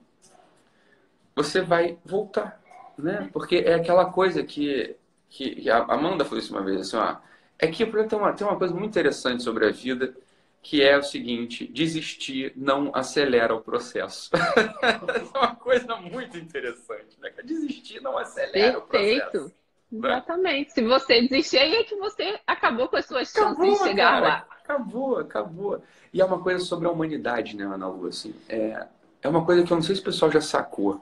você 1.35 1.61
vai 1.61 1.99
voltar, 2.05 2.59
né? 2.97 3.29
Porque 3.33 3.57
é 3.57 3.75
aquela 3.75 4.05
coisa 4.05 4.43
que, 4.43 4.95
que 5.29 5.69
a 5.69 5.83
Amanda 5.83 6.23
falou 6.23 6.39
isso 6.39 6.55
uma 6.55 6.63
vez, 6.63 6.81
assim, 6.81 6.97
ó, 6.97 7.17
é 7.59 7.67
que 7.67 7.85
tem 7.85 8.19
uma, 8.19 8.33
tem 8.33 8.45
uma 8.45 8.57
coisa 8.57 8.73
muito 8.73 8.89
interessante 8.91 9.43
sobre 9.43 9.65
a 9.67 9.71
vida, 9.71 10.15
que 10.61 10.83
é 10.83 10.97
o 10.97 11.03
seguinte: 11.03 11.65
desistir 11.67 12.53
não 12.55 12.91
acelera 12.93 13.55
o 13.55 13.61
processo. 13.61 14.29
é 14.35 15.37
uma 15.37 15.55
coisa 15.55 15.95
muito 15.95 16.37
interessante, 16.37 17.17
né? 17.19 17.31
Desistir 17.43 18.01
não 18.01 18.17
acelera 18.17 18.81
Perfeito. 18.81 19.25
o 19.25 19.29
processo. 19.29 19.45
Né? 19.47 20.09
Exatamente. 20.09 20.73
Se 20.73 20.81
você 20.83 21.21
desistir, 21.21 21.57
aí 21.57 21.75
é 21.75 21.83
que 21.83 21.95
você 21.95 22.39
acabou 22.45 22.89
com 22.89 22.97
as 22.97 23.05
suas 23.05 23.31
chances 23.31 23.57
acabou, 23.57 23.71
de 23.71 23.77
chegar 23.79 24.11
cara. 24.11 24.27
lá. 24.27 24.47
Acabou, 24.63 25.17
acabou. 25.19 25.83
E 26.13 26.21
é 26.21 26.25
uma 26.25 26.41
coisa 26.41 26.63
sobre 26.63 26.87
a 26.87 26.91
humanidade, 26.91 27.55
né, 27.55 27.63
Ana 27.63 27.87
Lu? 27.87 28.07
Assim, 28.07 28.35
é, 28.49 28.85
é 29.21 29.29
uma 29.29 29.45
coisa 29.45 29.63
que 29.63 29.71
eu 29.71 29.75
não 29.75 29.81
sei 29.81 29.95
se 29.95 30.01
o 30.01 30.05
pessoal 30.05 30.29
já 30.29 30.41
sacou. 30.41 31.01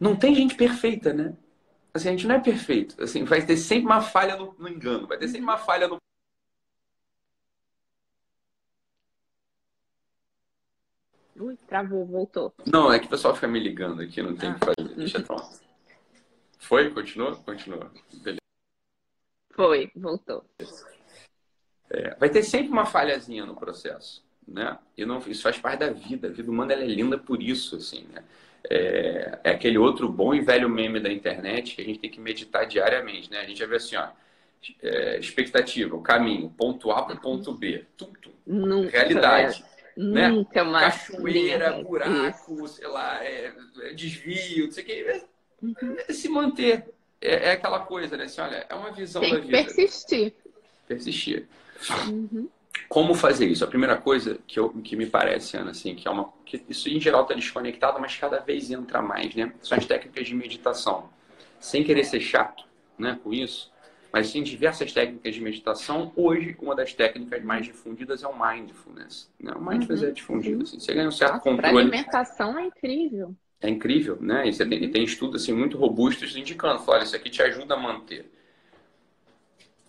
Não 0.00 0.16
tem 0.16 0.34
gente 0.34 0.54
perfeita, 0.54 1.12
né? 1.12 1.34
Assim, 1.94 2.08
a 2.08 2.10
gente 2.10 2.26
não 2.26 2.34
é 2.34 2.40
perfeito. 2.40 3.00
Assim, 3.00 3.22
vai 3.22 3.46
ter 3.46 3.56
sempre 3.56 3.86
uma 3.86 4.00
falha 4.00 4.36
no, 4.36 4.52
no 4.58 4.68
engano, 4.68 5.06
vai 5.06 5.16
ter 5.16 5.28
sempre 5.28 5.42
uma 5.42 5.56
falha 5.56 5.86
no. 5.86 5.96
Ui, 11.36 11.56
travou, 11.68 12.04
voltou. 12.04 12.52
Não, 12.66 12.92
é 12.92 12.98
que 12.98 13.06
o 13.06 13.10
pessoal 13.10 13.34
fica 13.34 13.46
me 13.46 13.60
ligando 13.60 14.02
aqui, 14.02 14.20
não 14.20 14.36
tem 14.36 14.50
o 14.50 14.52
ah. 14.52 14.58
que 14.58 14.66
fazer. 14.66 14.94
Deixa 14.96 15.20
pronto. 15.20 15.60
Foi? 16.58 16.90
Continua? 16.90 17.36
Continua. 17.36 17.92
Beleza. 18.12 18.40
Foi, 19.52 19.92
voltou. 19.94 20.44
É, 21.90 22.16
vai 22.16 22.28
ter 22.28 22.42
sempre 22.42 22.72
uma 22.72 22.86
falhazinha 22.86 23.46
no 23.46 23.54
processo, 23.54 24.24
né? 24.46 24.78
E 24.96 25.04
não, 25.04 25.18
isso 25.18 25.42
faz 25.42 25.58
parte 25.58 25.80
da 25.80 25.90
vida. 25.90 26.26
A 26.26 26.32
vida 26.32 26.50
humana 26.50 26.72
é 26.72 26.86
linda 26.86 27.18
por 27.18 27.40
isso, 27.40 27.76
assim, 27.76 28.04
né? 28.12 28.24
É, 28.70 29.38
é, 29.44 29.50
aquele 29.50 29.78
outro 29.78 30.08
bom 30.08 30.34
e 30.34 30.40
velho 30.40 30.68
meme 30.68 31.00
da 31.00 31.12
internet 31.12 31.74
que 31.76 31.82
a 31.82 31.84
gente 31.84 31.98
tem 31.98 32.10
que 32.10 32.20
meditar 32.20 32.66
diariamente, 32.66 33.30
né? 33.30 33.40
A 33.40 33.44
gente 33.46 33.58
já 33.58 33.66
vê 33.66 33.76
assim, 33.76 33.96
ó, 33.96 34.08
é, 34.82 35.18
expectativa, 35.18 35.94
o 35.94 36.00
caminho, 36.02 36.48
ponto 36.56 36.90
A 36.90 37.02
para 37.02 37.16
ponto 37.16 37.52
B. 37.52 37.84
Tum, 37.96 38.12
tum. 38.20 38.30
Nunca, 38.46 38.90
Realidade. 38.90 39.64
é. 39.96 40.00
né? 40.02 40.28
Nunca 40.28 40.62
uma 40.62 40.80
Cachoeira, 40.80 41.70
linha, 41.70 41.82
buraco, 41.84 42.66
sei 42.68 42.86
lá, 42.88 43.22
é, 43.24 43.52
é 43.82 43.92
desvio, 43.92 44.66
não 44.66 44.72
sei 44.72 44.82
o 44.82 44.86
que. 44.86 44.92
É, 44.92 45.24
Uhum. 45.62 45.96
se 46.10 46.28
manter. 46.28 46.84
É, 47.20 47.52
aquela 47.52 47.78
coisa, 47.80 48.18
né? 48.18 48.24
Assim, 48.24 48.40
olha, 48.42 48.66
é 48.68 48.74
uma 48.74 48.92
visão 48.92 49.22
Tem 49.22 49.32
da 49.32 49.40
vida. 49.40 49.50
persistir. 49.52 50.34
Persistir. 50.86 51.48
Uhum. 52.06 52.50
Como 52.88 53.14
fazer 53.14 53.46
isso? 53.46 53.64
A 53.64 53.68
primeira 53.68 53.96
coisa 53.96 54.38
que, 54.46 54.58
eu, 54.58 54.70
que 54.70 54.96
me 54.96 55.06
parece, 55.06 55.56
Ana, 55.56 55.70
assim, 55.70 55.94
que 55.94 56.06
é 56.06 56.10
uma. 56.10 56.32
Que 56.44 56.62
isso 56.68 56.88
em 56.88 57.00
geral 57.00 57.22
está 57.22 57.34
desconectado, 57.34 58.00
mas 58.00 58.16
cada 58.16 58.38
vez 58.40 58.70
entra 58.70 59.00
mais, 59.02 59.34
né? 59.34 59.52
São 59.62 59.78
as 59.78 59.86
técnicas 59.86 60.26
de 60.26 60.34
meditação. 60.34 61.08
Sem 61.60 61.82
querer 61.84 62.04
ser 62.04 62.20
chato 62.20 62.64
né, 62.98 63.18
com 63.22 63.32
isso, 63.32 63.72
mas 64.12 64.30
tem 64.32 64.42
diversas 64.42 64.92
técnicas 64.92 65.34
de 65.34 65.40
meditação. 65.40 66.12
Hoje, 66.14 66.56
uma 66.60 66.74
das 66.74 66.92
técnicas 66.92 67.42
mais 67.42 67.64
difundidas 67.66 68.22
é 68.22 68.28
o 68.28 68.34
mindfulness. 68.38 69.30
Né? 69.40 69.52
O 69.56 69.60
mindfulness 69.64 70.02
Uhum. 70.02 70.08
é 70.08 70.12
difundido. 70.12 70.62
Assim. 70.64 70.78
Você 70.78 70.94
ganha 70.94 71.08
um 71.08 71.12
certo 71.12 71.40
controle. 71.40 71.78
alimentação 71.78 72.58
é 72.58 72.66
incrível. 72.66 73.34
É 73.60 73.68
incrível, 73.70 74.18
né? 74.20 74.46
E 74.46 74.54
tem, 74.56 74.84
e 74.84 74.88
tem 74.90 75.04
estudos 75.04 75.42
assim, 75.42 75.52
muito 75.54 75.78
robustos 75.78 76.36
indicando, 76.36 76.82
olha, 76.86 77.02
isso 77.04 77.16
aqui 77.16 77.30
te 77.30 77.42
ajuda 77.42 77.74
a 77.74 77.78
manter. 77.78 78.30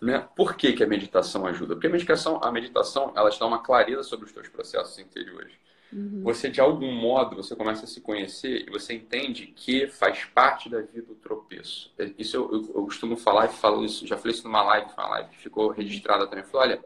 Né? 0.01 0.27
Por 0.35 0.55
que, 0.55 0.73
que 0.73 0.83
a 0.83 0.87
meditação 0.87 1.45
ajuda? 1.45 1.75
Porque 1.75 1.87
a 1.87 1.91
meditação, 1.91 2.39
a 2.43 2.51
meditação, 2.51 3.13
ela 3.15 3.29
te 3.29 3.39
dá 3.39 3.45
uma 3.45 3.59
clareza 3.59 4.03
sobre 4.03 4.25
os 4.25 4.31
teus 4.31 4.47
processos 4.47 4.99
interiores. 4.99 5.53
Uhum. 5.91 6.21
Você, 6.23 6.49
de 6.49 6.59
algum 6.59 6.91
modo, 6.91 7.35
você 7.35 7.55
começa 7.55 7.85
a 7.85 7.87
se 7.87 8.01
conhecer 8.01 8.65
e 8.67 8.71
você 8.71 8.93
entende 8.93 9.47
que 9.47 9.87
faz 9.87 10.25
parte 10.25 10.69
da 10.69 10.81
vida 10.81 11.11
o 11.11 11.15
tropeço. 11.15 11.93
Isso 12.17 12.35
eu, 12.35 12.51
eu, 12.51 12.61
eu 12.75 12.83
costumo 12.83 13.15
falar 13.15 13.45
e 13.45 13.53
falo 13.53 13.85
isso, 13.85 14.05
já 14.05 14.17
falei 14.17 14.33
isso 14.33 14.43
numa 14.43 14.61
live, 14.63 14.91
uma 14.97 15.07
live 15.09 15.29
que 15.29 15.37
ficou 15.37 15.69
registrada 15.71 16.27
também. 16.27 16.43
Eu 16.43 16.49
falei, 16.49 16.73
olha, 16.73 16.85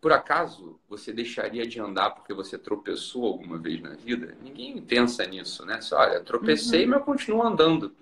por 0.00 0.12
acaso 0.12 0.78
você 0.88 1.12
deixaria 1.12 1.66
de 1.66 1.80
andar 1.80 2.10
porque 2.10 2.34
você 2.34 2.58
tropeçou 2.58 3.26
alguma 3.26 3.58
vez 3.58 3.80
na 3.80 3.90
vida? 3.90 4.36
Ninguém 4.42 4.80
pensa 4.82 5.24
nisso, 5.24 5.64
né? 5.64 5.80
Só, 5.80 5.98
olha, 5.98 6.20
tropecei, 6.20 6.86
mas 6.86 7.00
eu 7.00 7.04
continuo 7.04 7.42
andando. 7.42 7.94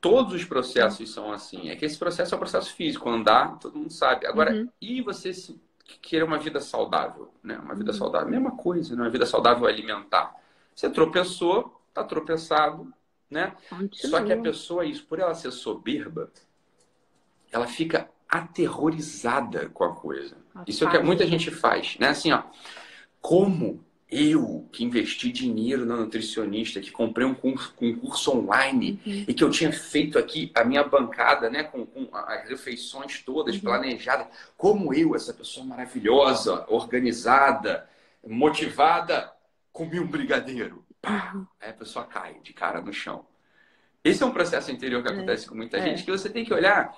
Todos 0.00 0.32
os 0.34 0.44
processos 0.44 1.10
são 1.12 1.32
assim. 1.32 1.70
É 1.70 1.76
que 1.76 1.84
esse 1.84 1.98
processo 1.98 2.34
é 2.34 2.36
um 2.36 2.38
processo 2.38 2.72
físico. 2.74 3.08
Andar, 3.08 3.58
todo 3.58 3.78
mundo 3.78 3.92
sabe. 3.92 4.26
Agora, 4.26 4.52
Uhum. 4.52 4.68
e 4.80 5.02
você 5.02 5.32
se 5.34 5.60
querer 6.00 6.22
uma 6.22 6.38
vida 6.38 6.60
saudável, 6.60 7.32
né? 7.42 7.58
Uma 7.58 7.74
vida 7.74 7.90
Uhum. 7.92 7.98
saudável, 7.98 8.28
mesma 8.28 8.52
coisa, 8.56 8.94
né? 8.94 9.02
Uma 9.02 9.10
vida 9.10 9.26
saudável 9.26 9.66
alimentar. 9.66 10.34
Você 10.74 10.88
tropeçou, 10.88 11.80
tá 11.92 12.04
tropeçado, 12.04 12.92
né? 13.30 13.54
Só 13.92 14.22
que 14.22 14.32
a 14.32 14.40
pessoa, 14.40 14.84
isso, 14.84 15.04
por 15.04 15.18
ela 15.18 15.34
ser 15.34 15.50
soberba, 15.50 16.30
ela 17.50 17.66
fica 17.66 18.08
aterrorizada 18.28 19.68
com 19.70 19.84
a 19.84 19.94
coisa. 19.94 20.36
Isso 20.66 20.84
é 20.84 20.86
o 20.86 20.90
que 20.90 20.98
muita 21.00 21.26
gente 21.26 21.50
faz, 21.50 21.96
né? 21.98 22.08
Assim, 22.08 22.30
ó, 22.32 22.42
como 23.20 23.84
eu 24.10 24.68
que 24.72 24.84
investi 24.84 25.30
dinheiro 25.30 25.84
na 25.84 25.96
nutricionista, 25.96 26.80
que 26.80 26.90
comprei 26.90 27.26
um 27.26 27.34
curso, 27.34 27.74
um 27.80 27.94
curso 27.96 28.30
online 28.36 29.00
Uhum. 29.06 29.24
e 29.28 29.34
que 29.34 29.44
eu 29.44 29.50
tinha 29.50 29.72
feito 29.72 30.18
aqui 30.18 30.50
a 30.54 30.64
minha 30.64 30.82
bancada, 30.84 31.50
né, 31.50 31.62
com, 31.64 31.84
com 31.84 32.08
as 32.12 32.48
refeições 32.48 33.22
todas 33.22 33.54
Uhum. 33.56 33.60
planejadas, 33.60 34.26
como 34.56 34.94
eu, 34.94 35.14
essa 35.14 35.34
pessoa 35.34 35.64
maravilhosa, 35.66 36.64
organizada, 36.68 37.88
motivada, 38.26 39.30
comi 39.72 40.00
um 40.00 40.06
brigadeiro. 40.06 40.84
Pá! 41.02 41.32
Uhum. 41.34 41.46
Aí 41.60 41.70
a 41.70 41.74
pessoa 41.74 42.04
cai 42.04 42.36
de 42.42 42.52
cara 42.52 42.80
no 42.80 42.92
chão. 42.92 43.26
Esse 44.02 44.22
é 44.22 44.26
um 44.26 44.30
processo 44.32 44.70
interior 44.70 45.02
que 45.02 45.08
acontece 45.12 45.46
com 45.46 45.54
muita 45.54 45.76
É. 45.76 45.82
gente 45.82 46.04
que 46.04 46.10
você 46.10 46.30
tem 46.30 46.44
que 46.44 46.54
olhar. 46.54 46.96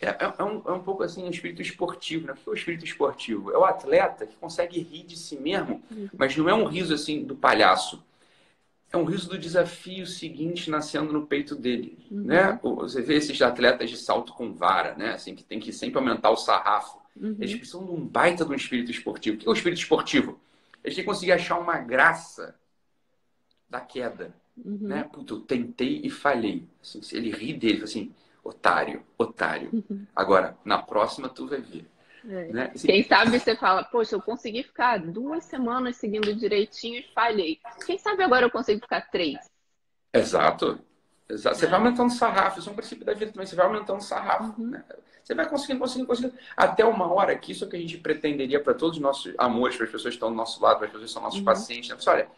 É, 0.00 0.08
é- 0.08 0.34
é 0.38 0.44
um, 0.44 0.62
é 0.66 0.72
um 0.72 0.82
pouco 0.82 1.02
assim 1.02 1.26
o 1.26 1.30
espírito 1.30 1.62
esportivo, 1.62 2.26
né? 2.26 2.32
O 2.34 2.36
que 2.36 2.48
é 2.48 2.52
o 2.52 2.54
espírito 2.54 2.84
esportivo? 2.84 3.50
É 3.50 3.58
o 3.58 3.64
atleta 3.64 4.26
que 4.26 4.36
consegue 4.36 4.80
rir 4.80 5.04
de 5.04 5.16
si 5.16 5.36
mesmo, 5.38 5.82
mas 6.16 6.36
não 6.36 6.48
é 6.48 6.54
um 6.54 6.66
riso 6.66 6.92
assim 6.94 7.24
do 7.24 7.34
palhaço. 7.34 8.02
É 8.92 8.96
um 8.96 9.04
riso 9.04 9.28
do 9.28 9.38
desafio 9.38 10.06
seguinte 10.06 10.70
nascendo 10.70 11.12
no 11.12 11.26
peito 11.26 11.54
dele, 11.56 11.98
Uhum. 12.10 12.22
né? 12.24 12.58
Você 12.62 13.02
vê 13.02 13.16
esses 13.16 13.40
atletas 13.42 13.90
de 13.90 13.96
salto 13.96 14.32
com 14.32 14.52
vara, 14.54 14.94
né? 14.94 15.10
Assim, 15.14 15.34
que 15.34 15.42
tem 15.42 15.58
que 15.58 15.72
sempre 15.72 15.98
aumentar 15.98 16.30
o 16.30 16.36
sarrafo. 16.36 16.98
Uhum. 17.16 17.36
Eles 17.40 17.54
precisam 17.54 17.84
de 17.84 17.90
um 17.92 18.06
baita 18.06 18.44
de 18.44 18.50
um 18.52 18.54
espírito 18.54 18.90
esportivo. 18.90 19.36
O 19.36 19.40
que 19.40 19.46
é 19.46 19.50
o 19.50 19.54
espírito 19.54 19.78
esportivo? 19.80 20.38
Eles 20.84 20.94
têm 20.94 21.04
que 21.04 21.10
conseguir 21.10 21.32
achar 21.32 21.58
uma 21.58 21.78
graça 21.78 22.54
da 23.68 23.80
queda 23.80 24.34
Uhum. 24.64 24.78
né? 24.80 25.04
Puta, 25.04 25.34
eu 25.34 25.40
tentei 25.40 26.00
e 26.02 26.08
falhei. 26.08 26.64
Assim, 26.80 27.00
ele 27.12 27.30
ri 27.30 27.52
dele, 27.52 27.84
assim, 27.84 28.10
otário, 28.46 29.02
otário. 29.18 29.70
Uhum. 29.72 30.06
Agora, 30.14 30.56
na 30.64 30.78
próxima 30.82 31.28
tu 31.28 31.46
vai 31.48 31.60
ver. 31.60 31.86
É. 32.28 32.52
Né? 32.52 32.70
Assim, 32.74 32.88
Quem 32.88 33.02
sabe 33.04 33.38
você 33.38 33.54
fala, 33.56 33.84
poxa, 33.84 34.16
eu 34.16 34.22
consegui 34.22 34.62
ficar 34.62 34.98
duas 34.98 35.44
semanas 35.44 35.96
seguindo 35.96 36.34
direitinho 36.34 36.98
e 36.98 37.02
falhei. 37.14 37.60
Quem 37.86 37.98
sabe 37.98 38.22
agora 38.22 38.46
eu 38.46 38.50
consigo 38.50 38.80
ficar 38.80 39.02
três? 39.10 39.38
Exato. 40.12 40.78
Exato. 41.28 41.56
Você 41.56 41.66
vai 41.66 41.78
aumentando 41.78 42.08
o 42.08 42.14
sarrafo, 42.14 42.58
isso 42.60 42.68
é 42.68 42.72
um 42.72 42.76
princípio 42.76 43.04
da 43.04 43.12
vida 43.12 43.32
também. 43.32 43.46
Você 43.46 43.56
vai 43.56 43.66
aumentando 43.66 43.98
o 43.98 44.02
sarrafo. 44.02 44.60
Uhum. 44.60 44.70
Né? 44.70 44.84
Você 45.22 45.34
vai 45.34 45.48
conseguindo, 45.48 45.80
conseguindo, 45.80 46.06
conseguindo. 46.06 46.34
Até 46.56 46.84
uma 46.84 47.12
hora 47.12 47.36
que 47.36 47.50
isso 47.52 47.64
é 47.64 47.66
o 47.66 47.70
que 47.70 47.76
a 47.76 47.80
gente 47.80 47.98
pretenderia 47.98 48.62
para 48.62 48.74
todos 48.74 48.96
os 48.96 49.02
nossos 49.02 49.34
amores, 49.36 49.76
para 49.76 49.86
as 49.86 49.90
pessoas 49.92 50.12
que 50.14 50.16
estão 50.16 50.30
do 50.30 50.36
nosso 50.36 50.62
lado, 50.62 50.78
para 50.78 50.86
as 50.86 50.92
pessoas 50.92 51.10
que 51.10 51.14
são 51.14 51.22
nossos 51.22 51.38
Uhum. 51.40 51.44
pacientes. 51.44 51.90
Né? 51.90 51.96
Olha, 52.12 52.28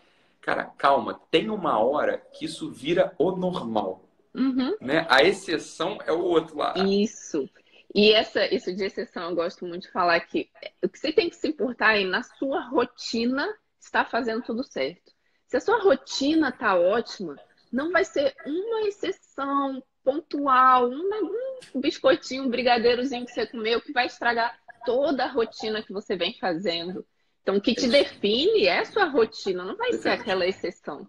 cara, 0.40 0.64
calma, 0.78 1.20
tem 1.30 1.50
uma 1.50 1.78
hora 1.78 2.18
que 2.32 2.46
isso 2.46 2.70
vira 2.70 3.12
o 3.18 3.32
normal. 3.32 4.02
Uhum. 4.39 4.76
Né? 4.80 5.07
A 5.11 5.22
exceção 5.22 5.99
é 6.07 6.12
o 6.12 6.20
outro 6.20 6.57
lado. 6.57 6.86
Isso. 6.86 7.49
E 7.95 8.12
essa, 8.12 8.45
isso 8.55 8.74
de 8.74 8.84
exceção 8.84 9.30
eu 9.30 9.34
gosto 9.34 9.66
muito 9.66 9.82
de 9.82 9.93
falar 9.93 10.20
que 10.20 10.51
o 10.82 10.89
que 10.89 10.99
você 10.99 11.12
tem 11.12 11.28
que 11.30 11.36
se 11.36 11.49
importar 11.49 11.99
é 11.99 12.05
na 12.05 12.22
sua 12.22 12.61
rotina 12.68 13.47
está 13.80 14.05
fazendo 14.05 14.43
tudo 14.43 14.62
certo. 14.62 15.11
Se 15.47 15.57
a 15.57 15.61
sua 15.61 15.80
rotina 15.82 16.53
tá 16.53 16.76
ótima, 16.78 17.36
não 17.72 17.91
vai 17.91 18.05
ser 18.05 18.34
uma 18.45 18.82
exceção 18.82 19.82
pontual, 20.05 20.89
uma- 20.89 21.30
um 21.74 21.80
biscoitinho, 21.80 22.45
um 22.45 22.51
brigadeirozinho 22.51 23.24
que 23.24 23.32
você 23.32 23.47
comeu 23.47 23.80
que 23.80 23.93
vai 23.93 24.07
estragar 24.07 24.59
toda 24.84 25.24
a 25.24 25.28
rotina 25.32 25.82
que 25.82 25.93
você 25.93 26.16
vem 26.16 26.36
fazendo. 26.39 27.05
Então, 27.43 27.57
o 27.57 27.61
que 27.61 27.74
te 27.74 27.89
define 27.89 28.66
é 28.66 28.80
a 28.80 28.84
sua 28.84 29.07
rotina, 29.07 29.64
não 29.64 29.76
vai 29.76 29.95
ser 29.95 30.11
aquela 30.11 30.47
exceção. 30.47 31.09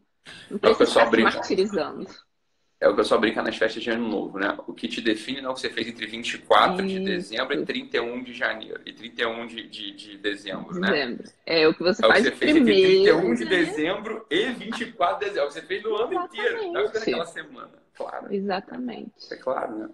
Não 0.49 0.57
É 0.57 0.59
precisa 0.59 0.85
ficar 0.85 1.11
se 1.11 1.17
martirizando. 1.21 2.07
É 2.81 2.87
o 2.87 2.93
que 2.95 3.01
eu 3.01 3.05
só 3.05 3.17
brinca 3.17 3.41
nas 3.43 3.57
festas 3.57 3.83
de 3.83 3.89
ano 3.89 4.07
novo, 4.07 4.39
né? 4.39 4.57
O 4.65 4.73
que 4.73 4.87
te 4.87 5.01
define 5.01 5.41
não 5.41 5.49
é 5.49 5.51
o 5.51 5.55
que 5.55 5.61
você 5.61 5.69
fez 5.69 5.85
entre 5.89 6.05
24 6.07 6.85
de 6.87 6.95
Isso. 6.95 7.03
dezembro 7.03 7.53
e 7.61 7.65
31 7.65 8.23
de 8.23 8.33
janeiro. 8.33 8.79
E 8.85 8.93
31 8.93 9.47
de, 9.47 9.67
de, 9.67 9.91
de 9.91 10.17
dezembro, 10.17 10.79
né? 10.79 10.87
Dezembro. 10.89 11.23
É 11.45 11.67
o 11.67 11.73
que 11.73 11.83
você 11.83 12.05
É 12.05 12.07
o 12.07 12.09
que 12.09 12.13
faz 12.13 12.23
você 12.23 12.31
fez 12.31 12.55
entre 12.55 12.63
primeiro. 12.73 13.19
31 13.19 13.33
de 13.35 13.43
né? 13.43 13.49
dezembro 13.49 14.25
e 14.29 14.45
24 14.51 15.19
de 15.19 15.25
dezembro. 15.25 15.39
É 15.39 15.43
o 15.43 15.47
que 15.47 15.53
você 15.53 15.61
fez 15.61 15.83
no 15.83 15.95
ano 15.97 16.13
inteiro. 16.13 16.71
Não 16.71 16.79
é 16.81 16.83
naquela 16.85 17.25
semana. 17.25 17.71
Claro, 17.95 18.33
Exatamente. 18.33 19.11
é 19.33 19.35
claro, 19.35 19.75
né? 19.77 19.89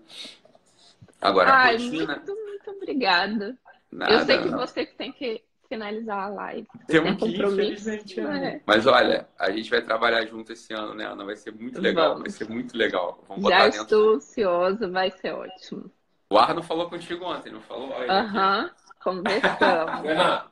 Agora, 1.21 1.49
a 1.49 1.57
Ai, 1.63 1.73
rotina. 1.77 2.05
muito, 2.17 2.35
muito 2.35 2.71
obrigada. 2.71 3.57
Nada, 3.91 4.13
Eu 4.13 4.19
sei 4.25 4.37
que 4.39 4.49
não. 4.49 4.59
você 4.59 4.85
que 4.85 4.93
tem 4.95 5.11
que 5.11 5.41
finalizar 5.67 6.23
a 6.25 6.27
live. 6.29 6.67
Temos 6.87 7.09
tem 7.09 7.17
que 7.17 7.25
ir, 7.25 7.31
compromisso. 7.41 7.89
infelizmente. 7.89 8.19
Ana. 8.19 8.45
É. 8.47 8.61
Mas 8.65 8.85
olha, 8.87 9.27
a 9.39 9.51
gente 9.51 9.69
vai 9.69 9.81
trabalhar 9.81 10.25
junto 10.25 10.53
esse 10.53 10.73
ano, 10.73 10.93
né, 10.93 11.05
Ana? 11.05 11.25
Vai 11.25 11.35
ser 11.35 11.51
muito 11.53 11.79
legal. 11.81 12.09
Vamos. 12.09 12.21
Vai 12.21 12.29
ser 12.31 12.49
muito 12.49 12.77
legal. 12.77 13.23
Vamos 13.27 13.43
botar 13.43 13.57
Já 13.57 13.63
dentro. 13.65 13.81
estou 13.83 14.13
ansiosa, 14.15 14.87
vai 14.89 15.11
ser 15.11 15.33
ótimo. 15.33 15.91
O 16.29 16.37
Arno 16.37 16.63
falou 16.63 16.89
contigo 16.89 17.23
ontem, 17.25 17.51
não 17.51 17.61
falou? 17.61 17.93
Aham, 18.09 18.71
conversamos. 19.03 20.01
Renan, 20.07 20.43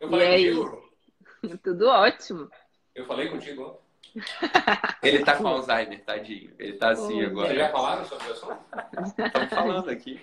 eu 0.00 0.08
E 0.08 0.10
falei 0.10 0.28
aí? 0.28 0.54
contigo? 0.54 0.90
Tudo 1.64 1.88
ótimo. 1.88 2.48
Eu 2.94 3.04
falei 3.06 3.28
contigo? 3.28 3.80
Ele 5.02 5.24
tá 5.24 5.36
com 5.36 5.46
Alzheimer, 5.46 6.02
tadinho. 6.04 6.52
Ele 6.58 6.72
tá 6.74 6.90
assim 6.90 7.14
Vocês 7.14 7.30
agora. 7.30 7.54
já 7.54 7.68
falaram 7.70 8.04
sobre 8.04 8.28
o 8.28 8.32
assunto? 8.32 8.58
Estamos 9.22 9.50
falando 9.50 9.90
aqui. 9.90 10.20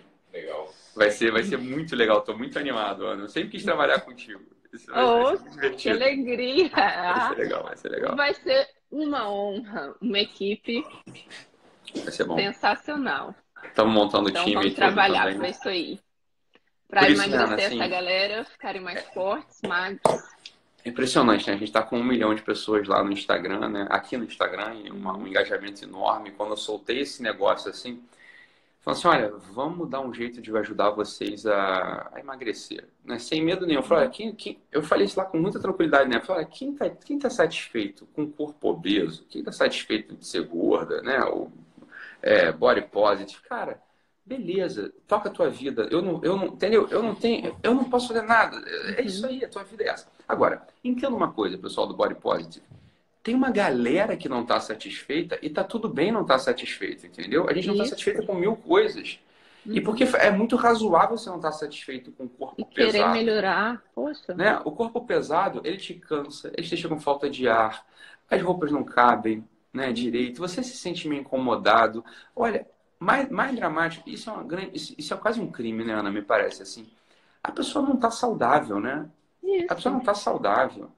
Vai 0.97 1.11
ser, 1.11 1.31
vai 1.31 1.43
ser 1.43 1.57
muito 1.57 1.95
legal. 1.95 2.21
Tô 2.21 2.35
muito 2.37 2.57
animado, 2.57 3.05
Ana. 3.05 3.23
Eu 3.23 3.29
sempre 3.29 3.49
quis 3.49 3.63
trabalhar 3.63 4.01
contigo. 4.01 4.41
Isso 4.73 4.91
vai, 4.91 5.03
vai 5.05 5.05
Oh, 5.05 5.25
ser 5.37 5.43
muito 5.43 5.49
que 5.49 5.55
divertido. 5.59 5.95
alegria! 5.95 6.69
Vai 6.69 7.29
ser 7.29 7.35
legal, 7.41 7.63
vai 7.63 7.77
ser 7.77 7.89
legal. 7.89 8.15
Vai 8.15 8.33
ser 8.33 8.67
uma 8.91 9.29
honra, 9.31 9.95
uma 10.01 10.19
equipe 10.19 10.83
Vai 12.03 12.11
ser 12.11 12.23
bom. 12.25 12.35
sensacional. 12.37 13.33
Estamos 13.63 13.93
montando 13.93 14.27
o 14.27 14.29
Então 14.29 14.43
time 14.43 14.55
vamos 14.55 14.67
e 14.71 14.75
tudo 14.75 14.79
trabalhar 14.85 15.35
para 15.35 15.49
isso 15.49 15.69
aí. 15.69 15.99
Para 16.89 17.09
emagrecer 17.09 17.41
Ana, 17.41 17.55
assim, 17.55 17.79
essa 17.79 17.87
galera, 17.87 18.45
ficarem 18.45 18.81
mais 18.81 19.03
fortes, 19.13 19.59
magros. 19.67 20.01
É 20.85 20.89
impressionante, 20.89 21.47
né? 21.47 21.53
A 21.53 21.57
gente 21.57 21.71
tá 21.71 21.81
com 21.81 21.97
um 21.99 22.03
milhão 22.03 22.33
de 22.33 22.41
pessoas 22.41 22.87
lá 22.87 23.03
no 23.03 23.11
Instagram, 23.11 23.67
né? 23.69 23.87
Aqui 23.89 24.15
no 24.15 24.23
Instagram, 24.23 24.73
um 24.93 25.27
engajamento 25.27 25.83
enorme. 25.83 26.31
Quando 26.31 26.51
eu 26.51 26.57
soltei 26.57 27.01
esse 27.01 27.21
negócio 27.21 27.69
assim, 27.69 28.01
falando 28.87 28.97
assim, 28.97 29.07
olha, 29.07 29.33
vamos 29.51 29.89
dar 29.89 29.99
um 29.99 30.13
jeito 30.13 30.41
de 30.41 30.55
ajudar 30.57 30.91
vocês 30.91 31.45
a, 31.45 32.09
a 32.13 32.19
emagrecer, 32.19 32.87
né? 33.03 33.19
Sem 33.19 33.43
medo 33.43 33.65
nenhum. 33.65 33.79
Eu 33.79 33.83
falei, 33.83 34.05
olha, 34.05 34.11
quem, 34.11 34.33
quem... 34.33 34.59
eu 34.71 34.81
falei 34.81 35.05
isso 35.05 35.19
lá 35.19 35.25
com 35.25 35.37
muita 35.37 35.59
tranquilidade, 35.59 36.09
né? 36.09 36.17
Eu 36.17 36.21
falei, 36.21 36.43
olha, 36.43 36.51
quem 36.51 36.73
tá, 36.73 36.89
quem 36.89 37.19
tá 37.19 37.29
satisfeito 37.29 38.07
com 38.13 38.23
o 38.23 38.31
corpo 38.31 38.69
obeso? 38.69 39.25
Quem 39.29 39.43
tá 39.43 39.51
satisfeito 39.51 40.15
de 40.15 40.25
ser 40.25 40.43
gorda, 40.43 41.01
né? 41.01 41.19
O 41.25 41.51
é, 42.21 42.51
body 42.51 42.81
positive, 42.83 43.41
cara, 43.41 43.81
beleza, 44.25 44.93
toca 45.05 45.27
a 45.29 45.31
tua 45.31 45.49
vida. 45.49 45.87
Eu 45.91 46.01
não, 46.01 46.23
eu 46.23 46.37
não, 46.37 46.47
entendeu? 46.47 46.87
Eu 46.89 47.03
não 47.03 47.13
tenho, 47.13 47.57
eu 47.61 47.73
não 47.73 47.89
posso 47.89 48.07
fazer 48.07 48.21
nada. 48.21 48.57
É 48.97 49.01
isso 49.01 49.25
aí, 49.25 49.43
a 49.43 49.49
tua 49.49 49.63
vida 49.63 49.83
é 49.83 49.89
essa. 49.89 50.07
Agora, 50.27 50.65
entenda 50.83 51.15
uma 51.15 51.31
coisa, 51.31 51.57
pessoal 51.57 51.87
do 51.87 51.95
Body 51.95 52.15
Positive. 52.15 52.65
Tem 53.27 53.35
uma 53.35 53.51
galera 53.51 54.15
que 54.15 54.29
não 54.29 54.43
está 54.43 54.57
satisfeita 54.57 55.37
e 55.41 55.49
tá 55.49 55.61
tudo 55.61 55.89
bem 55.89 56.13
não 56.13 56.21
estar 56.21 56.35
tá 56.35 56.39
satisfeito, 56.39 57.05
entendeu? 57.05 57.49
A 57.49 57.53
gente 57.53 57.67
não 57.67 57.73
está 57.73 57.87
satisfeita 57.87 58.25
com 58.25 58.33
mil 58.33 58.55
coisas. 58.55 59.19
E 59.65 59.81
porque 59.81 60.05
é 60.05 60.31
muito 60.31 60.55
razoável 60.55 61.17
você 61.17 61.29
não 61.29 61.35
estar 61.35 61.51
satisfeito 61.51 62.09
com 62.13 62.23
o 62.23 62.29
corpo 62.29 62.61
e 62.61 62.63
pesado. 62.63 62.93
querer 62.93 63.09
melhorar, 63.09 63.83
poxa. 63.93 64.33
Né? 64.33 64.57
O 64.63 64.71
corpo 64.71 65.05
pesado, 65.05 65.59
ele 65.65 65.75
te 65.75 65.93
cansa, 65.95 66.47
ele 66.53 66.63
te 66.63 66.69
deixa 66.69 66.87
com 66.87 67.01
falta 67.01 67.29
de 67.29 67.49
ar, 67.49 67.85
as 68.31 68.41
roupas 68.41 68.71
não 68.71 68.85
cabem 68.85 69.43
né, 69.73 69.91
direito, 69.91 70.39
você 70.39 70.63
se 70.63 70.77
sente 70.77 71.05
meio 71.05 71.19
incomodado. 71.19 72.05
Olha, 72.33 72.65
mais, 72.97 73.29
mais 73.29 73.53
dramático, 73.53 74.09
isso 74.09 74.29
é, 74.29 74.33
uma 74.33 74.43
grande, 74.43 74.69
isso, 74.73 74.95
isso 74.97 75.13
é 75.13 75.17
quase 75.17 75.41
um 75.41 75.51
crime, 75.51 75.83
né, 75.83 75.91
Ana? 75.91 76.09
Me 76.09 76.21
parece 76.21 76.63
assim. 76.63 76.87
A 77.43 77.51
pessoa 77.51 77.85
não 77.85 77.95
está 77.95 78.09
saudável, 78.09 78.79
né? 78.79 79.05
Isso. 79.43 79.65
A 79.69 79.75
pessoa 79.75 79.91
não 79.91 79.99
está 79.99 80.13
saudável. 80.13 80.89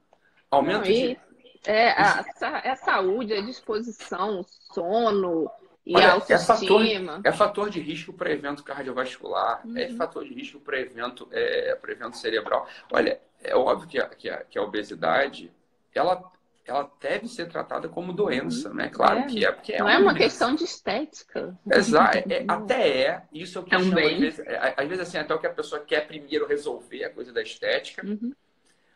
Aumento 0.48 0.84
não, 0.84 0.86
e... 0.86 1.16
de... 1.16 1.29
É 1.64 1.90
a, 1.90 2.24
é 2.64 2.74
saúde, 2.74 3.34
a 3.34 3.40
disposição, 3.42 4.44
sono, 4.72 5.50
e 5.84 5.96
Olha, 5.96 6.12
autoestima. 6.12 6.42
É 6.44 6.52
fator, 6.58 7.20
é 7.24 7.32
fator 7.32 7.70
de 7.70 7.80
risco 7.80 8.12
para 8.12 8.30
evento 8.30 8.62
cardiovascular, 8.62 9.66
uhum. 9.66 9.76
é 9.76 9.88
fator 9.88 10.24
de 10.24 10.34
risco 10.34 10.60
para 10.60 10.78
evento, 10.78 11.28
é, 11.32 11.78
evento 11.88 12.16
cerebral. 12.16 12.68
Olha, 12.92 13.20
é 13.42 13.56
óbvio 13.56 13.88
que 13.88 13.98
a, 13.98 14.06
que 14.08 14.28
a, 14.28 14.44
que 14.44 14.58
a 14.58 14.62
obesidade, 14.62 15.50
ela, 15.94 16.22
ela 16.66 16.90
deve 17.00 17.26
ser 17.28 17.48
tratada 17.48 17.88
como 17.88 18.12
doença, 18.12 18.68
uhum. 18.68 18.74
né? 18.74 18.88
Claro 18.88 19.20
é. 19.20 19.26
que 19.26 19.44
é. 19.44 19.50
Porque 19.50 19.72
é 19.72 19.78
Não 19.78 19.88
é 19.88 19.98
uma 19.98 20.14
questão 20.14 20.54
de 20.54 20.64
estética. 20.64 21.58
Exato, 21.72 22.18
é, 22.30 22.44
até 22.46 23.02
é. 23.02 23.22
Isso 23.32 23.58
é 23.58 23.60
o 23.60 23.64
que 23.64 23.70
chama, 23.70 24.00
às 24.00 24.18
vezes, 24.18 24.38
é, 24.40 24.74
às 24.76 24.88
vezes, 24.88 25.08
assim, 25.08 25.18
até 25.18 25.34
o 25.34 25.38
que 25.38 25.46
a 25.46 25.54
pessoa 25.54 25.80
quer 25.80 26.06
primeiro 26.06 26.46
resolver, 26.46 27.04
a 27.04 27.10
coisa 27.10 27.32
da 27.32 27.42
estética. 27.42 28.06
Uhum. 28.06 28.32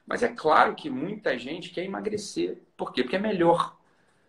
Mas 0.07 0.23
é 0.23 0.29
claro 0.29 0.75
que 0.75 0.91
muita 0.91 1.39
gente 1.39 1.71
quer 1.71 1.85
emagrecer. 1.85 2.63
Por 2.77 2.93
quê? 2.93 3.03
Porque 3.03 3.17
é 3.17 3.21
melhor. 3.21 3.77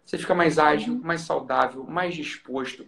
Você 0.05 0.17
fica 0.17 0.35
mais 0.35 0.59
ágil, 0.59 0.93
uhum. 0.93 1.01
mais 1.01 1.21
saudável, 1.21 1.83
mais 1.83 2.15
disposto. 2.15 2.87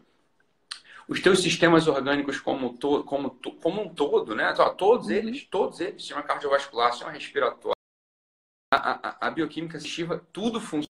Os 1.08 1.22
teus 1.22 1.42
sistemas 1.42 1.88
orgânicos 1.88 2.40
como, 2.40 2.78
to, 2.78 3.04
como, 3.04 3.30
to, 3.30 3.52
como 3.54 3.82
um 3.82 3.94
todo, 3.94 4.36
né? 4.36 4.54
Todos 4.78 5.08
uhum. 5.08 5.14
eles, 5.14 5.44
todos 5.46 5.80
eles, 5.80 6.02
sistema 6.02 6.22
cardiovascular, 6.22 6.92
sistema 6.92 7.12
respiratório, 7.12 7.78
a, 8.74 9.10
a, 9.10 9.28
a 9.28 9.32
bioquímica 9.32 9.78
assistiva, 9.78 10.26
tudo 10.32 10.60
funciona. 10.62 10.88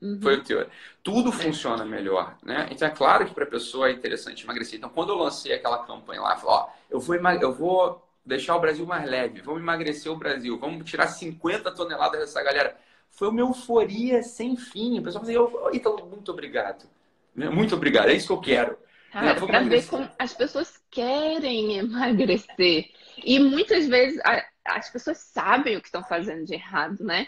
Uhum. 0.00 0.20
Foi 0.20 0.36
o 0.36 0.44
teu. 0.44 0.70
Tudo 1.02 1.32
funciona 1.32 1.84
melhor, 1.84 2.36
né? 2.42 2.68
Então 2.70 2.86
é 2.86 2.90
claro 2.90 3.26
que 3.26 3.34
para 3.34 3.44
a 3.44 3.48
pessoa 3.48 3.88
é 3.88 3.92
interessante 3.92 4.44
emagrecer. 4.44 4.78
Então 4.78 4.90
quando 4.90 5.10
eu 5.10 5.16
lancei 5.16 5.52
aquela 5.52 5.84
campanha 5.84 6.20
lá, 6.20 6.34
eu 6.34 6.38
falei, 6.38 6.54
ó, 6.54 6.70
eu 6.90 7.00
vou, 7.00 7.16
eu 7.16 7.52
vou 7.52 8.07
deixar 8.28 8.54
o 8.56 8.60
Brasil 8.60 8.86
mais 8.86 9.08
leve, 9.08 9.40
vamos 9.40 9.60
emagrecer 9.62 10.12
o 10.12 10.16
Brasil, 10.16 10.58
vamos 10.58 10.88
tirar 10.88 11.08
50 11.08 11.74
toneladas 11.74 12.20
dessa 12.20 12.42
galera 12.42 12.76
foi 13.10 13.28
uma 13.28 13.40
euforia 13.40 14.22
sem 14.22 14.56
fim. 14.56 14.98
O 14.98 15.02
pessoal 15.02 15.24
falou 15.24 15.68
assim, 15.68 15.76
Ítalo, 15.76 16.06
muito 16.06 16.30
obrigado. 16.30 16.88
Muito 17.34 17.74
obrigado, 17.74 18.10
é 18.10 18.14
isso 18.14 18.28
que 18.28 18.32
eu 18.32 18.40
quero. 18.40 18.78
Cara, 19.12 19.34
para 19.34 19.60
ver 19.62 19.86
como 19.86 20.08
as 20.18 20.34
pessoas 20.34 20.80
querem 20.90 21.78
emagrecer. 21.78 22.90
E 23.24 23.38
muitas 23.38 23.86
vezes 23.86 24.20
a, 24.24 24.44
as 24.64 24.90
pessoas 24.90 25.18
sabem 25.18 25.76
o 25.76 25.80
que 25.80 25.88
estão 25.88 26.04
fazendo 26.04 26.44
de 26.44 26.54
errado, 26.54 27.02
né? 27.02 27.26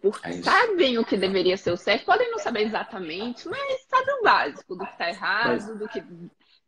Porque 0.00 0.28
é 0.28 0.42
sabem 0.42 0.98
o 0.98 1.04
que 1.04 1.16
deveria 1.16 1.56
ser 1.56 1.72
o 1.72 1.76
certo, 1.76 2.04
podem 2.04 2.30
não 2.30 2.38
saber 2.38 2.62
exatamente, 2.62 3.48
mas 3.48 3.82
sabem 3.88 4.20
o 4.20 4.22
básico 4.22 4.76
do 4.76 4.86
que 4.86 4.92
está 4.92 5.08
errado, 5.08 5.48
mas... 5.48 5.78
do 5.78 5.88
que 5.88 6.02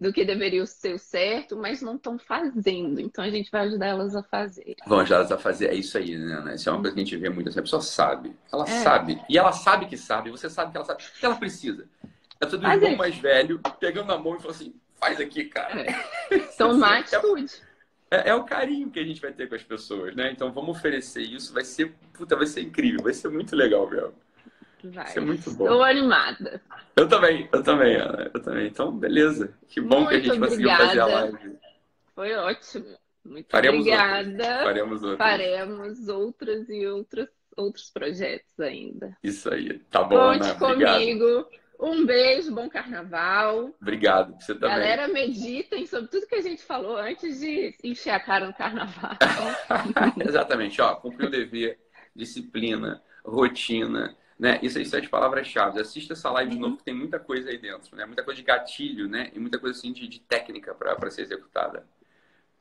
do 0.00 0.12
que 0.12 0.24
deveria 0.24 0.64
ser 0.64 0.94
o 0.94 0.98
certo, 0.98 1.56
mas 1.56 1.82
não 1.82 1.96
estão 1.96 2.18
fazendo. 2.18 2.98
Então 2.98 3.22
a 3.22 3.30
gente 3.30 3.50
vai 3.50 3.66
ajudar 3.66 3.86
elas 3.86 4.16
a 4.16 4.22
fazer. 4.22 4.76
Vamos 4.86 5.02
ajudar 5.02 5.16
elas 5.16 5.32
a 5.32 5.38
fazer. 5.38 5.68
É 5.68 5.74
isso 5.74 5.98
aí, 5.98 6.16
né? 6.16 6.54
Isso 6.54 6.68
é 6.68 6.72
uma 6.72 6.80
coisa 6.80 6.94
que 6.94 7.00
a 7.02 7.04
gente 7.04 7.16
vê 7.18 7.28
muito. 7.28 7.50
Assim, 7.50 7.58
a 7.58 7.62
pessoa 7.62 7.82
sabe. 7.82 8.34
Ela 8.50 8.64
é. 8.64 8.82
sabe. 8.82 9.22
E 9.28 9.36
ela 9.36 9.52
sabe 9.52 9.86
que 9.86 9.98
sabe. 9.98 10.30
Você 10.30 10.48
sabe 10.48 10.70
que 10.70 10.78
ela 10.78 10.86
sabe. 10.86 11.02
O 11.04 11.20
que 11.20 11.26
ela 11.26 11.36
precisa? 11.36 11.86
É 12.40 12.46
todo 12.46 12.66
irmão 12.66 12.96
mais 12.96 13.18
velho, 13.18 13.60
pegando 13.78 14.06
na 14.06 14.16
mão 14.16 14.36
e 14.36 14.40
falando 14.40 14.56
assim: 14.56 14.74
faz 14.98 15.20
aqui, 15.20 15.44
cara. 15.44 15.82
É. 15.82 16.38
Tomar 16.56 16.96
é 16.96 17.00
atitude. 17.00 17.52
É, 18.10 18.30
é, 18.30 18.34
o 18.34 18.44
carinho 18.44 18.90
que 18.90 18.98
a 18.98 19.04
gente 19.04 19.20
vai 19.20 19.32
ter 19.32 19.48
com 19.48 19.54
as 19.54 19.62
pessoas, 19.62 20.16
né? 20.16 20.32
Então 20.32 20.50
vamos 20.50 20.76
oferecer 20.76 21.22
isso. 21.22 21.52
Vai 21.52 21.64
ser, 21.64 21.94
puta, 22.14 22.34
vai 22.34 22.46
ser 22.46 22.62
incrível. 22.62 23.02
Vai 23.02 23.12
ser 23.12 23.28
muito 23.28 23.54
legal 23.54 23.88
mesmo. 23.88 24.14
Vai. 24.84 25.04
Isso 25.04 25.18
é 25.18 25.22
muito 25.22 25.50
bom. 25.52 25.64
Estou 25.64 25.82
animada. 25.82 26.62
Eu 26.96 27.08
também, 27.08 27.48
eu 27.52 27.62
também, 27.62 27.96
Ana. 27.96 28.30
Eu 28.32 28.42
também. 28.42 28.66
Então, 28.66 28.92
beleza. 28.96 29.54
Que 29.68 29.80
bom 29.80 30.00
muito 30.00 30.08
que 30.10 30.14
a 30.16 30.18
gente 30.18 30.30
obrigada. 30.30 30.48
conseguiu 30.48 30.70
fazer 30.70 31.00
a 31.00 31.06
live. 31.06 31.58
Foi 32.14 32.34
ótimo. 32.34 32.86
Muito 33.24 33.50
Faremos 33.50 33.80
obrigada. 33.80 34.28
Outros. 34.30 34.62
Faremos 34.62 35.02
outros. 35.02 35.18
Faremos 35.18 36.08
outros 36.08 36.68
e 36.70 36.86
outros, 36.86 37.28
outros 37.56 37.90
projetos 37.90 38.60
ainda. 38.60 39.16
Isso 39.22 39.52
aí. 39.52 39.78
Tá 39.90 40.02
bom, 40.02 40.16
Conte 40.32 40.44
Ana. 40.44 40.54
comigo. 40.54 41.24
Obrigado. 41.24 41.60
Um 41.82 42.04
beijo, 42.04 42.54
bom 42.54 42.68
carnaval. 42.68 43.74
Obrigado, 43.80 44.34
você 44.38 44.54
também. 44.54 44.68
Galera, 44.68 45.08
meditem 45.08 45.86
sobre 45.86 46.10
tudo 46.10 46.26
que 46.26 46.34
a 46.34 46.42
gente 46.42 46.62
falou 46.62 46.98
antes 46.98 47.40
de 47.40 47.74
encher 47.82 48.10
a 48.10 48.20
cara 48.20 48.46
no 48.46 48.52
carnaval. 48.52 49.16
Exatamente, 50.22 50.78
ó, 50.82 50.96
cumprir 50.96 51.28
o 51.28 51.30
dever, 51.30 51.78
disciplina, 52.14 53.02
rotina, 53.24 54.14
né? 54.40 54.58
Isso 54.62 54.78
aí 54.78 54.86
são 54.86 54.98
as 54.98 55.06
palavras-chave. 55.06 55.78
Assista 55.78 56.14
essa 56.14 56.30
live 56.30 56.52
de 56.52 56.58
novo, 56.58 56.78
que 56.78 56.84
tem 56.84 56.94
muita 56.94 57.20
coisa 57.20 57.50
aí 57.50 57.58
dentro, 57.58 57.94
né? 57.94 58.06
Muita 58.06 58.22
coisa 58.22 58.38
de 58.38 58.42
gatilho, 58.42 59.06
né? 59.06 59.30
E 59.34 59.38
muita 59.38 59.58
coisa 59.58 59.78
assim 59.78 59.92
de, 59.92 60.08
de 60.08 60.18
técnica 60.18 60.74
para 60.74 61.10
ser 61.10 61.22
executada. 61.22 61.86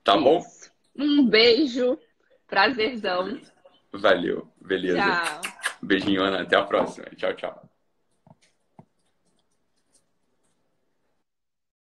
Tá 0.04 0.16
Isso. 0.16 0.24
bom? 0.24 0.46
Um 0.98 1.26
beijo. 1.26 1.98
Prazerzão. 2.48 3.40
Valeu. 3.94 4.52
Beleza. 4.60 5.00
Tchau. 5.00 5.42
Beijinho, 5.82 6.22
Ana. 6.22 6.42
Até 6.42 6.58
a 6.58 6.64
próxima. 6.64 7.06
Tchau, 7.16 7.34
tchau. 7.34 7.69